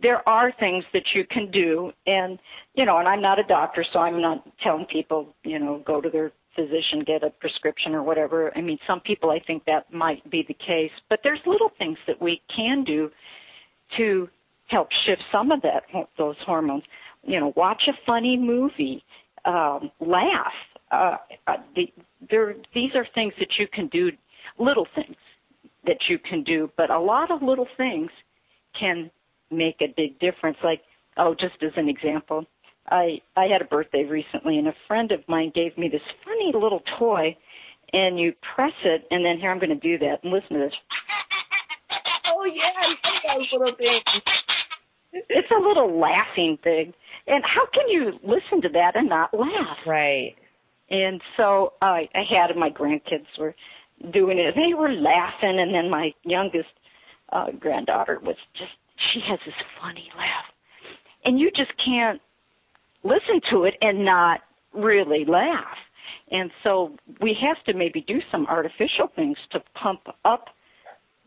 there 0.01 0.27
are 0.29 0.51
things 0.59 0.83
that 0.93 1.03
you 1.15 1.23
can 1.29 1.49
do, 1.49 1.91
and 2.05 2.37
you 2.75 2.85
know, 2.85 2.97
and 2.99 3.07
I'm 3.07 3.21
not 3.21 3.39
a 3.39 3.43
doctor, 3.43 3.83
so 3.91 3.99
I'm 3.99 4.21
not 4.21 4.43
telling 4.63 4.85
people 4.85 5.33
you 5.43 5.57
know 5.57 5.81
go 5.85 5.99
to 5.99 6.09
their 6.09 6.31
physician 6.55 7.03
get 7.05 7.23
a 7.23 7.29
prescription 7.29 7.93
or 7.93 8.03
whatever. 8.03 8.51
I 8.57 8.61
mean, 8.61 8.79
some 8.87 8.99
people 8.99 9.29
I 9.31 9.39
think 9.39 9.65
that 9.65 9.91
might 9.93 10.29
be 10.29 10.43
the 10.47 10.55
case, 10.55 10.91
but 11.09 11.19
there's 11.23 11.39
little 11.45 11.71
things 11.77 11.97
that 12.07 12.21
we 12.21 12.41
can 12.55 12.83
do 12.83 13.09
to 13.97 14.29
help 14.67 14.89
shift 15.05 15.23
some 15.31 15.51
of 15.51 15.61
that 15.61 15.83
those 16.17 16.35
hormones. 16.45 16.83
You 17.23 17.39
know, 17.39 17.53
watch 17.55 17.81
a 17.87 17.93
funny 18.05 18.37
movie 18.37 19.03
um, 19.47 19.91
laugh. 19.99 20.53
Uh, 20.91 21.17
uh, 21.47 21.53
the, 21.75 21.87
there, 22.29 22.53
these 22.75 22.91
are 22.95 23.05
things 23.15 23.33
that 23.39 23.49
you 23.57 23.67
can 23.73 23.87
do, 23.87 24.11
little 24.59 24.87
things 24.93 25.15
that 25.85 25.97
you 26.09 26.19
can 26.19 26.43
do, 26.43 26.69
but 26.77 26.91
a 26.91 26.99
lot 26.99 27.31
of 27.31 27.41
little 27.41 27.67
things 27.77 28.09
can 28.79 29.09
make 29.49 29.77
a 29.81 29.93
big 29.95 30.19
difference. 30.19 30.57
Like, 30.63 30.81
oh, 31.17 31.33
just 31.33 31.55
as 31.63 31.71
an 31.77 31.89
example, 31.89 32.45
I 32.89 33.19
I 33.35 33.45
had 33.45 33.61
a 33.61 33.65
birthday 33.65 34.03
recently, 34.03 34.57
and 34.57 34.67
a 34.67 34.75
friend 34.87 35.11
of 35.11 35.21
mine 35.27 35.51
gave 35.55 35.77
me 35.77 35.89
this 35.89 36.01
funny 36.23 36.51
little 36.53 36.81
toy, 36.99 37.35
and 37.93 38.19
you 38.19 38.33
press 38.55 38.73
it, 38.83 39.05
and 39.11 39.25
then 39.25 39.39
here 39.39 39.51
I'm 39.51 39.59
going 39.59 39.69
to 39.69 39.75
do 39.75 39.97
that 39.99 40.23
and 40.23 40.31
listen 40.31 40.57
to 40.57 40.59
this. 40.59 40.73
Oh 42.29 42.45
yeah, 42.45 42.69
I 42.77 43.33
love 43.33 43.39
those 43.39 43.47
little 43.51 43.75
things. 43.77 44.03
It's 45.11 45.47
a 45.49 45.59
little 45.59 45.99
laughing 45.99 46.59
thing 46.63 46.93
and 47.27 47.43
how 47.43 47.65
can 47.73 47.87
you 47.89 48.13
listen 48.23 48.61
to 48.61 48.69
that 48.69 48.95
and 48.95 49.09
not 49.09 49.33
laugh? 49.33 49.77
Right. 49.85 50.35
And 50.89 51.21
so 51.35 51.73
I, 51.81 52.07
I 52.15 52.23
had 52.29 52.55
my 52.55 52.69
grandkids 52.69 53.27
were 53.37 53.53
doing 54.13 54.39
it. 54.39 54.55
They 54.55 54.73
were 54.73 54.91
laughing, 54.91 55.59
and 55.59 55.73
then 55.73 55.89
my 55.89 56.11
youngest 56.23 56.69
uh, 57.31 57.47
granddaughter 57.59 58.19
was 58.23 58.37
just, 58.57 58.71
she 59.13 59.19
has 59.27 59.39
this 59.45 59.55
funny 59.81 60.09
laugh. 60.15 60.45
And 61.25 61.37
you 61.37 61.51
just 61.51 61.71
can't 61.83 62.21
listen 63.03 63.41
to 63.51 63.65
it 63.65 63.73
and 63.81 64.05
not 64.05 64.41
really 64.73 65.25
laugh. 65.25 65.77
And 66.31 66.51
so 66.63 66.95
we 67.21 67.35
have 67.41 67.61
to 67.65 67.73
maybe 67.77 68.01
do 68.01 68.19
some 68.31 68.45
artificial 68.47 69.11
things 69.15 69.37
to 69.51 69.59
pump 69.81 70.01
up 70.23 70.45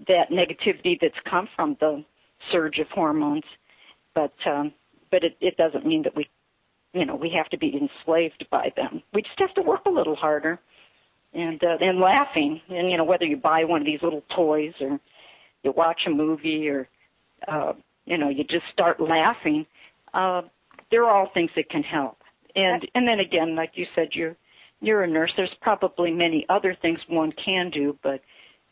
that 0.09 0.31
negativity 0.31 0.97
that's 1.01 1.15
come 1.29 1.49
from 1.55 1.77
the 1.81 2.05
surge 2.51 2.79
of 2.79 2.87
hormones. 2.89 3.45
But 4.15 4.33
um, 4.47 4.73
but 5.11 5.25
it, 5.25 5.37
it 5.41 5.57
doesn't 5.57 5.87
mean 5.87 6.03
that 6.03 6.15
we 6.17 6.29
you 6.93 7.05
know 7.05 7.15
we 7.15 7.31
have 7.37 7.49
to 7.51 7.59
be 7.59 7.73
enslaved 7.75 8.45
by 8.51 8.73
them. 8.77 9.03
We 9.13 9.23
just 9.23 9.39
have 9.39 9.55
to 9.55 9.63
work 9.63 9.81
a 9.87 9.91
little 9.91 10.17
harder, 10.17 10.59
and 11.35 11.63
uh, 11.63 11.77
and 11.81 12.01
laughing, 12.01 12.61
and 12.69 12.91
you 12.91 12.97
know 12.97 13.05
whether 13.05 13.25
you 13.25 13.37
buy 13.37 13.65
one 13.65 13.81
of 13.81 13.87
these 13.87 14.03
little 14.03 14.23
toys 14.35 14.73
or 14.81 14.99
you 15.63 15.73
watch 15.77 16.01
a 16.07 16.11
movie 16.11 16.69
or 16.69 16.89
uh, 17.49 17.73
you 18.07 18.19
know 18.19 18.29
you 18.29 18.45
just 18.45 18.65
start 18.73 19.01
laughing. 19.01 19.67
Uh, 20.13 20.43
they're 20.91 21.09
all 21.09 21.31
things 21.33 21.51
that 21.57 21.71
can 21.71 21.83
help. 21.83 22.19
And 22.55 22.87
and 22.95 23.07
then 23.07 23.21
again, 23.21 23.55
like 23.55 23.73
you 23.75 23.87
said, 23.95 24.09
you're 24.13 24.37
you're 24.81 25.03
a 25.03 25.09
nurse. 25.09 25.33
There's 25.37 25.55
probably 25.61 26.11
many 26.11 26.47
other 26.49 26.77
things 26.81 26.99
one 27.09 27.33
can 27.45 27.71
do, 27.71 27.97
but 28.03 28.21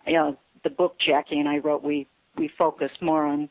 you 0.07 0.15
know, 0.15 0.37
the 0.65 0.71
book 0.71 0.97
Jackie 1.07 1.39
and 1.39 1.49
I 1.49 1.59
wrote, 1.59 1.83
we 1.83 2.09
we 2.37 2.51
focus 2.59 2.91
more 3.01 3.25
on 3.25 3.49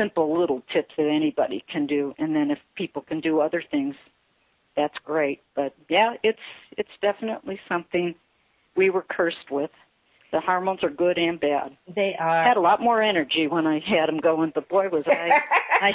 simple 0.00 0.38
little 0.38 0.62
tips 0.72 0.94
that 0.96 1.06
anybody 1.06 1.64
can 1.70 1.86
do, 1.86 2.14
and 2.18 2.34
then 2.34 2.50
if 2.50 2.58
people 2.74 3.02
can 3.02 3.20
do 3.20 3.40
other 3.40 3.62
things, 3.70 3.94
that's 4.76 4.94
great. 5.04 5.42
But 5.54 5.74
yeah, 5.88 6.14
it's 6.22 6.38
it's 6.76 6.88
definitely 7.02 7.60
something 7.68 8.14
we 8.76 8.90
were 8.90 9.04
cursed 9.08 9.50
with. 9.50 9.70
The 10.32 10.40
hormones 10.40 10.84
are 10.84 10.90
good 10.90 11.18
and 11.18 11.40
bad. 11.40 11.76
They 11.94 12.14
are. 12.18 12.44
I 12.44 12.48
had 12.48 12.56
a 12.56 12.60
lot 12.60 12.80
more 12.80 13.02
energy 13.02 13.48
when 13.48 13.66
I 13.66 13.80
had 13.80 14.08
them 14.08 14.18
going, 14.18 14.52
but 14.54 14.68
boy, 14.68 14.88
was 14.88 15.04
I 15.06 15.30
I 15.86 15.92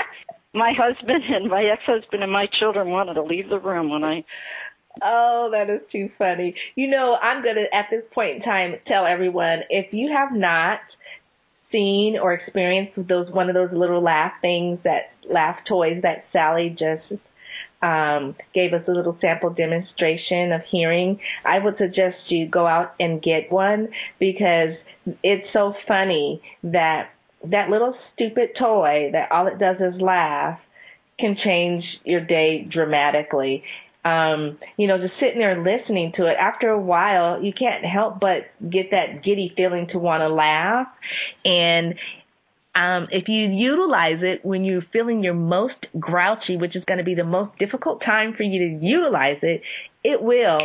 my 0.54 0.74
husband 0.78 1.24
and 1.30 1.50
my 1.50 1.64
ex-husband 1.64 2.22
and 2.22 2.32
my 2.32 2.48
children 2.60 2.90
wanted 2.90 3.16
to 3.16 3.24
leave 3.24 3.50
the 3.50 3.60
room 3.60 3.90
when 3.90 4.04
I 4.04 4.24
Oh, 5.04 5.50
that 5.52 5.70
is 5.70 5.82
too 5.92 6.10
funny. 6.18 6.56
You 6.76 6.88
know, 6.88 7.18
I'm 7.22 7.44
going 7.44 7.56
to, 7.56 7.66
at 7.76 7.88
this 7.92 8.04
point 8.14 8.38
in 8.38 8.42
time, 8.44 8.76
tell 8.88 9.06
everyone 9.06 9.60
if 9.70 9.94
you 9.94 10.10
have 10.16 10.32
not 10.32 10.80
seen 11.76 12.18
or 12.18 12.34
experienced 12.34 12.94
those, 13.08 13.30
one 13.32 13.50
of 13.50 13.56
those 13.56 13.72
little 13.74 14.02
laugh 14.02 14.32
things 14.42 14.80
that, 14.84 15.12
laugh 15.30 15.58
toys 15.68 16.02
that 16.04 16.26
Sally 16.32 16.70
just 16.70 17.22
um, 17.82 18.36
gave 18.54 18.74
us 18.74 18.84
a 18.88 18.92
little 18.92 19.18
sample 19.20 19.50
demonstration 19.50 20.52
of 20.52 20.62
hearing, 20.72 21.20
I 21.44 21.60
would 21.60 21.78
suggest 21.78 22.16
you 22.30 22.48
go 22.48 22.66
out 22.66 22.94
and 23.00 23.22
get 23.22 23.52
one 23.52 23.90
because 24.20 24.76
it's 25.24 25.48
so 25.54 25.74
funny 25.88 26.42
that 26.64 27.10
that 27.44 27.70
little 27.70 27.96
stupid 28.14 28.52
toy 28.58 29.10
that 29.12 29.32
all 29.32 29.48
it 29.48 29.60
does 29.60 29.78
is 29.80 30.00
laugh 30.02 30.60
can 31.20 31.38
change 31.44 31.84
your 32.04 32.22
day 32.22 32.68
dramatically. 32.70 33.64
Um, 34.06 34.60
you 34.78 34.88
know, 34.88 35.00
just 35.00 35.20
sitting 35.20 35.40
there 35.40 35.58
listening 35.58 36.14
to 36.18 36.28
it, 36.28 36.36
after 36.40 36.70
a 36.70 36.80
while, 36.80 37.44
you 37.44 37.52
can't 37.52 37.84
help 37.84 38.20
but 38.20 38.44
get 38.70 38.92
that 38.92 39.24
giddy 39.24 39.52
feeling 39.58 39.88
to 39.94 39.98
want 39.98 40.22
to 40.22 40.30
laugh. 40.30 40.88
And 41.44 41.96
um, 42.76 43.08
if 43.12 43.28
you 43.28 43.48
utilize 43.48 44.20
it 44.22 44.46
when 44.46 44.64
you're 44.64 44.84
feeling 44.94 45.24
your 45.24 45.34
most 45.34 45.88
grouchy, 46.00 46.56
which 46.56 46.76
is 46.76 46.84
going 46.86 47.00
to 47.00 47.04
be 47.04 47.16
the 47.16 47.24
most 47.24 47.58
difficult 47.58 48.02
time 48.06 48.36
for 48.38 48.44
you 48.44 48.60
to 48.80 48.86
utilize 48.86 49.40
it, 49.42 49.62
it 50.04 50.22
will 50.22 50.60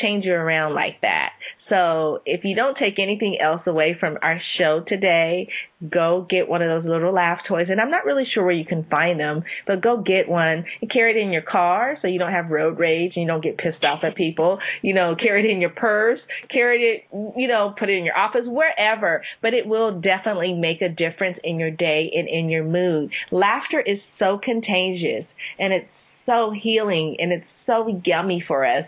change 0.00 0.24
you 0.24 0.32
around 0.32 0.74
like 0.74 1.00
that. 1.02 1.32
So 1.68 2.20
if 2.26 2.44
you 2.44 2.56
don't 2.56 2.76
take 2.76 2.98
anything 2.98 3.38
else 3.40 3.62
away 3.66 3.96
from 3.98 4.18
our 4.22 4.40
show 4.58 4.84
today, 4.86 5.48
go 5.90 6.26
get 6.28 6.48
one 6.48 6.62
of 6.62 6.68
those 6.68 6.88
little 6.88 7.12
laugh 7.12 7.40
toys. 7.48 7.66
And 7.70 7.80
I'm 7.80 7.90
not 7.90 8.04
really 8.04 8.24
sure 8.32 8.44
where 8.44 8.54
you 8.54 8.64
can 8.64 8.84
find 8.90 9.18
them, 9.18 9.44
but 9.66 9.82
go 9.82 9.98
get 9.98 10.28
one 10.28 10.64
and 10.80 10.90
carry 10.90 11.16
it 11.16 11.22
in 11.22 11.32
your 11.32 11.42
car 11.42 11.96
so 12.00 12.08
you 12.08 12.18
don't 12.18 12.32
have 12.32 12.50
road 12.50 12.78
rage 12.78 13.12
and 13.14 13.22
you 13.22 13.28
don't 13.28 13.42
get 13.42 13.58
pissed 13.58 13.84
off 13.84 14.04
at 14.04 14.16
people. 14.16 14.58
You 14.82 14.94
know, 14.94 15.14
carry 15.20 15.44
it 15.44 15.50
in 15.50 15.60
your 15.60 15.70
purse, 15.70 16.20
carry 16.50 16.82
it, 16.82 17.04
you 17.36 17.48
know, 17.48 17.74
put 17.78 17.88
it 17.88 17.96
in 17.96 18.04
your 18.04 18.16
office, 18.16 18.42
wherever. 18.44 19.22
But 19.40 19.54
it 19.54 19.66
will 19.66 20.00
definitely 20.00 20.54
make 20.54 20.82
a 20.82 20.88
difference 20.88 21.38
in 21.44 21.58
your 21.58 21.70
day 21.70 22.10
and 22.14 22.28
in 22.28 22.48
your 22.48 22.64
mood. 22.64 23.10
Laughter 23.30 23.80
is 23.80 23.98
so 24.18 24.38
contagious 24.42 25.26
and 25.58 25.72
it's 25.72 25.88
so 26.26 26.52
healing 26.52 27.16
and 27.18 27.32
it's 27.32 27.46
so 27.66 28.00
yummy 28.04 28.42
for 28.46 28.64
us. 28.64 28.84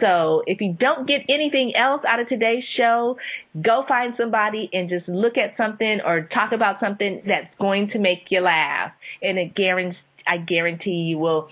So 0.00 0.42
if 0.46 0.60
you 0.60 0.76
don't 0.78 1.06
get 1.06 1.22
anything 1.28 1.72
else 1.76 2.02
out 2.06 2.20
of 2.20 2.28
today's 2.28 2.64
show, 2.76 3.16
go 3.60 3.84
find 3.88 4.14
somebody 4.16 4.70
and 4.72 4.88
just 4.88 5.08
look 5.08 5.36
at 5.36 5.56
something 5.56 6.00
or 6.04 6.28
talk 6.32 6.52
about 6.52 6.80
something 6.80 7.22
that's 7.26 7.52
going 7.60 7.90
to 7.92 7.98
make 7.98 8.26
you 8.30 8.40
laugh. 8.40 8.92
And 9.22 9.38
it 9.38 9.54
guarantees, 9.54 9.98
I 10.26 10.38
guarantee 10.38 10.90
you 10.90 11.18
will 11.18 11.48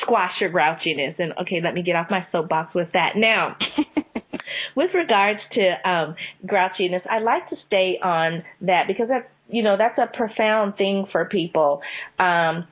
squash 0.00 0.32
your 0.40 0.50
grouchiness. 0.50 1.18
And 1.18 1.32
okay, 1.42 1.60
let 1.62 1.74
me 1.74 1.82
get 1.82 1.96
off 1.96 2.06
my 2.10 2.26
soapbox 2.32 2.74
with 2.74 2.88
that. 2.92 3.16
Now, 3.16 3.56
with 4.76 4.90
regards 4.94 5.40
to 5.54 5.90
um, 5.90 6.14
grouchiness, 6.46 7.02
I 7.10 7.18
like 7.18 7.48
to 7.50 7.56
stay 7.66 7.98
on 8.02 8.44
that 8.62 8.84
because 8.86 9.08
that's 9.08 9.28
you 9.48 9.62
know 9.62 9.76
that's 9.76 9.98
a 9.98 10.06
profound 10.16 10.76
thing 10.76 11.06
for 11.12 11.26
people. 11.26 11.82
Um, 12.18 12.66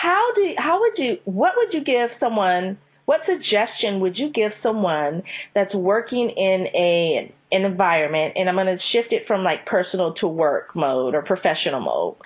how 0.00 0.32
do 0.34 0.54
how 0.56 0.80
would 0.80 0.92
you 0.96 1.18
what 1.24 1.52
would 1.56 1.72
you 1.72 1.82
give 1.84 2.10
someone 2.20 2.78
what 3.06 3.20
suggestion 3.26 4.00
would 4.00 4.18
you 4.18 4.30
give 4.30 4.52
someone 4.62 5.22
that's 5.54 5.74
working 5.74 6.30
in 6.30 6.66
a 6.74 7.32
an 7.50 7.64
environment 7.64 8.34
and 8.36 8.48
I'm 8.48 8.54
going 8.54 8.66
to 8.66 8.78
shift 8.92 9.12
it 9.12 9.26
from 9.26 9.42
like 9.42 9.66
personal 9.66 10.14
to 10.14 10.28
work 10.28 10.76
mode 10.76 11.14
or 11.14 11.22
professional 11.22 11.80
mode 11.80 12.16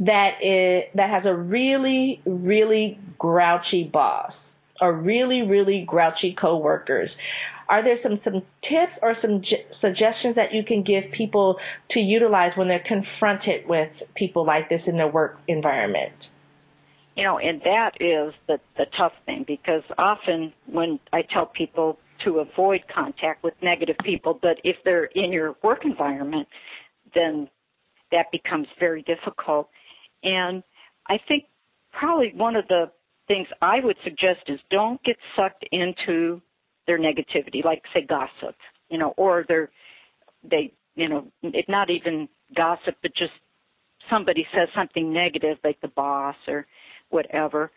that 0.00 0.42
is 0.42 0.84
that 0.94 1.10
has 1.10 1.24
a 1.24 1.34
really 1.34 2.20
really 2.26 2.98
grouchy 3.18 3.84
boss 3.84 4.32
or 4.80 4.92
really 4.92 5.42
really 5.42 5.84
grouchy 5.86 6.36
coworkers 6.38 7.10
are 7.68 7.82
there 7.82 7.98
some, 8.02 8.20
some 8.24 8.42
tips 8.62 8.92
or 9.02 9.14
some 9.20 9.42
j- 9.42 9.66
suggestions 9.80 10.36
that 10.36 10.52
you 10.52 10.62
can 10.64 10.82
give 10.82 11.12
people 11.16 11.56
to 11.90 12.00
utilize 12.00 12.52
when 12.56 12.68
they're 12.68 12.84
confronted 12.86 13.66
with 13.68 13.90
people 14.14 14.46
like 14.46 14.68
this 14.68 14.82
in 14.86 14.96
their 14.96 15.08
work 15.08 15.38
environment? 15.48 16.14
You 17.16 17.24
know, 17.24 17.38
and 17.38 17.60
that 17.62 17.92
is 17.98 18.34
the, 18.46 18.60
the 18.76 18.84
tough 18.96 19.12
thing 19.24 19.44
because 19.46 19.82
often 19.98 20.52
when 20.66 21.00
I 21.12 21.22
tell 21.22 21.46
people 21.46 21.98
to 22.24 22.38
avoid 22.38 22.82
contact 22.94 23.42
with 23.42 23.54
negative 23.62 23.96
people, 24.04 24.38
but 24.40 24.58
if 24.64 24.76
they're 24.84 25.06
in 25.06 25.32
your 25.32 25.56
work 25.62 25.84
environment, 25.84 26.46
then 27.14 27.48
that 28.12 28.26
becomes 28.32 28.66
very 28.78 29.02
difficult. 29.02 29.68
And 30.22 30.62
I 31.08 31.18
think 31.26 31.44
probably 31.92 32.32
one 32.34 32.56
of 32.56 32.68
the 32.68 32.90
things 33.28 33.48
I 33.60 33.76
would 33.82 33.96
suggest 34.04 34.40
is 34.48 34.60
don't 34.70 35.02
get 35.02 35.16
sucked 35.34 35.64
into 35.72 36.40
their 36.86 36.98
negativity, 36.98 37.64
like 37.64 37.82
say 37.94 38.06
gossip, 38.06 38.56
you 38.88 38.98
know, 38.98 39.14
or 39.16 39.44
they're 39.48 39.70
they 40.48 40.72
you 40.94 41.08
know, 41.08 41.26
it 41.42 41.66
not 41.68 41.90
even 41.90 42.28
gossip, 42.56 42.96
but 43.02 43.14
just 43.14 43.32
somebody 44.10 44.46
says 44.54 44.68
something 44.74 45.12
negative, 45.12 45.58
like 45.62 45.80
the 45.82 45.88
boss 45.88 46.36
or 46.48 46.66
whatever, 47.10 47.70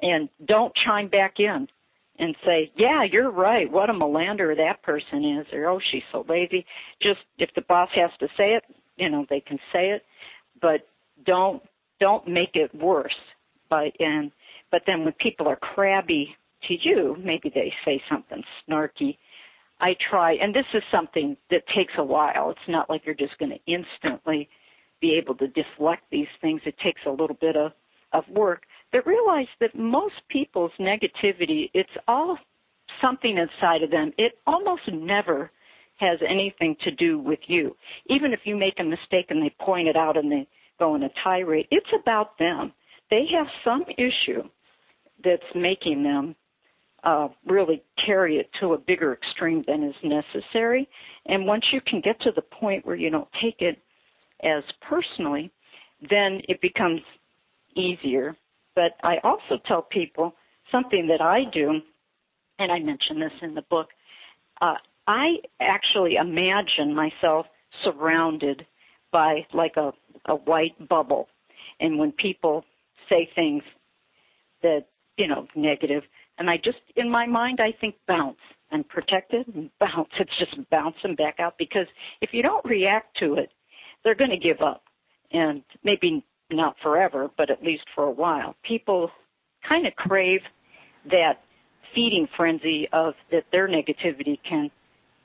and 0.00 0.28
don't 0.46 0.72
chime 0.84 1.08
back 1.08 1.34
in 1.38 1.66
and 2.18 2.36
say, 2.44 2.70
"Yeah, 2.76 3.02
you're 3.02 3.30
right. 3.30 3.70
What 3.70 3.90
a 3.90 3.92
melander 3.92 4.56
that 4.56 4.82
person 4.82 5.24
is," 5.24 5.52
or 5.52 5.66
"Oh, 5.66 5.80
she's 5.90 6.02
so 6.12 6.24
lazy." 6.28 6.64
Just 7.02 7.20
if 7.38 7.52
the 7.54 7.62
boss 7.62 7.90
has 7.94 8.10
to 8.20 8.28
say 8.36 8.54
it, 8.54 8.64
you 8.96 9.08
know, 9.08 9.26
they 9.28 9.40
can 9.40 9.58
say 9.72 9.90
it, 9.90 10.04
but 10.60 10.86
don't 11.24 11.62
don't 11.98 12.26
make 12.26 12.54
it 12.54 12.74
worse 12.74 13.16
by 13.68 13.92
and 13.98 14.32
but 14.70 14.82
then 14.86 15.04
when 15.04 15.12
people 15.14 15.48
are 15.48 15.56
crabby 15.56 16.34
to 16.68 16.74
you, 16.80 17.16
maybe 17.22 17.50
they 17.54 17.72
say 17.84 18.02
something 18.10 18.42
snarky. 18.68 19.16
I 19.80 19.94
try, 20.10 20.34
and 20.34 20.54
this 20.54 20.66
is 20.74 20.82
something 20.90 21.36
that 21.50 21.62
takes 21.74 21.92
a 21.96 22.04
while. 22.04 22.50
It's 22.50 22.68
not 22.68 22.90
like 22.90 23.02
you're 23.04 23.14
just 23.14 23.38
going 23.38 23.52
to 23.52 23.72
instantly 23.72 24.48
be 25.00 25.16
able 25.16 25.34
to 25.36 25.48
deflect 25.48 26.02
these 26.10 26.28
things. 26.40 26.60
It 26.66 26.74
takes 26.84 27.00
a 27.06 27.10
little 27.10 27.36
bit 27.40 27.56
of, 27.56 27.72
of 28.12 28.24
work. 28.28 28.62
But 28.92 29.06
realize 29.06 29.46
that 29.60 29.74
most 29.74 30.14
people's 30.28 30.72
negativity, 30.78 31.70
it's 31.72 31.90
all 32.06 32.36
something 33.00 33.38
inside 33.38 33.82
of 33.82 33.90
them. 33.90 34.12
It 34.18 34.32
almost 34.46 34.82
never 34.92 35.50
has 35.98 36.18
anything 36.28 36.76
to 36.82 36.90
do 36.90 37.18
with 37.18 37.40
you. 37.46 37.76
Even 38.06 38.32
if 38.32 38.40
you 38.44 38.56
make 38.56 38.78
a 38.78 38.84
mistake 38.84 39.26
and 39.28 39.42
they 39.42 39.54
point 39.60 39.88
it 39.88 39.96
out 39.96 40.16
and 40.16 40.30
they 40.30 40.46
go 40.78 40.94
in 40.94 41.02
a 41.02 41.10
tirade, 41.22 41.66
it's 41.70 41.90
about 41.98 42.38
them. 42.38 42.72
They 43.10 43.24
have 43.34 43.46
some 43.64 43.84
issue 43.98 44.42
that's 45.22 45.42
making 45.54 46.02
them 46.02 46.34
uh, 47.04 47.28
really 47.46 47.82
carry 48.04 48.36
it 48.36 48.50
to 48.60 48.74
a 48.74 48.78
bigger 48.78 49.12
extreme 49.12 49.64
than 49.66 49.82
is 49.82 49.94
necessary. 50.02 50.88
And 51.26 51.46
once 51.46 51.64
you 51.72 51.80
can 51.80 52.00
get 52.00 52.20
to 52.22 52.32
the 52.34 52.42
point 52.42 52.84
where 52.84 52.96
you 52.96 53.10
don't 53.10 53.28
take 53.40 53.60
it 53.60 53.78
as 54.42 54.62
personally, 54.80 55.50
then 56.08 56.40
it 56.48 56.60
becomes 56.60 57.00
easier. 57.76 58.36
But 58.74 58.92
I 59.02 59.16
also 59.24 59.58
tell 59.66 59.82
people 59.82 60.34
something 60.70 61.06
that 61.08 61.20
I 61.20 61.44
do, 61.52 61.80
and 62.58 62.72
I 62.72 62.78
mention 62.78 63.20
this 63.20 63.32
in 63.42 63.54
the 63.54 63.62
book. 63.62 63.88
Uh, 64.60 64.74
I 65.06 65.36
actually 65.60 66.16
imagine 66.16 66.94
myself 66.94 67.46
surrounded 67.82 68.66
by 69.12 69.46
like 69.52 69.76
a, 69.76 69.92
a 70.26 70.36
white 70.36 70.88
bubble. 70.88 71.28
And 71.80 71.98
when 71.98 72.12
people 72.12 72.64
say 73.08 73.28
things 73.34 73.62
that, 74.62 74.86
you 75.16 75.26
know, 75.26 75.48
negative, 75.54 76.04
and 76.40 76.50
I 76.50 76.56
just, 76.56 76.78
in 76.96 77.08
my 77.08 77.26
mind, 77.26 77.60
I 77.60 77.72
think 77.80 77.94
bounce 78.08 78.38
and 78.72 78.88
protect 78.88 79.34
it 79.34 79.46
and 79.54 79.70
bounce. 79.78 80.08
It's 80.18 80.36
just 80.38 80.56
bouncing 80.70 81.14
back 81.14 81.38
out 81.38 81.54
because 81.58 81.86
if 82.20 82.30
you 82.32 82.42
don't 82.42 82.64
react 82.64 83.16
to 83.18 83.34
it, 83.34 83.50
they're 84.02 84.16
going 84.16 84.30
to 84.30 84.38
give 84.38 84.60
up. 84.60 84.82
And 85.32 85.62
maybe 85.84 86.24
not 86.50 86.74
forever, 86.82 87.30
but 87.36 87.50
at 87.50 87.62
least 87.62 87.84
for 87.94 88.04
a 88.04 88.10
while. 88.10 88.56
People 88.66 89.10
kind 89.68 89.86
of 89.86 89.94
crave 89.94 90.40
that 91.10 91.34
feeding 91.94 92.26
frenzy 92.36 92.88
of 92.92 93.14
that 93.30 93.44
their 93.52 93.68
negativity 93.68 94.38
can 94.48 94.70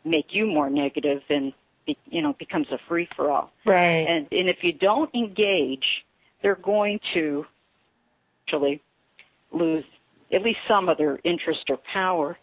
make 0.04 0.28
you 0.30 0.46
more 0.46 0.70
negative 0.70 1.22
and 1.30 1.54
be, 1.88 1.98
you 2.06 2.22
know 2.22 2.36
becomes 2.38 2.68
a 2.72 2.78
free 2.88 3.08
for 3.16 3.32
all. 3.32 3.52
Right. 3.66 4.06
And 4.08 4.28
and 4.32 4.50
if 4.50 4.58
you 4.62 4.74
don't 4.74 5.14
engage, 5.16 5.86
they're 6.44 6.56
going 6.56 7.00
to 7.16 7.46
actually 8.48 8.82
lose 9.52 9.84
at 10.34 10.42
least 10.42 10.60
some 10.68 10.90
of 10.90 10.98
their 10.98 11.20
interest 11.24 11.64
or 11.70 11.78
power. 11.94 12.38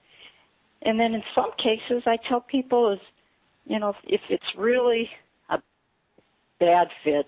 And 0.83 0.99
then 0.99 1.15
in 1.15 1.23
some 1.35 1.51
cases, 1.59 2.03
I 2.07 2.17
tell 2.29 2.41
people 2.41 2.93
is, 2.93 2.99
you 3.67 3.79
know, 3.79 3.95
if 4.05 4.21
it's 4.29 4.45
really 4.57 5.09
a 5.51 5.59
bad 6.59 6.89
fit, 7.05 7.27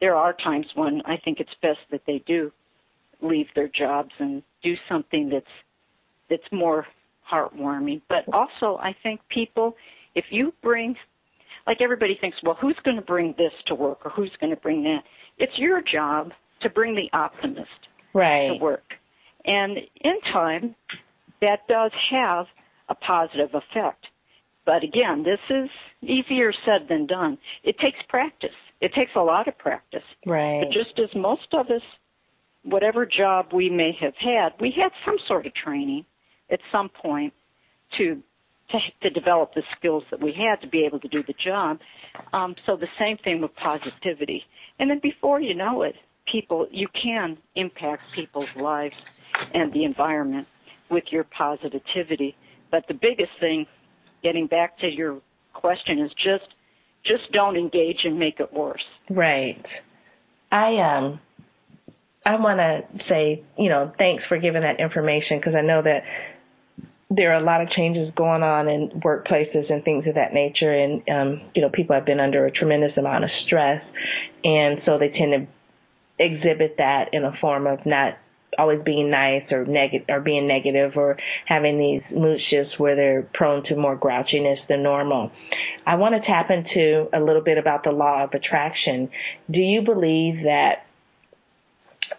there 0.00 0.14
are 0.14 0.32
times 0.32 0.66
when 0.74 1.02
I 1.06 1.16
think 1.24 1.40
it's 1.40 1.50
best 1.62 1.78
that 1.90 2.02
they 2.06 2.22
do 2.26 2.52
leave 3.20 3.46
their 3.54 3.68
jobs 3.68 4.10
and 4.18 4.42
do 4.62 4.74
something 4.88 5.28
that's 5.28 5.46
that's 6.30 6.52
more 6.52 6.86
heartwarming. 7.30 8.02
But 8.08 8.24
also, 8.32 8.78
I 8.80 8.94
think 9.02 9.20
people, 9.28 9.74
if 10.14 10.26
you 10.30 10.52
bring, 10.62 10.94
like 11.66 11.78
everybody 11.80 12.16
thinks, 12.20 12.36
well, 12.42 12.56
who's 12.60 12.76
going 12.84 12.96
to 12.96 13.02
bring 13.02 13.34
this 13.38 13.52
to 13.66 13.74
work 13.74 14.04
or 14.04 14.10
who's 14.10 14.32
going 14.40 14.54
to 14.54 14.60
bring 14.60 14.82
that? 14.84 15.00
It's 15.38 15.56
your 15.56 15.82
job 15.82 16.32
to 16.62 16.70
bring 16.70 16.94
the 16.94 17.08
optimist 17.16 17.68
right. 18.14 18.48
to 18.48 18.54
work. 18.62 18.94
And 19.44 19.78
in 20.00 20.20
time, 20.32 20.74
that 21.40 21.66
does 21.68 21.92
have 22.10 22.46
a 22.88 22.94
positive 22.94 23.50
effect. 23.54 24.06
But 24.66 24.82
again, 24.84 25.24
this 25.24 25.38
is 25.48 25.70
easier 26.02 26.52
said 26.64 26.88
than 26.88 27.06
done. 27.06 27.38
It 27.64 27.78
takes 27.78 27.98
practice. 28.08 28.50
It 28.80 28.92
takes 28.94 29.12
a 29.16 29.20
lot 29.20 29.48
of 29.48 29.56
practice. 29.58 30.02
Right. 30.26 30.60
But 30.62 30.72
just 30.72 30.98
as 30.98 31.08
most 31.16 31.48
of 31.52 31.66
us, 31.66 31.82
whatever 32.64 33.06
job 33.06 33.46
we 33.52 33.70
may 33.70 33.92
have 34.00 34.14
had, 34.20 34.50
we 34.60 34.70
had 34.76 34.90
some 35.04 35.16
sort 35.26 35.46
of 35.46 35.54
training 35.54 36.04
at 36.50 36.60
some 36.70 36.88
point 36.88 37.32
to 37.96 38.22
to, 38.70 38.78
to 39.02 39.10
develop 39.18 39.54
the 39.54 39.62
skills 39.78 40.02
that 40.10 40.20
we 40.20 40.34
had 40.34 40.60
to 40.60 40.68
be 40.68 40.84
able 40.84 41.00
to 41.00 41.08
do 41.08 41.22
the 41.26 41.34
job. 41.42 41.78
Um, 42.34 42.54
so 42.66 42.76
the 42.76 42.86
same 42.98 43.16
thing 43.24 43.40
with 43.40 43.50
positivity. 43.56 44.42
And 44.78 44.90
then 44.90 45.00
before 45.02 45.40
you 45.40 45.54
know 45.54 45.80
it, 45.82 45.94
people 46.30 46.66
you 46.70 46.86
can 47.02 47.38
impact 47.56 48.02
people's 48.14 48.48
lives 48.60 48.94
and 49.54 49.72
the 49.72 49.84
environment 49.84 50.46
with 50.90 51.04
your 51.10 51.24
positivity. 51.24 52.36
But 52.70 52.84
the 52.88 52.94
biggest 52.94 53.32
thing, 53.40 53.66
getting 54.22 54.46
back 54.46 54.78
to 54.80 54.86
your 54.86 55.20
question, 55.54 55.98
is 56.00 56.10
just 56.12 56.52
just 57.04 57.30
don't 57.32 57.56
engage 57.56 57.98
and 58.04 58.18
make 58.18 58.40
it 58.40 58.52
worse. 58.52 58.84
Right. 59.10 59.64
I 60.50 60.76
um 60.76 61.20
I 62.26 62.36
want 62.36 62.58
to 62.58 63.04
say, 63.08 63.42
you 63.56 63.70
know, 63.70 63.92
thanks 63.96 64.22
for 64.28 64.38
giving 64.38 64.62
that 64.62 64.80
information 64.80 65.38
because 65.38 65.54
I 65.56 65.62
know 65.62 65.80
that 65.82 66.02
there 67.10 67.32
are 67.32 67.40
a 67.40 67.44
lot 67.44 67.62
of 67.62 67.70
changes 67.70 68.12
going 68.16 68.42
on 68.42 68.68
in 68.68 68.90
workplaces 69.04 69.72
and 69.72 69.82
things 69.82 70.04
of 70.06 70.14
that 70.14 70.34
nature 70.34 70.72
and 70.72 71.02
um 71.08 71.40
you 71.54 71.62
know 71.62 71.70
people 71.72 71.94
have 71.94 72.04
been 72.04 72.20
under 72.20 72.44
a 72.44 72.50
tremendous 72.50 72.92
amount 72.98 73.24
of 73.24 73.30
stress 73.46 73.82
and 74.44 74.80
so 74.84 74.98
they 74.98 75.08
tend 75.08 75.32
to 75.32 75.46
exhibit 76.22 76.74
that 76.76 77.06
in 77.12 77.24
a 77.24 77.32
form 77.40 77.66
of 77.66 77.78
not 77.86 78.18
always 78.58 78.80
being 78.84 79.10
nice 79.10 79.44
or 79.50 79.64
negative 79.64 80.06
or 80.08 80.20
being 80.20 80.46
negative 80.46 80.92
or 80.96 81.16
having 81.46 81.78
these 81.78 82.02
mood 82.16 82.40
shifts 82.50 82.72
where 82.78 82.96
they're 82.96 83.22
prone 83.34 83.62
to 83.64 83.76
more 83.76 83.96
grouchiness 83.96 84.58
than 84.68 84.82
normal. 84.82 85.30
I 85.86 85.94
want 85.94 86.14
to 86.14 86.20
tap 86.26 86.50
into 86.50 87.08
a 87.14 87.20
little 87.20 87.42
bit 87.42 87.56
about 87.56 87.84
the 87.84 87.92
law 87.92 88.24
of 88.24 88.30
attraction. 88.34 89.08
Do 89.50 89.60
you 89.60 89.82
believe 89.82 90.44
that 90.44 90.84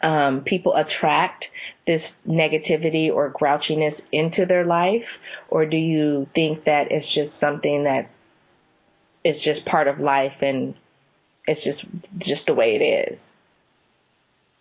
um, 0.02 0.44
people 0.46 0.76
attract 0.76 1.46
this 1.86 2.02
negativity 2.28 3.12
or 3.12 3.34
grouchiness 3.34 4.00
into 4.12 4.46
their 4.46 4.66
life, 4.66 5.06
or 5.50 5.66
do 5.66 5.78
you 5.78 6.28
think 6.34 6.66
that 6.66 6.88
it's 6.92 7.08
just 7.14 7.32
something 7.40 7.84
that 7.84 8.10
is 9.26 9.36
just 9.44 9.66
part 9.66 9.88
of 9.88 10.00
life 10.00 10.42
and 10.42 10.76
it's 11.48 11.62
just 11.64 11.80
just 12.20 12.42
the 12.48 12.54
way 12.54 12.78
it 12.80 13.12
is? 13.12 13.20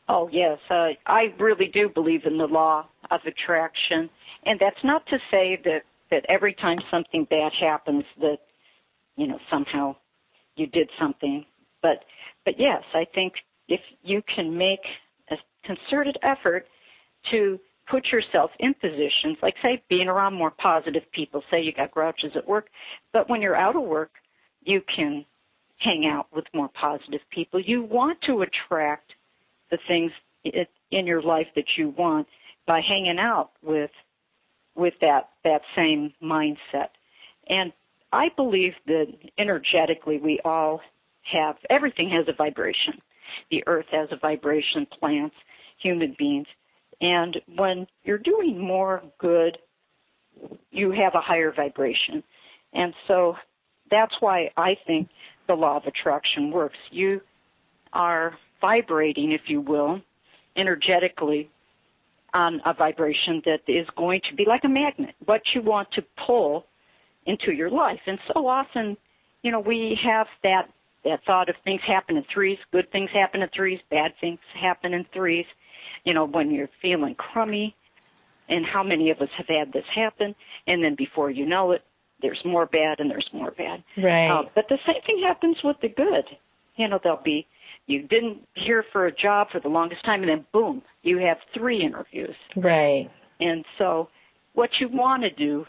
Oh 0.09 0.29
yes, 0.33 0.59
uh, 0.71 0.89
I 1.07 1.35
really 1.39 1.71
do 1.73 1.89
believe 1.89 2.23
in 2.25 2.39
the 2.39 2.47
law 2.47 2.87
of 3.11 3.21
attraction, 3.27 4.09
and 4.47 4.59
that's 4.59 4.83
not 4.83 5.07
to 5.07 5.19
say 5.31 5.61
that 5.65 5.83
that 6.11 6.25
every 6.29 6.55
time 6.55 6.79
something 6.91 7.27
bad 7.29 7.53
happens 7.61 8.05
that 8.21 8.39
you 9.17 9.27
know 9.27 9.39
somehow 9.51 9.97
you 10.57 10.67
did 10.67 10.89
something, 10.99 11.45
but 11.83 12.05
but 12.45 12.55
yes, 12.59 12.83
I 12.95 13.05
think 13.15 13.35
if 13.69 13.81
you 14.03 14.23
can 14.35 14.57
make 14.57 14.81
a 15.31 15.37
concerted 15.65 16.17
effort 16.23 16.67
to 17.31 17.59
put 17.91 18.07
yourself 18.07 18.51
in 18.61 18.75
positions 18.75 19.37
like 19.43 19.55
say 19.63 19.83
being 19.91 20.09
around 20.09 20.35
more 20.35 20.51
positive 20.51 21.03
people, 21.13 21.43
say 21.51 21.61
you 21.61 21.73
got 21.73 21.91
grouches 21.91 22.33
at 22.35 22.49
work, 22.49 22.69
but 23.13 23.29
when 23.29 23.43
you're 23.43 23.57
out 23.57 23.77
of 23.77 23.83
work, 23.83 24.13
you 24.63 24.81
can 24.95 25.25
hang 25.79 26.07
out 26.11 26.27
with 26.35 26.45
more 26.55 26.71
positive 26.81 27.21
people. 27.31 27.61
You 27.61 27.83
want 27.83 28.19
to 28.27 28.43
attract 28.43 29.13
the 29.71 29.79
things 29.87 30.13
in 30.91 31.07
your 31.07 31.23
life 31.23 31.47
that 31.55 31.65
you 31.77 31.91
want 31.97 32.27
by 32.67 32.81
hanging 32.81 33.19
out 33.19 33.51
with 33.63 33.91
with 34.75 34.95
that 35.01 35.31
that 35.45 35.61
same 35.75 36.13
mindset. 36.23 36.91
And 37.49 37.73
I 38.13 38.29
believe 38.37 38.73
that 38.87 39.07
energetically 39.39 40.19
we 40.19 40.41
all 40.45 40.81
have 41.33 41.57
everything 41.69 42.11
has 42.11 42.27
a 42.29 42.37
vibration. 42.37 42.95
The 43.51 43.63
earth 43.67 43.87
has 43.91 44.09
a 44.13 44.17
vibration, 44.17 44.87
plants, 44.99 45.35
human 45.83 46.15
beings. 46.19 46.47
And 47.01 47.37
when 47.57 47.87
you're 48.05 48.19
doing 48.19 48.59
more 48.59 49.03
good, 49.19 49.59
you 50.71 50.91
have 50.93 51.15
a 51.15 51.21
higher 51.21 51.53
vibration. 51.55 52.23
And 52.73 52.95
so 53.07 53.35
that's 53.91 54.15
why 54.21 54.51
I 54.57 54.77
think 54.87 55.09
the 55.47 55.55
law 55.55 55.77
of 55.77 55.85
attraction 55.87 56.51
works. 56.51 56.77
You 56.91 57.21
are 57.93 58.35
vibrating, 58.61 59.33
if 59.33 59.43
you 59.47 59.61
will, 59.61 60.01
energetically 60.57 61.51
on 62.35 62.61
a 62.67 62.75
vibration 62.75 63.43
that 63.45 63.61
is 63.67 63.87
going 63.97 64.21
to 64.29 64.37
be 64.37 64.45
like 64.47 64.63
a 64.65 64.69
magnet, 64.69 65.15
what 65.25 65.41
you 65.55 65.63
want 65.63 65.89
to 65.93 66.03
pull 66.27 66.67
into 67.27 67.53
your 67.53 67.71
life. 67.71 68.01
And 68.07 68.19
so 68.33 68.47
often, 68.47 68.97
you 69.43 69.51
know, 69.51 69.61
we 69.61 69.99
have 70.05 70.27
that 70.43 70.69
that 71.05 71.21
thought 71.25 71.49
of 71.49 71.55
things 71.65 71.81
happen 71.87 72.17
in 72.17 72.25
threes, 72.35 72.59
good 72.73 72.91
things 72.91 73.09
happen 73.15 73.41
in 73.41 73.49
threes, 73.55 73.79
bad 73.89 74.13
things 74.21 74.41
happen 74.61 74.93
in 74.93 75.07
threes. 75.15 75.47
You 76.05 76.13
know, 76.13 76.27
when 76.27 76.51
you're 76.51 76.69
feeling 76.83 77.15
crummy, 77.15 77.75
and 78.49 78.65
how 78.65 78.83
many 78.83 79.11
of 79.11 79.21
us 79.21 79.29
have 79.37 79.47
had 79.47 79.73
this 79.73 79.85
happen, 79.95 80.35
and 80.67 80.83
then 80.83 80.95
before 80.97 81.31
you 81.31 81.47
know 81.47 81.73
it, 81.73 81.83
there's 82.21 82.41
more 82.45 82.67
bad 82.67 82.99
and 82.99 83.11
there's 83.11 83.29
more 83.33 83.53
bad. 83.53 83.83
Right. 83.97 84.29
Uh, 84.29 84.43
but 84.55 84.65
the 84.69 84.79
same 84.87 85.01
thing 85.07 85.23
happens 85.25 85.57
with 85.63 85.77
the 85.83 85.89
good. 85.89 86.25
You 86.77 86.89
know, 86.89 86.99
there'll 87.03 87.23
be 87.23 87.47
you 87.89 88.07
didn't 88.07 88.47
hear 88.55 88.85
for 88.93 89.07
a 89.07 89.13
job 89.13 89.49
for 89.51 89.61
the 89.61 89.69
longest 89.69 90.05
time 90.05 90.21
and 90.21 90.29
then 90.29 90.47
boom 90.53 90.83
you 91.03 91.19
have 91.19 91.39
three 91.55 91.83
interviews. 91.83 92.37
Right. 92.55 93.11
And 93.41 93.65
so 93.79 94.09
what 94.53 94.71
you 94.79 94.89
want 94.89 95.23
to 95.23 95.31
do 95.31 95.65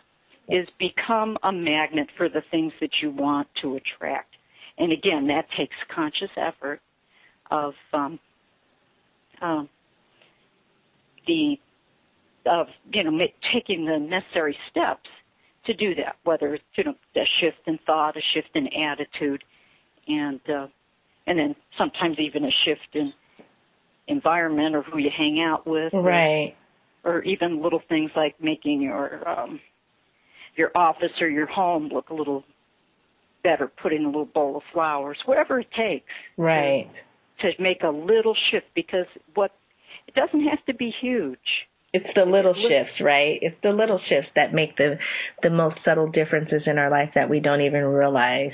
is 0.50 0.68
become 0.78 1.38
a 1.44 1.52
magnet 1.52 2.08
for 2.18 2.28
the 2.28 2.42
things 2.52 2.74
that 2.82 2.90
you 3.02 3.10
want 3.12 3.48
to 3.62 3.78
attract. 3.78 4.36
And 4.78 4.92
again 4.92 5.28
that 5.28 5.46
takes 5.58 5.76
conscious 5.94 6.30
effort 6.38 6.82
of 7.50 7.74
um, 7.94 8.20
um, 9.42 9.70
the 11.26 11.56
of 12.46 12.68
you 12.94 13.04
know 13.04 13.18
taking 13.54 13.86
the 13.86 13.98
necessary 13.98 14.58
steps 14.70 15.10
to 15.66 15.74
do 15.74 15.94
that 15.96 16.16
whether 16.24 16.56
it's 16.56 16.64
you 16.76 16.84
know 16.84 16.96
a 17.16 17.26
shift 17.40 17.58
in 17.68 17.78
thought 17.86 18.16
a 18.18 18.22
shift 18.34 18.50
in 18.56 18.68
attitude 18.68 19.44
and 20.08 20.40
uh, 20.50 20.68
and 21.30 21.40
then 21.40 21.56
sometimes 21.78 22.18
even 22.20 22.44
a 22.44 22.52
shift 22.66 22.94
in 22.94 23.14
environment 24.08 24.76
or 24.76 24.82
who 24.82 24.98
you 24.98 25.12
hang 25.16 25.40
out 25.40 25.66
with 25.68 25.94
right. 25.94 26.56
or, 27.04 27.18
or 27.18 27.24
even 27.24 27.62
little 27.62 27.82
things 27.88 28.12
like 28.16 28.36
making 28.42 28.82
your 28.82 29.28
um 29.30 29.60
your 30.56 30.72
office 30.76 31.12
or 31.22 31.30
your 31.30 31.46
home 31.46 31.90
look 31.94 32.10
a 32.10 32.14
little 32.14 32.44
better 33.44 33.72
putting 33.82 34.04
a 34.04 34.08
little 34.08 34.26
bowl 34.26 34.58
of 34.58 34.64
flowers 34.74 35.18
whatever 35.26 35.60
it 35.60 35.68
takes 35.78 36.12
right. 36.38 36.90
to, 37.40 37.54
to 37.54 37.62
make 37.62 37.84
a 37.84 37.90
little 37.90 38.36
shift 38.52 38.66
because 38.74 39.06
what 39.36 39.52
it 40.10 40.16
doesn't 40.16 40.48
have 40.48 40.66
to 40.66 40.74
be 40.74 40.92
huge. 41.02 41.38
It's 41.94 42.08
the 42.16 42.24
little 42.24 42.54
shifts, 42.54 43.00
right? 43.02 43.38
It's 43.42 43.56
the 43.64 43.70
little 43.70 44.00
shifts 44.10 44.30
that 44.36 44.54
make 44.54 44.76
the 44.78 44.98
the 45.42 45.50
most 45.50 45.78
subtle 45.86 46.10
differences 46.10 46.64
in 46.66 46.78
our 46.78 46.90
life 46.90 47.12
that 47.16 47.30
we 47.30 47.40
don't 47.40 47.62
even 47.62 47.84
realize 47.84 48.54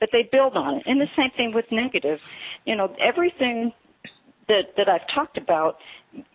but 0.00 0.08
they 0.12 0.28
build 0.30 0.56
on 0.56 0.76
it. 0.76 0.82
And 0.86 1.00
the 1.00 1.06
same 1.16 1.30
thing 1.36 1.52
with 1.54 1.66
negative. 1.70 2.18
You 2.64 2.76
know, 2.76 2.94
everything 3.02 3.72
that 4.48 4.74
that 4.76 4.88
I've 4.88 5.06
talked 5.14 5.38
about 5.38 5.76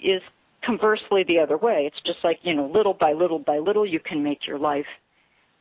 is 0.01 0.21
conversely 0.65 1.23
the 1.27 1.39
other 1.39 1.57
way. 1.57 1.85
It's 1.87 2.01
just 2.05 2.19
like 2.23 2.39
you 2.43 2.53
know, 2.53 2.69
little 2.73 2.93
by 2.93 3.13
little 3.13 3.39
by 3.39 3.57
little, 3.57 3.85
you 3.85 3.99
can 3.99 4.23
make 4.23 4.47
your 4.47 4.59
life 4.59 4.85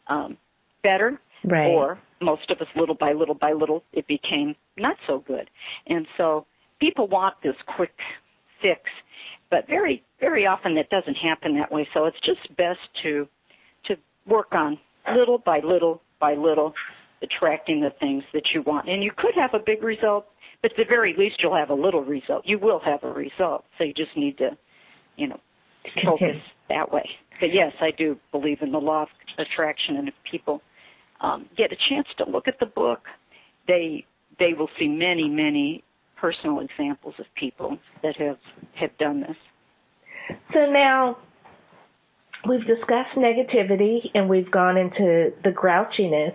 um, 0.08 0.36
better. 0.82 1.20
Right. 1.44 1.68
Or 1.68 1.98
most 2.20 2.50
of 2.50 2.58
us, 2.60 2.68
little 2.76 2.94
by 2.94 3.12
little 3.12 3.34
by 3.34 3.52
little, 3.52 3.82
it 3.92 4.06
became 4.06 4.54
not 4.76 4.96
so 5.08 5.24
good. 5.26 5.50
And 5.88 6.06
so 6.16 6.46
people 6.80 7.08
want 7.08 7.34
this 7.42 7.56
quick 7.76 7.94
fix, 8.60 8.80
but 9.50 9.66
very 9.66 10.02
very 10.20 10.46
often 10.46 10.74
that 10.76 10.88
doesn't 10.88 11.16
happen 11.16 11.56
that 11.58 11.72
way. 11.72 11.86
So 11.92 12.06
it's 12.06 12.20
just 12.24 12.56
best 12.56 12.78
to 13.02 13.26
to 13.86 13.96
work 14.26 14.52
on 14.52 14.78
little 15.16 15.38
by 15.38 15.60
little 15.64 16.00
by 16.20 16.34
little 16.34 16.72
attracting 17.22 17.80
the 17.80 17.90
things 18.00 18.24
that 18.32 18.42
you 18.54 18.62
want. 18.62 18.88
And 18.88 19.02
you 19.02 19.10
could 19.16 19.34
have 19.36 19.54
a 19.54 19.62
big 19.64 19.82
result, 19.82 20.26
but 20.60 20.72
at 20.72 20.76
the 20.76 20.84
very 20.88 21.14
least 21.16 21.36
you'll 21.42 21.56
have 21.56 21.70
a 21.70 21.74
little 21.74 22.04
result. 22.04 22.44
You 22.46 22.58
will 22.58 22.80
have 22.80 23.02
a 23.02 23.12
result. 23.12 23.64
So 23.78 23.84
you 23.84 23.94
just 23.94 24.16
need 24.16 24.38
to, 24.38 24.50
you 25.16 25.28
know, 25.28 25.40
focus 26.04 26.36
that 26.68 26.92
way. 26.92 27.08
But 27.40 27.52
yes, 27.52 27.72
I 27.80 27.90
do 27.96 28.16
believe 28.30 28.58
in 28.62 28.72
the 28.72 28.78
law 28.78 29.02
of 29.02 29.08
attraction 29.38 29.96
and 29.96 30.08
if 30.08 30.14
people 30.30 30.62
um, 31.20 31.48
get 31.56 31.72
a 31.72 31.76
chance 31.88 32.06
to 32.18 32.28
look 32.28 32.48
at 32.48 32.58
the 32.60 32.66
book, 32.66 33.00
they 33.68 34.04
they 34.38 34.54
will 34.54 34.68
see 34.78 34.88
many, 34.88 35.28
many 35.28 35.84
personal 36.16 36.60
examples 36.60 37.14
of 37.18 37.26
people 37.36 37.78
that 38.02 38.16
have 38.16 38.38
have 38.74 38.96
done 38.98 39.20
this. 39.20 39.36
So 40.52 40.70
now 40.70 41.18
we've 42.48 42.66
discussed 42.66 43.16
negativity 43.16 44.10
and 44.14 44.28
we've 44.28 44.50
gone 44.50 44.76
into 44.76 45.32
the 45.44 45.50
grouchiness. 45.50 46.34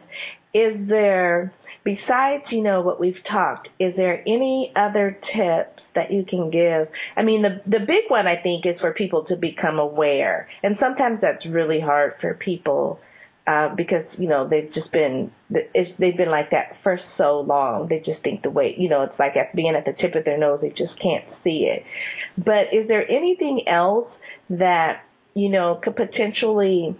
Is 0.58 0.88
there, 0.88 1.53
besides, 1.84 2.43
you 2.49 2.64
know, 2.64 2.82
what 2.82 2.99
we've 2.99 3.22
talked, 3.30 3.68
is 3.80 3.93
there 3.95 4.22
any 4.22 4.72
other 4.76 5.20
tips 5.36 5.84
that 5.93 6.12
you 6.12 6.26
can 6.28 6.49
give? 6.49 6.88
I 7.16 7.22
mean, 7.22 7.43
the, 7.43 7.62
the 7.66 7.86
big 7.86 8.10
one 8.10 8.26
I 8.26 8.41
think 8.41 8.66
is 8.66 8.80
for 8.82 8.91
people 8.91 9.26
to 9.26 9.36
become 9.36 9.78
aware. 9.78 10.49
And 10.64 10.76
sometimes 10.80 11.20
that's 11.22 11.45
really 11.45 11.80
hard 11.80 12.14
for 12.20 12.34
people 12.34 12.99
uh, 13.47 13.74
because 13.76 14.03
you 14.18 14.28
know 14.28 14.45
they've 14.47 14.74
just 14.74 14.91
been 14.91 15.32
they've 15.49 16.18
been 16.18 16.30
like 16.30 16.51
that 16.51 16.76
for 16.84 16.99
so 17.18 17.39
long. 17.39 17.88
They 17.88 17.99
just 17.99 18.22
think 18.22 18.41
the 18.43 18.49
way 18.49 18.76
you 18.78 18.89
know 18.89 19.03
it's 19.03 19.18
like 19.18 19.38
at 19.38 19.55
being 19.55 19.74
at 19.74 19.86
the 19.86 19.93
tip 19.93 20.16
of 20.16 20.26
their 20.26 20.38
nose. 20.38 20.60
They 20.62 20.70
just 20.70 20.99
can't 21.01 21.24
see 21.45 21.70
it. 21.72 21.84
But 22.38 22.74
is 22.74 22.89
there 22.89 23.10
anything 23.10 23.64
else 23.66 24.10
that 24.49 25.03
you 25.34 25.47
know 25.47 25.80
could 25.82 25.95
potentially 25.95 26.97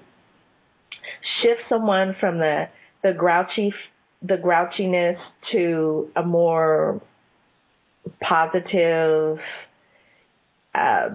shift 1.41 1.62
someone 1.68 2.16
from 2.18 2.38
the 2.38 2.70
the 3.04 3.14
grouchy 3.14 3.74
the 4.22 4.36
grouchiness 4.36 5.18
to 5.52 6.10
a 6.16 6.24
more 6.24 7.02
positive 8.22 9.38
uh, 10.74 11.10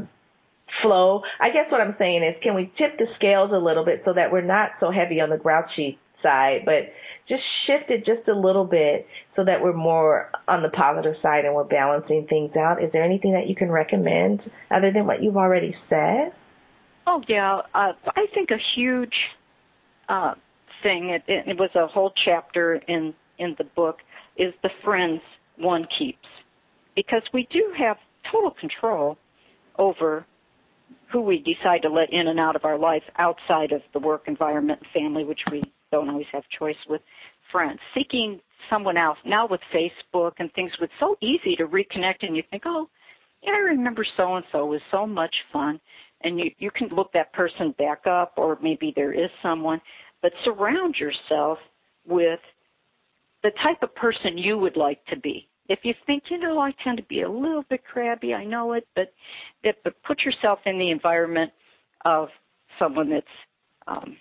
flow. 0.80 1.22
I 1.40 1.48
guess 1.50 1.70
what 1.70 1.80
I'm 1.80 1.96
saying 1.98 2.22
is, 2.22 2.40
can 2.42 2.54
we 2.54 2.72
tip 2.78 2.98
the 2.98 3.06
scales 3.16 3.50
a 3.52 3.58
little 3.58 3.84
bit 3.84 4.02
so 4.04 4.12
that 4.14 4.30
we're 4.30 4.40
not 4.40 4.70
so 4.80 4.90
heavy 4.90 5.20
on 5.20 5.30
the 5.30 5.36
grouchy 5.36 5.98
side, 6.22 6.60
but 6.64 6.92
just 7.28 7.42
shift 7.66 7.90
it 7.90 8.06
just 8.06 8.28
a 8.28 8.38
little 8.38 8.64
bit 8.64 9.06
so 9.36 9.44
that 9.44 9.62
we're 9.62 9.72
more 9.72 10.30
on 10.46 10.62
the 10.62 10.68
positive 10.68 11.14
side 11.22 11.44
and 11.44 11.54
we're 11.54 11.64
balancing 11.64 12.26
things 12.28 12.54
out. 12.56 12.82
Is 12.82 12.90
there 12.92 13.02
anything 13.02 13.32
that 13.32 13.48
you 13.48 13.56
can 13.56 13.70
recommend 13.70 14.40
other 14.70 14.92
than 14.92 15.06
what 15.06 15.22
you've 15.22 15.36
already 15.36 15.74
said? 15.88 16.32
Oh 17.06 17.22
yeah, 17.28 17.62
uh, 17.74 17.92
I 18.14 18.26
think 18.32 18.50
a 18.50 18.58
huge 18.76 19.14
uh, 20.08 20.34
thing. 20.82 21.10
It, 21.10 21.22
it 21.26 21.58
was 21.58 21.70
a 21.74 21.86
whole 21.86 22.12
chapter 22.24 22.74
in 22.88 23.14
in 23.38 23.54
the 23.58 23.64
book. 23.64 23.98
Is 24.36 24.54
the 24.62 24.70
friends 24.84 25.20
one 25.58 25.86
keeps 25.98 26.26
because 26.96 27.22
we 27.32 27.46
do 27.50 27.72
have 27.78 27.96
total 28.30 28.52
control 28.58 29.18
over 29.78 30.24
who 31.12 31.20
we 31.20 31.38
decide 31.38 31.82
to 31.82 31.88
let 31.88 32.12
in 32.12 32.28
and 32.28 32.40
out 32.40 32.56
of 32.56 32.64
our 32.64 32.78
life 32.78 33.02
outside 33.18 33.72
of 33.72 33.82
the 33.92 33.98
work 33.98 34.22
environment 34.26 34.80
and 34.82 35.02
family, 35.02 35.24
which 35.24 35.40
we 35.50 35.62
don't 35.90 36.08
always 36.08 36.26
have 36.32 36.42
choice 36.58 36.76
with 36.88 37.02
friends. 37.50 37.78
Seeking 37.94 38.40
someone 38.70 38.96
else 38.96 39.18
now 39.24 39.46
with 39.46 39.60
Facebook 39.74 40.32
and 40.38 40.52
things, 40.54 40.72
it's 40.80 40.92
so 40.98 41.16
easy 41.20 41.54
to 41.56 41.66
reconnect 41.66 42.22
and 42.22 42.36
you 42.36 42.42
think, 42.50 42.62
oh, 42.66 42.88
yeah, 43.42 43.52
I 43.52 43.58
remember 43.58 44.04
so 44.16 44.36
and 44.36 44.44
so 44.52 44.66
was 44.66 44.80
so 44.90 45.06
much 45.06 45.34
fun. 45.52 45.80
And 46.22 46.38
you, 46.38 46.50
you 46.58 46.70
can 46.70 46.88
look 46.88 47.12
that 47.12 47.32
person 47.32 47.74
back 47.78 48.06
up 48.06 48.34
or 48.36 48.58
maybe 48.62 48.92
there 48.94 49.12
is 49.12 49.30
someone, 49.42 49.80
but 50.22 50.32
surround 50.44 50.96
yourself 50.96 51.58
with 52.06 52.40
the 53.42 53.50
type 53.62 53.82
of 53.82 53.94
person 53.94 54.38
you 54.38 54.56
would 54.58 54.76
like 54.76 55.04
to 55.06 55.18
be 55.18 55.48
if 55.68 55.80
you 55.84 55.94
think, 56.06 56.24
you 56.28 56.38
know, 56.38 56.58
I 56.58 56.72
tend 56.84 56.98
to 56.98 57.04
be 57.04 57.22
a 57.22 57.30
little 57.30 57.64
bit 57.68 57.84
crabby, 57.84 58.34
I 58.34 58.44
know 58.44 58.72
it, 58.72 58.86
but, 58.94 59.12
but 59.62 59.94
put 60.02 60.20
yourself 60.22 60.58
in 60.66 60.78
the 60.78 60.90
environment 60.90 61.52
of 62.04 62.28
someone 62.78 63.10
that's 63.10 63.26
um, 63.86 64.16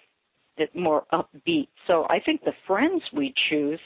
that 0.57 0.75
more 0.75 1.03
upbeat. 1.13 1.67
So 1.87 2.05
I 2.09 2.19
think 2.25 2.43
the 2.43 2.53
friends 2.67 3.01
we 3.13 3.33
choose, 3.49 3.79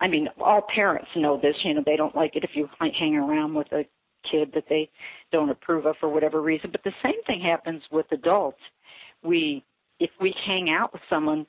I 0.00 0.08
mean, 0.08 0.28
all 0.40 0.62
parents 0.74 1.08
know 1.16 1.38
this. 1.40 1.54
You 1.64 1.74
know, 1.74 1.82
they 1.84 1.96
don't 1.96 2.14
like 2.14 2.36
it 2.36 2.44
if 2.44 2.50
you 2.54 2.68
hang 2.78 3.16
around 3.16 3.54
with 3.54 3.70
a 3.72 3.84
kid 4.30 4.50
that 4.54 4.64
they 4.68 4.90
don't 5.32 5.50
approve 5.50 5.86
of 5.86 5.96
for 5.98 6.08
whatever 6.08 6.40
reason. 6.40 6.70
But 6.70 6.84
the 6.84 6.92
same 7.02 7.22
thing 7.26 7.40
happens 7.40 7.82
with 7.90 8.06
adults. 8.12 8.60
We, 9.22 9.64
if 10.00 10.10
we 10.20 10.34
hang 10.46 10.70
out 10.70 10.92
with 10.92 11.02
someone 11.08 11.46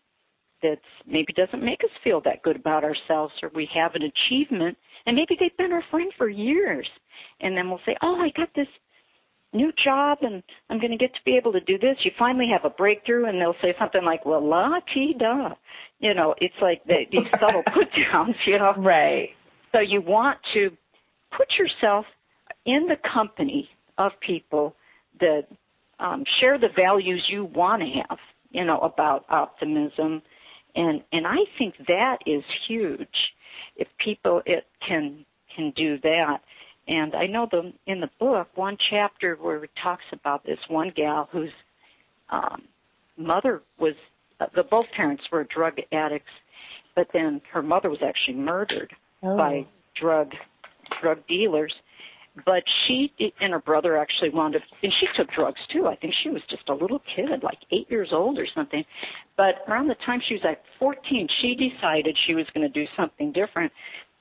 that 0.64 0.80
maybe 1.06 1.34
doesn't 1.34 1.64
make 1.64 1.84
us 1.84 1.90
feel 2.04 2.22
that 2.22 2.42
good 2.42 2.56
about 2.56 2.84
ourselves 2.84 3.34
or 3.44 3.52
we 3.54 3.70
have 3.74 3.94
an 3.96 4.04
achievement 4.04 4.78
and 5.06 5.16
maybe 5.16 5.38
they've 5.40 5.56
been 5.58 5.74
our 5.74 5.84
friend 5.92 6.12
for 6.18 6.30
years 6.30 6.88
and 7.42 7.56
then 7.56 7.70
we'll 7.70 7.82
say 7.86 7.96
oh 8.02 8.16
i 8.16 8.30
got 8.36 8.50
this 8.56 8.68
new 9.52 9.72
job 9.84 10.18
and 10.22 10.42
i'm 10.70 10.80
going 10.80 10.92
to 10.92 10.98
get 10.98 11.14
to 11.14 11.20
be 11.26 11.38
able 11.38 11.52
to 11.52 11.60
do 11.62 11.78
this. 11.78 11.98
You 12.04 12.12
finally 12.18 12.48
have 12.52 12.66
a 12.66 12.74
breakthrough 12.74 13.26
and 13.26 13.40
they'll 13.40 13.56
say 13.62 13.76
something 13.78 14.04
like 14.04 14.26
well 14.26 14.48
la 14.48 14.80
ti 14.94 15.16
da 15.20 15.50
you 16.00 16.14
know 16.14 16.34
it's 16.40 16.56
like 16.62 16.84
the, 16.86 17.06
these 17.12 17.28
subtle 17.40 17.64
put 17.74 17.88
downs 18.12 18.36
you 18.48 18.58
know? 18.58 18.74
Right. 18.78 19.30
So 19.74 19.80
you 19.80 20.02
want 20.02 20.40
to 20.54 20.72
put 21.36 21.48
yourself 21.60 22.06
in 22.66 22.88
the 22.88 22.98
company 23.12 23.70
of 23.98 24.12
people 24.26 24.76
that 25.20 25.44
um, 26.00 26.24
share 26.40 26.58
the 26.58 26.70
values 26.76 27.24
you 27.30 27.46
want 27.46 27.82
to 27.82 27.88
have 28.08 28.18
you 28.54 28.64
know 28.64 28.80
about 28.80 29.26
optimism 29.30 30.22
and 30.76 31.02
and 31.12 31.28
I 31.28 31.38
think 31.58 31.76
that 31.88 32.18
is 32.26 32.44
huge 32.68 33.08
if 33.76 33.88
people 34.04 34.42
it 34.46 34.66
can 34.88 35.26
can 35.56 35.72
do 35.76 35.98
that. 36.02 36.38
And 36.88 37.16
I 37.16 37.28
know 37.28 37.48
the 37.50 37.74
in 37.88 38.02
the 38.02 38.10
book 38.20 38.48
one 38.56 38.78
chapter 38.90 39.38
where 39.40 39.64
it 39.64 39.70
talks 39.82 40.04
about 40.12 40.46
this 40.46 40.60
one 40.68 40.92
gal 40.96 41.30
whose 41.32 41.52
um, 42.30 42.64
mother 43.18 43.62
was 43.80 43.94
uh, 44.40 44.48
the 44.56 44.64
both 44.64 44.86
parents 44.96 45.24
were 45.32 45.44
drug 45.44 45.76
addicts, 45.92 46.32
but 46.96 47.08
then 47.14 47.42
her 47.52 47.62
mother 47.62 47.90
was 47.90 48.00
actually 48.06 48.38
murdered 48.38 48.92
oh. 49.22 49.38
by 49.38 49.66
drug 50.00 50.32
drug 51.02 51.20
dealers 51.28 51.74
but 52.46 52.64
she 52.88 53.14
and 53.42 53.54
her 53.54 53.60
brother 53.60 53.98
actually 53.98 54.30
wound 54.30 54.56
up 54.56 54.62
and 54.82 54.92
she 55.00 55.06
took 55.16 55.30
drugs 55.32 55.60
too. 55.72 55.88
I 55.88 55.96
think 55.96 56.14
she 56.24 56.30
was 56.30 56.42
just 56.50 56.68
a 56.68 56.74
little 56.74 57.02
kid 57.16 57.44
like 57.44 57.60
eight 57.72 57.90
years 57.90 58.10
old 58.12 58.40
or 58.40 58.48
something. 58.56 58.84
But 59.38 59.56
around 59.68 59.88
the 59.88 59.96
time 60.06 60.20
she 60.28 60.34
was 60.34 60.44
like 60.44 60.60
fourteen 60.80 61.28
she 61.42 61.56
decided 61.56 62.18
she 62.26 62.34
was 62.34 62.46
going 62.54 62.68
to 62.68 62.74
do 62.74 62.88
something 62.98 63.32
different 63.32 63.72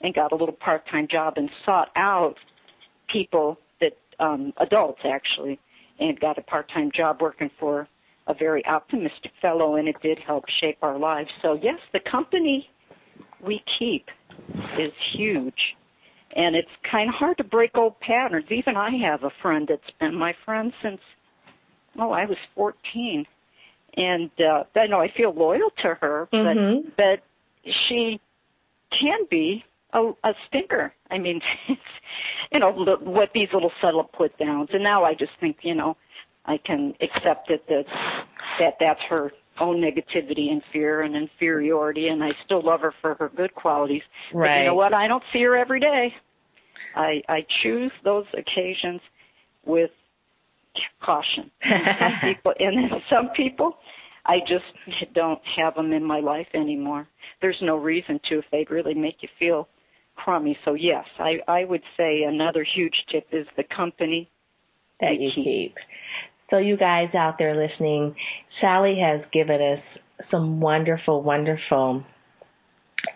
and 0.02 0.14
got 0.14 0.32
a 0.32 0.36
little 0.36 0.54
part 0.54 0.86
time 0.90 1.08
job 1.10 1.34
and 1.36 1.48
sought 1.64 1.88
out 1.96 2.34
people 3.10 3.58
that 3.80 3.96
um 4.20 4.52
adults 4.58 5.00
actually 5.04 5.58
and 5.98 6.20
got 6.20 6.36
a 6.36 6.42
part 6.42 6.70
time 6.72 6.90
job 6.94 7.18
working 7.20 7.50
for 7.58 7.88
a 8.28 8.34
very 8.34 8.64
optimistic 8.66 9.32
fellow 9.40 9.76
and 9.76 9.88
it 9.88 9.96
did 10.02 10.18
help 10.18 10.44
shape 10.60 10.78
our 10.82 10.98
lives. 10.98 11.30
So 11.40 11.58
yes 11.62 11.78
the 11.94 12.00
company 12.10 12.68
we 13.44 13.62
keep 13.78 14.06
is 14.78 14.92
huge 15.14 15.54
and 16.34 16.56
it's 16.56 16.68
kind 16.90 17.08
of 17.08 17.14
hard 17.14 17.36
to 17.38 17.44
break 17.44 17.76
old 17.76 17.98
patterns. 18.00 18.46
Even 18.50 18.76
I 18.76 18.90
have 19.08 19.22
a 19.24 19.30
friend 19.42 19.66
that's 19.68 19.82
been 20.00 20.14
my 20.14 20.34
friend 20.44 20.72
since 20.82 21.00
oh 21.98 22.10
I 22.10 22.24
was 22.24 22.38
14, 22.54 23.26
and 23.96 24.30
uh, 24.38 24.64
I 24.76 24.86
know 24.86 25.00
I 25.00 25.12
feel 25.16 25.34
loyal 25.34 25.70
to 25.82 25.94
her, 26.00 26.28
mm-hmm. 26.32 26.88
but 26.96 26.96
but 26.96 27.72
she 27.88 28.20
can 28.98 29.20
be 29.30 29.64
a, 29.92 30.12
a 30.24 30.32
stinker. 30.48 30.92
I 31.10 31.18
mean, 31.18 31.40
it's, 31.68 31.80
you 32.50 32.60
know 32.60 32.72
what 33.00 33.30
these 33.34 33.48
little 33.52 33.72
subtle 33.80 34.04
put 34.04 34.36
downs, 34.38 34.70
and 34.72 34.82
now 34.82 35.04
I 35.04 35.14
just 35.14 35.32
think 35.40 35.58
you 35.62 35.74
know 35.74 35.96
I 36.46 36.58
can 36.58 36.94
accept 37.00 37.50
it 37.50 37.64
that 37.68 37.84
that 38.58 38.74
that's 38.80 39.00
her 39.08 39.32
own 39.60 39.80
negativity 39.80 40.50
and 40.50 40.62
fear 40.72 41.02
and 41.02 41.14
inferiority 41.14 42.08
and 42.08 42.22
I 42.22 42.30
still 42.44 42.64
love 42.64 42.80
her 42.80 42.94
for 43.00 43.14
her 43.14 43.30
good 43.36 43.54
qualities. 43.54 44.02
Right. 44.32 44.48
But 44.48 44.60
you 44.60 44.66
know 44.68 44.74
what? 44.74 44.94
I 44.94 45.08
don't 45.08 45.22
see 45.32 45.42
her 45.42 45.56
every 45.56 45.80
day. 45.80 46.12
I 46.96 47.22
I 47.28 47.46
choose 47.62 47.92
those 48.04 48.26
occasions 48.32 49.00
with 49.64 49.90
caution. 51.04 51.50
And 51.64 51.98
some 51.98 52.20
people 52.22 52.52
and 52.58 52.90
some 53.10 53.28
people 53.36 53.76
I 54.24 54.38
just 54.40 55.14
don't 55.14 55.40
have 55.56 55.74
them 55.74 55.92
in 55.92 56.04
my 56.04 56.20
life 56.20 56.46
anymore. 56.54 57.08
There's 57.40 57.58
no 57.60 57.76
reason 57.76 58.20
to 58.30 58.38
if 58.38 58.44
they 58.52 58.66
really 58.70 58.94
make 58.94 59.16
you 59.20 59.28
feel 59.38 59.68
crummy. 60.16 60.56
So 60.64 60.74
yes, 60.74 61.04
I 61.18 61.38
I 61.48 61.64
would 61.64 61.82
say 61.96 62.22
another 62.22 62.64
huge 62.74 62.94
tip 63.10 63.26
is 63.32 63.46
the 63.56 63.64
company 63.74 64.30
that 65.00 65.18
you 65.18 65.30
keep. 65.34 65.44
keep. 65.44 65.74
So, 66.52 66.58
you 66.58 66.76
guys 66.76 67.14
out 67.14 67.36
there 67.38 67.56
listening, 67.56 68.14
Sally 68.60 69.00
has 69.02 69.22
given 69.32 69.62
us 69.62 69.82
some 70.30 70.60
wonderful, 70.60 71.22
wonderful 71.22 72.04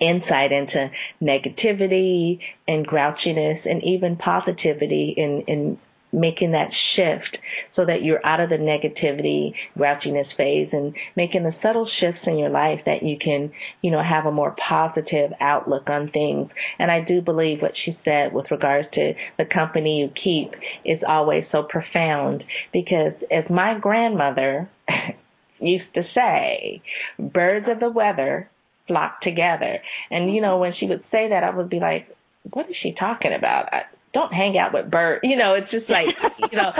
insight 0.00 0.52
into 0.52 0.90
negativity 1.22 2.38
and 2.66 2.86
grouchiness 2.88 3.58
and 3.68 3.84
even 3.84 4.16
positivity 4.16 5.14
in, 5.16 5.44
in 5.46 5.78
making 6.12 6.52
that 6.52 6.70
shift 6.94 7.38
so 7.74 7.84
that 7.84 8.02
you're 8.02 8.24
out 8.24 8.40
of 8.40 8.50
the 8.50 8.56
negativity, 8.56 9.52
grouchiness 9.76 10.34
phase 10.36 10.68
and 10.72 10.94
making 11.16 11.42
the 11.42 11.54
subtle 11.62 11.88
shifts 12.00 12.20
in 12.26 12.38
your 12.38 12.48
life 12.48 12.80
that 12.86 13.02
you 13.02 13.16
can, 13.18 13.52
you 13.82 13.90
know, 13.90 14.02
have 14.02 14.26
a 14.26 14.32
more 14.32 14.54
positive 14.68 15.32
outlook 15.40 15.88
on 15.88 16.10
things. 16.10 16.48
And 16.78 16.90
I 16.90 17.00
do 17.00 17.20
believe 17.20 17.62
what 17.62 17.74
she 17.84 17.98
said 18.04 18.32
with 18.32 18.50
regards 18.50 18.88
to 18.94 19.12
the 19.38 19.44
company 19.44 20.00
you 20.00 20.10
keep 20.22 20.52
is 20.84 21.00
always 21.06 21.44
so 21.52 21.62
profound 21.62 22.44
because 22.72 23.12
as 23.30 23.44
my 23.50 23.78
grandmother 23.78 24.70
used 25.58 25.92
to 25.94 26.02
say, 26.14 26.82
birds 27.18 27.66
of 27.68 27.80
the 27.80 27.90
weather 27.90 28.50
flock 28.86 29.20
together. 29.20 29.78
And 30.10 30.34
you 30.34 30.40
know, 30.40 30.58
when 30.58 30.72
she 30.78 30.86
would 30.86 31.04
say 31.10 31.28
that, 31.30 31.44
I 31.44 31.50
would 31.50 31.68
be 31.68 31.80
like, 31.80 32.08
what 32.52 32.68
is 32.68 32.76
she 32.80 32.94
talking 32.98 33.32
about? 33.36 33.68
Don't 34.16 34.32
hang 34.32 34.56
out 34.56 34.72
with 34.72 34.90
Bert. 34.90 35.20
You 35.22 35.36
know, 35.36 35.54
it's 35.54 35.70
just 35.70 35.90
like, 35.90 36.06
you 36.50 36.56
know, 36.56 36.72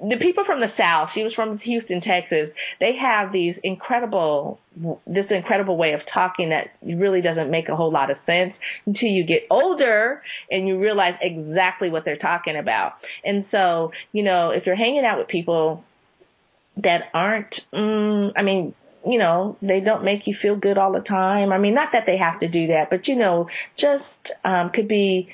the 0.00 0.16
people 0.20 0.44
from 0.44 0.60
the 0.60 0.72
South, 0.76 1.10
she 1.14 1.22
was 1.22 1.32
from 1.34 1.58
Houston, 1.58 2.00
Texas, 2.00 2.50
they 2.80 2.92
have 3.00 3.32
these 3.32 3.54
incredible, 3.62 4.58
this 5.06 5.26
incredible 5.30 5.76
way 5.76 5.92
of 5.92 6.00
talking 6.12 6.50
that 6.50 6.72
really 6.82 7.20
doesn't 7.20 7.48
make 7.50 7.68
a 7.68 7.76
whole 7.76 7.92
lot 7.92 8.10
of 8.10 8.16
sense 8.26 8.52
until 8.86 9.08
you 9.08 9.24
get 9.24 9.42
older 9.50 10.20
and 10.50 10.66
you 10.66 10.80
realize 10.80 11.14
exactly 11.22 11.90
what 11.90 12.04
they're 12.04 12.18
talking 12.18 12.56
about. 12.56 12.94
And 13.24 13.44
so, 13.52 13.92
you 14.12 14.24
know, 14.24 14.50
if 14.50 14.66
you're 14.66 14.76
hanging 14.76 15.04
out 15.04 15.18
with 15.18 15.28
people 15.28 15.84
that 16.82 17.02
aren't, 17.14 17.54
mm, 17.72 18.32
I 18.36 18.42
mean, 18.42 18.74
you 19.06 19.18
know, 19.18 19.56
they 19.62 19.80
don't 19.80 20.04
make 20.04 20.26
you 20.26 20.34
feel 20.42 20.56
good 20.56 20.76
all 20.76 20.92
the 20.92 21.00
time. 21.00 21.52
I 21.52 21.58
mean, 21.58 21.74
not 21.74 21.90
that 21.92 22.02
they 22.06 22.18
have 22.18 22.40
to 22.40 22.48
do 22.48 22.66
that, 22.66 22.90
but 22.90 23.08
you 23.08 23.16
know, 23.16 23.48
just 23.78 24.04
um 24.44 24.70
could 24.74 24.88
be 24.88 25.30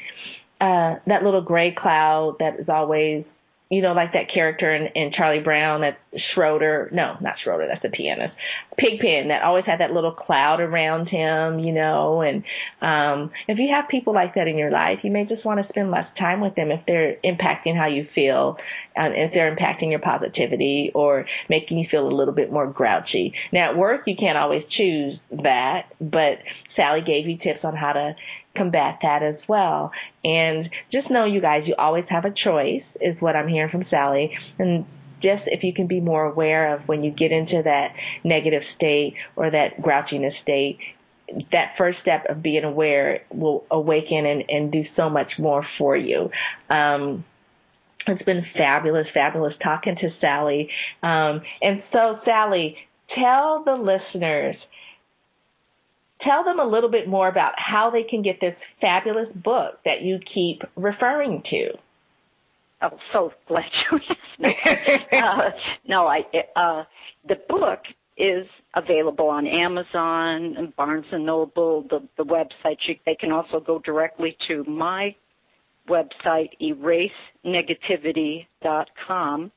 uh 0.61 0.97
that 1.07 1.23
little 1.23 1.43
gray 1.43 1.75
cloud 1.77 2.37
that 2.41 2.61
is 2.61 2.69
always 2.69 3.25
you 3.69 3.83
know, 3.83 3.95
like 3.95 4.13
that 4.13 4.33
character 4.33 4.73
in, 4.73 4.87
in 4.95 5.11
Charlie 5.13 5.43
Brown, 5.43 5.81
that 5.81 5.99
Schroeder, 6.33 6.89
no, 6.93 7.17
not 7.21 7.35
Schroeder, 7.43 7.67
that's 7.67 7.83
the 7.83 7.89
pianist, 7.89 8.33
Pigpen, 8.79 9.29
that 9.29 9.43
always 9.43 9.65
had 9.65 9.81
that 9.81 9.91
little 9.91 10.13
cloud 10.13 10.61
around 10.61 11.09
him, 11.09 11.59
you 11.59 11.73
know, 11.73 12.21
and, 12.21 12.45
um, 12.81 13.33
if 13.49 13.59
you 13.59 13.69
have 13.75 13.89
people 13.89 14.15
like 14.15 14.37
that 14.37 14.47
in 14.47 14.57
your 14.57 14.71
life, 14.71 15.01
you 15.03 15.11
may 15.11 15.25
just 15.25 15.45
want 15.45 15.61
to 15.61 15.69
spend 15.69 15.91
less 15.91 16.07
time 16.17 16.41
with 16.41 16.55
them 16.55 16.71
if 16.71 16.81
they're 16.87 17.17
impacting 17.25 17.77
how 17.77 17.89
you 17.89 18.07
feel, 18.15 18.57
and 18.95 19.15
if 19.17 19.33
they're 19.35 19.55
impacting 19.55 19.91
your 19.91 19.99
positivity 19.99 20.93
or 20.95 21.27
making 21.51 21.77
you 21.79 21.89
feel 21.91 22.07
a 22.07 22.15
little 22.15 22.35
bit 22.35 22.53
more 22.53 22.69
grouchy. 22.69 23.35
Now 23.53 23.71
at 23.71 23.77
work, 23.77 24.03
you 24.07 24.15
can't 24.17 24.39
always 24.39 24.63
choose 24.77 25.19
that, 25.43 25.87
but 26.01 26.39
Sally 26.77 27.01
gave 27.01 27.27
you 27.27 27.37
tips 27.37 27.65
on 27.65 27.75
how 27.75 27.95
to 27.95 28.15
combat 28.57 28.99
that 29.03 29.23
as 29.23 29.37
well. 29.49 29.93
And 30.25 30.71
just 30.93 31.11
know, 31.11 31.25
you 31.25 31.41
guys, 31.41 31.63
you 31.67 31.75
always 31.79 32.05
have 32.09 32.25
a 32.25 32.31
choice, 32.31 32.85
is 33.01 33.17
what 33.21 33.37
I'm 33.37 33.49
hearing 33.49 33.71
from 33.71 33.85
Sally. 33.91 34.37
And 34.59 34.87
just 35.23 35.43
if 35.47 35.63
you 35.63 35.73
can 35.75 35.87
be 35.87 36.01
more 36.01 36.25
aware 36.25 36.75
of 36.75 36.83
when 36.89 37.03
you 37.03 37.11
get 37.11 37.33
into 37.33 37.63
that 37.65 37.95
negative 38.25 38.63
state 38.77 39.15
or 39.35 39.51
that 39.51 39.79
grouchiness 39.81 40.41
state, 40.43 40.79
that 41.53 41.73
first 41.77 41.99
step 42.03 42.25
of 42.29 42.43
being 42.43 42.65
aware 42.65 43.23
will 43.33 43.65
awaken 43.71 44.27
and, 44.27 44.45
and 44.49 44.71
do 44.71 44.85
so 44.95 45.11
much 45.11 45.33
more 45.39 45.67
for 45.79 45.97
you. 45.97 46.31
Um, 46.71 47.25
it's 48.07 48.23
been 48.23 48.45
fabulous, 48.57 49.07
fabulous 49.13 49.55
talking 49.63 49.97
to 49.97 50.11
Sally. 50.21 50.71
Um, 51.03 51.41
and 51.61 51.83
so, 51.93 52.21
Sally, 52.25 52.77
tell 53.15 53.65
the 53.65 53.75
listeners 53.75 54.57
tell 56.23 56.45
them 56.45 56.61
a 56.61 56.65
little 56.65 56.91
bit 56.91 57.09
more 57.09 57.29
about 57.29 57.53
how 57.57 57.91
they 57.91 58.03
can 58.03 58.23
get 58.23 58.41
this 58.41 58.55
fabulous 58.81 59.29
book 59.35 59.79
that 59.85 60.03
you 60.03 60.19
keep 60.33 60.63
referring 60.77 61.43
to. 61.51 61.71
Oh, 62.83 62.99
so 63.13 63.33
glad 63.49 63.65
you 63.91 63.99
asked 65.13 65.13
uh, 65.13 65.51
no, 65.89 66.07
I 66.07 66.21
uh, 66.55 66.85
the 67.27 67.37
book 67.49 67.81
is 68.19 68.47
available 68.75 69.29
on 69.29 69.47
Amazon, 69.47 70.57
and 70.59 70.77
Barnes 70.77 71.07
and 71.11 71.25
Noble, 71.25 71.87
the 71.89 72.07
the 72.19 72.25
website. 72.25 72.77
They 73.07 73.15
can 73.15 73.33
also 73.33 73.61
go 73.61 73.79
directly 73.79 74.37
to 74.49 74.63
my 74.65 75.15
website, 75.89 76.51
erasenegativity.com, 76.61 79.53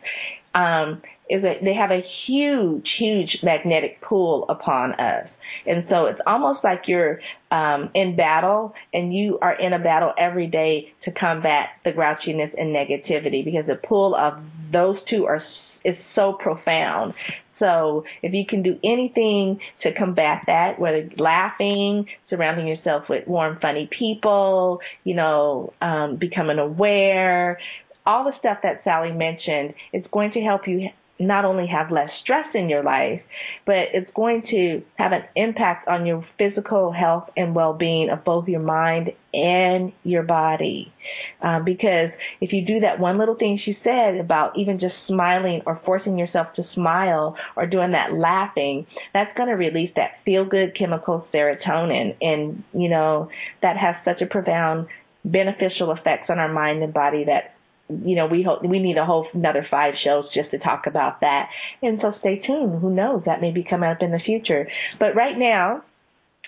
Um, 0.55 1.03
is 1.31 1.43
that 1.43 1.65
they 1.65 1.73
have 1.73 1.91
a 1.91 2.05
huge, 2.27 2.87
huge 2.99 3.39
magnetic 3.43 4.03
pull 4.03 4.45
upon 4.51 4.93
us. 5.01 5.29
And 5.67 5.87
so 5.89 6.05
it's 6.07 6.21
almost 6.27 6.61
like 6.63 6.83
you're 6.87 7.21
um, 7.51 7.91
in 7.95 8.17
battle 8.17 8.75
and 8.93 9.15
you 9.15 9.39
are 9.41 9.59
in 9.59 9.73
a 9.73 9.79
battle 9.79 10.13
every 10.19 10.47
day 10.47 10.93
to 11.05 11.11
combat 11.11 11.69
the 11.85 11.93
grouchiness 11.93 12.51
and 12.59 12.75
negativity 12.75 13.43
because 13.45 13.65
the 13.67 13.81
pull 13.89 14.15
of 14.15 14.35
those 14.73 14.97
two 15.09 15.25
are 15.25 15.43
is 15.85 15.97
so 16.15 16.35
profound. 16.35 17.15
So 17.59 18.05
if 18.23 18.33
you 18.35 18.45
can 18.47 18.63
do 18.63 18.77
anything 18.85 19.61
to 19.83 19.95
combat 19.95 20.43
that, 20.49 20.81
whether 20.81 21.09
laughing, 21.17 22.07
surrounding 22.29 22.67
yourself 22.67 23.05
with 23.09 23.27
warm, 23.27 23.59
funny 23.63 23.89
people, 23.97 24.81
you 25.05 25.15
know, 25.15 25.73
um, 25.81 26.17
becoming 26.17 26.59
aware, 26.59 27.59
all 28.07 28.25
the 28.25 28.33
stuff 28.39 28.59
that 28.63 28.83
Sally 28.85 29.13
mentioned, 29.13 29.75
is 29.93 30.05
going 30.13 30.33
to 30.33 30.41
help 30.41 30.67
you 30.67 30.89
not 31.19 31.45
only 31.45 31.67
have 31.67 31.93
less 31.93 32.11
stress 32.23 32.47
in 32.55 32.69
your 32.69 32.83
life, 32.83 33.21
but 33.65 33.87
it's 33.93 34.11
going 34.15 34.43
to 34.51 34.83
have 34.97 35.13
an 35.13 35.23
impact 35.37 35.87
on 35.87 36.05
your 36.05 36.25
physical 36.37 36.91
health 36.91 37.29
and 37.37 37.55
well-being 37.55 38.11
of 38.11 38.25
both 38.25 38.49
your 38.49 38.61
mind 38.61 39.13
and 39.33 39.93
your 40.03 40.25
body. 40.25 40.93
Um, 41.41 41.65
because 41.65 42.11
if 42.41 42.53
you 42.53 42.65
do 42.67 42.81
that 42.81 42.99
one 42.99 43.19
little 43.19 43.37
thing 43.37 43.61
she 43.63 43.79
said 43.85 44.17
about 44.17 44.59
even 44.59 44.81
just 44.81 44.95
smiling 45.07 45.63
or 45.65 45.81
forcing 45.85 46.19
yourself 46.19 46.49
to 46.57 46.65
smile 46.75 47.37
or 47.57 47.67
doing 47.67 47.93
that 47.93 48.15
laughing, 48.15 48.87
that's 49.13 49.37
going 49.37 49.49
to 49.49 49.55
release 49.55 49.93
that 49.95 50.13
feel-good 50.25 50.77
chemical 50.77 51.27
serotonin. 51.33 52.17
And, 52.21 52.65
you 52.73 52.89
know, 52.89 53.29
that 53.61 53.77
has 53.77 53.95
such 54.05 54.23
a 54.23 54.27
profound 54.27 54.89
beneficial 55.25 55.93
effects 55.93 56.31
on 56.31 56.41
our 56.41 56.53
mind 56.53 56.83
and 56.83 56.93
body 56.93 57.25
that 57.27 57.55
you 57.89 58.17
know, 58.17 58.27
we 58.27 58.43
hope 58.43 58.65
we 58.65 58.79
need 58.79 58.97
a 58.97 59.05
whole 59.05 59.27
another 59.35 59.67
five 59.71 59.95
shows 60.03 60.25
just 60.35 60.51
to 60.53 60.59
talk 60.59 60.87
about 60.87 61.21
that. 61.21 61.49
And 61.83 61.99
so 62.01 62.15
stay 62.21 62.41
tuned. 62.47 62.81
Who 62.81 62.91
knows? 62.91 63.23
That 63.27 63.41
may 63.41 63.51
be 63.51 63.65
coming 63.69 63.91
up 63.91 63.99
in 64.01 64.11
the 64.11 64.19
future. 64.19 64.69
But 64.99 65.15
right 65.15 65.37
now, 65.37 65.83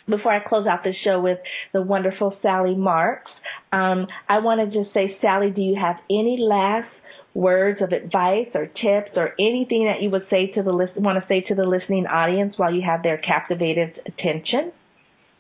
before 0.09 0.33
I 0.33 0.41
close 0.47 0.67
out 0.67 0.85
the 0.85 0.93
show 1.05 1.21
with 1.21 1.39
the 1.73 1.83
wonderful 1.83 2.37
Sally 2.43 2.75
Marks, 2.75 3.31
um, 3.73 4.07
I 4.29 4.39
want 4.39 4.61
to 4.61 4.79
just 4.79 4.93
say, 4.95 5.17
Sally, 5.21 5.51
do 5.51 5.63
you 5.63 5.77
have 5.81 5.97
any 6.11 6.39
last 6.41 6.89
words 7.35 7.81
of 7.83 7.93
advice 7.93 8.49
or 8.55 8.67
tips 8.67 9.11
or 9.17 9.35
anything 9.41 9.87
that 9.87 10.03
you 10.03 10.11
would 10.11 10.27
say 10.31 10.53
to 10.55 10.63
the 10.63 10.73
list, 10.73 10.93
want 10.97 11.21
to 11.21 11.29
say 11.29 11.41
to 11.49 11.55
the 11.55 11.65
listening 11.65 12.07
audience 12.07 12.55
while 12.57 12.73
you 12.73 12.83
have 12.83 13.03
their 13.03 13.19
captivated 13.19 14.01
attention? 14.07 14.73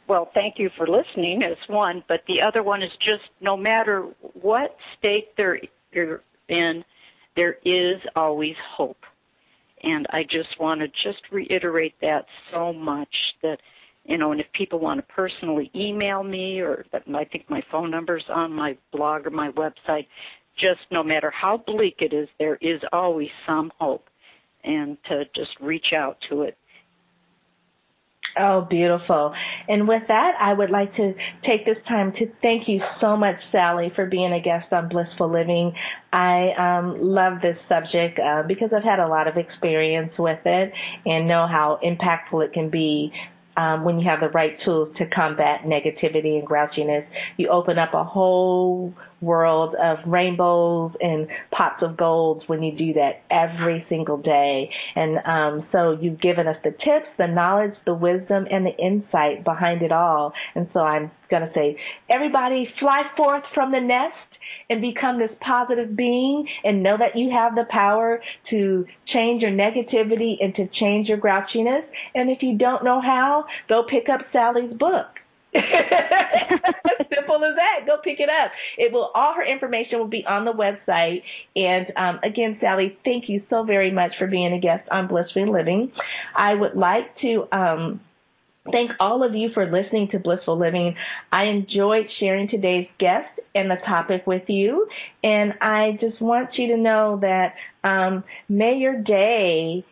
Well, 0.06 0.28
thank 0.34 0.58
you 0.58 0.70
for 0.76 0.86
listening 0.86 1.42
is 1.42 1.56
one, 1.68 2.04
but 2.08 2.20
the 2.26 2.42
other 2.46 2.62
one 2.62 2.82
is 2.82 2.90
just 2.98 3.22
no 3.40 3.56
matter 3.56 4.06
what 4.34 4.76
state 4.98 5.28
they're 5.36 5.58
in, 6.48 6.84
there 7.36 7.56
is 7.64 8.00
always 8.16 8.54
hope. 8.76 8.98
And 9.82 10.06
I 10.10 10.22
just 10.22 10.58
want 10.58 10.80
to 10.80 10.88
just 10.88 11.22
reiterate 11.30 11.94
that 12.00 12.24
so 12.52 12.72
much 12.72 13.14
that, 13.42 13.58
you 14.04 14.16
know, 14.16 14.32
and 14.32 14.40
if 14.40 14.46
people 14.54 14.78
want 14.78 15.00
to 15.00 15.14
personally 15.14 15.70
email 15.74 16.22
me 16.22 16.60
or 16.60 16.86
I 16.92 17.24
think 17.24 17.48
my 17.48 17.62
phone 17.70 17.90
number's 17.90 18.24
on 18.28 18.52
my 18.52 18.76
blog 18.92 19.26
or 19.26 19.30
my 19.30 19.50
website, 19.50 20.06
just 20.58 20.80
no 20.90 21.02
matter 21.02 21.30
how 21.30 21.62
bleak 21.66 21.96
it 21.98 22.14
is, 22.14 22.28
there 22.38 22.56
is 22.60 22.80
always 22.92 23.28
some 23.46 23.72
hope. 23.78 24.06
And 24.62 24.96
to 25.08 25.24
just 25.36 25.50
reach 25.60 25.92
out 25.94 26.16
to 26.30 26.42
it 26.42 26.56
Oh, 28.36 28.62
beautiful. 28.62 29.32
And 29.68 29.86
with 29.86 30.02
that, 30.08 30.32
I 30.40 30.52
would 30.52 30.70
like 30.70 30.94
to 30.96 31.14
take 31.46 31.64
this 31.64 31.76
time 31.86 32.12
to 32.18 32.26
thank 32.42 32.68
you 32.68 32.80
so 33.00 33.16
much, 33.16 33.36
Sally, 33.52 33.92
for 33.94 34.06
being 34.06 34.32
a 34.32 34.40
guest 34.40 34.72
on 34.72 34.88
Blissful 34.88 35.32
Living. 35.32 35.72
I 36.12 36.50
um, 36.58 37.00
love 37.00 37.34
this 37.42 37.56
subject 37.68 38.18
uh, 38.18 38.42
because 38.46 38.70
I've 38.76 38.82
had 38.82 38.98
a 38.98 39.06
lot 39.06 39.28
of 39.28 39.36
experience 39.36 40.12
with 40.18 40.40
it 40.44 40.72
and 41.06 41.28
know 41.28 41.46
how 41.46 41.78
impactful 41.84 42.44
it 42.44 42.52
can 42.52 42.70
be 42.70 43.12
um, 43.56 43.84
when 43.84 43.98
you 43.98 44.08
have 44.08 44.20
the 44.20 44.28
right 44.28 44.56
tools 44.64 44.94
to 44.98 45.06
combat 45.06 45.62
negativity 45.64 46.38
and 46.38 46.46
grouchiness. 46.46 47.06
You 47.36 47.48
open 47.48 47.78
up 47.78 47.94
a 47.94 48.04
whole 48.04 48.94
world 49.20 49.74
of 49.82 49.98
rainbows 50.06 50.92
and 51.00 51.28
pots 51.50 51.82
of 51.82 51.96
golds 51.96 52.42
when 52.46 52.62
you 52.62 52.76
do 52.76 52.92
that 52.94 53.22
every 53.30 53.84
single 53.88 54.18
day. 54.18 54.70
And 54.94 55.18
um, 55.24 55.68
so 55.72 55.96
you've 56.00 56.20
given 56.20 56.46
us 56.46 56.56
the 56.62 56.70
tips, 56.70 57.08
the 57.18 57.26
knowledge, 57.26 57.74
the 57.86 57.94
wisdom, 57.94 58.46
and 58.50 58.66
the 58.66 58.76
insight 58.76 59.44
behind 59.44 59.82
it 59.82 59.92
all. 59.92 60.32
And 60.54 60.68
so 60.72 60.80
I'm 60.80 61.10
going 61.30 61.42
to 61.42 61.50
say, 61.54 61.78
everybody 62.10 62.68
fly 62.78 63.04
forth 63.16 63.44
from 63.54 63.72
the 63.72 63.80
nest 63.80 64.33
and 64.70 64.80
become 64.80 65.18
this 65.18 65.30
positive 65.40 65.96
being 65.96 66.46
and 66.64 66.82
know 66.82 66.96
that 66.98 67.16
you 67.16 67.30
have 67.30 67.54
the 67.54 67.64
power 67.70 68.20
to 68.50 68.86
change 69.12 69.42
your 69.42 69.50
negativity 69.50 70.36
and 70.40 70.54
to 70.54 70.66
change 70.68 71.08
your 71.08 71.18
grouchiness. 71.18 71.82
And 72.14 72.30
if 72.30 72.42
you 72.42 72.56
don't 72.58 72.84
know 72.84 73.00
how, 73.00 73.44
go 73.68 73.84
pick 73.88 74.08
up 74.08 74.20
Sally's 74.32 74.72
book. 74.72 75.06
Simple 75.54 77.44
as 77.44 77.54
that. 77.54 77.86
Go 77.86 77.98
pick 78.02 78.18
it 78.18 78.28
up. 78.28 78.50
It 78.76 78.92
will. 78.92 79.12
All 79.14 79.34
her 79.34 79.44
information 79.44 80.00
will 80.00 80.08
be 80.08 80.24
on 80.26 80.44
the 80.44 80.52
website. 80.52 81.22
And 81.54 81.86
um, 81.96 82.18
again, 82.24 82.58
Sally, 82.60 82.98
thank 83.04 83.28
you 83.28 83.42
so 83.48 83.62
very 83.62 83.92
much 83.92 84.12
for 84.18 84.26
being 84.26 84.52
a 84.52 84.58
guest 84.58 84.88
on 84.90 85.06
Blissful 85.06 85.52
Living. 85.52 85.92
I 86.36 86.54
would 86.54 86.74
like 86.74 87.16
to. 87.20 87.46
Um, 87.52 88.00
Thank 88.72 88.92
all 88.98 89.22
of 89.22 89.34
you 89.34 89.50
for 89.52 89.70
listening 89.70 90.08
to 90.12 90.18
Blissful 90.18 90.58
Living. 90.58 90.96
I 91.30 91.44
enjoyed 91.44 92.06
sharing 92.18 92.48
today's 92.48 92.88
guest 92.98 93.28
and 93.54 93.70
the 93.70 93.76
topic 93.86 94.26
with 94.26 94.44
you. 94.48 94.88
And 95.22 95.52
I 95.60 95.98
just 96.00 96.20
want 96.20 96.48
you 96.54 96.68
to 96.68 96.78
know 96.78 97.18
that 97.20 97.54
um, 97.86 98.24
may 98.48 98.76
your 98.76 99.02
day 99.02 99.84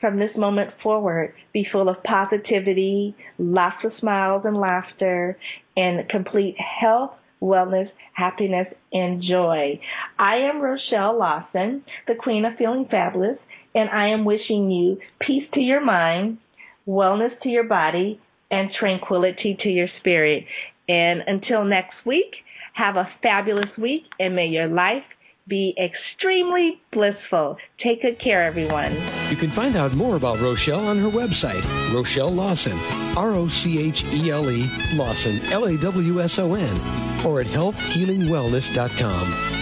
from 0.00 0.18
this 0.18 0.36
moment 0.36 0.70
forward 0.82 1.34
be 1.52 1.68
full 1.70 1.88
of 1.88 2.02
positivity, 2.02 3.14
lots 3.38 3.84
of 3.84 3.92
smiles 4.00 4.42
and 4.44 4.56
laughter, 4.56 5.38
and 5.76 6.08
complete 6.08 6.56
health, 6.58 7.12
wellness, 7.40 7.88
happiness, 8.12 8.66
and 8.92 9.22
joy. 9.22 9.78
I 10.18 10.38
am 10.38 10.60
Rochelle 10.60 11.16
Lawson, 11.16 11.84
the 12.08 12.16
Queen 12.16 12.44
of 12.44 12.56
Feeling 12.58 12.88
Fabulous, 12.90 13.38
and 13.72 13.88
I 13.88 14.08
am 14.08 14.24
wishing 14.24 14.68
you 14.68 14.98
peace 15.20 15.48
to 15.54 15.60
your 15.60 15.84
mind 15.84 16.38
wellness 16.86 17.38
to 17.42 17.48
your 17.48 17.64
body, 17.64 18.20
and 18.50 18.70
tranquility 18.78 19.56
to 19.62 19.68
your 19.68 19.88
spirit. 19.98 20.44
And 20.88 21.22
until 21.26 21.64
next 21.64 21.96
week, 22.04 22.36
have 22.74 22.96
a 22.96 23.08
fabulous 23.22 23.70
week 23.78 24.04
and 24.20 24.36
may 24.36 24.46
your 24.46 24.68
life 24.68 25.02
be 25.48 25.74
extremely 25.78 26.80
blissful. 26.92 27.56
Take 27.82 28.02
good 28.02 28.18
care, 28.18 28.42
everyone. 28.42 28.92
You 29.28 29.36
can 29.36 29.48
find 29.48 29.76
out 29.76 29.94
more 29.94 30.16
about 30.16 30.40
Rochelle 30.40 30.84
on 30.86 30.98
her 30.98 31.08
website, 31.08 31.64
Rochelle 31.94 32.32
Lawson, 32.32 32.76
R 33.16 33.32
O 33.32 33.46
C 33.48 33.78
H 33.78 34.04
E 34.12 34.30
L 34.30 34.50
E 34.50 34.68
Lawson, 34.94 35.40
L 35.52 35.66
A 35.66 35.78
W 35.78 36.20
S 36.20 36.40
O 36.40 36.54
N, 36.54 36.76
or 37.24 37.40
at 37.40 37.46
healthhealingwellness.com 37.46 39.55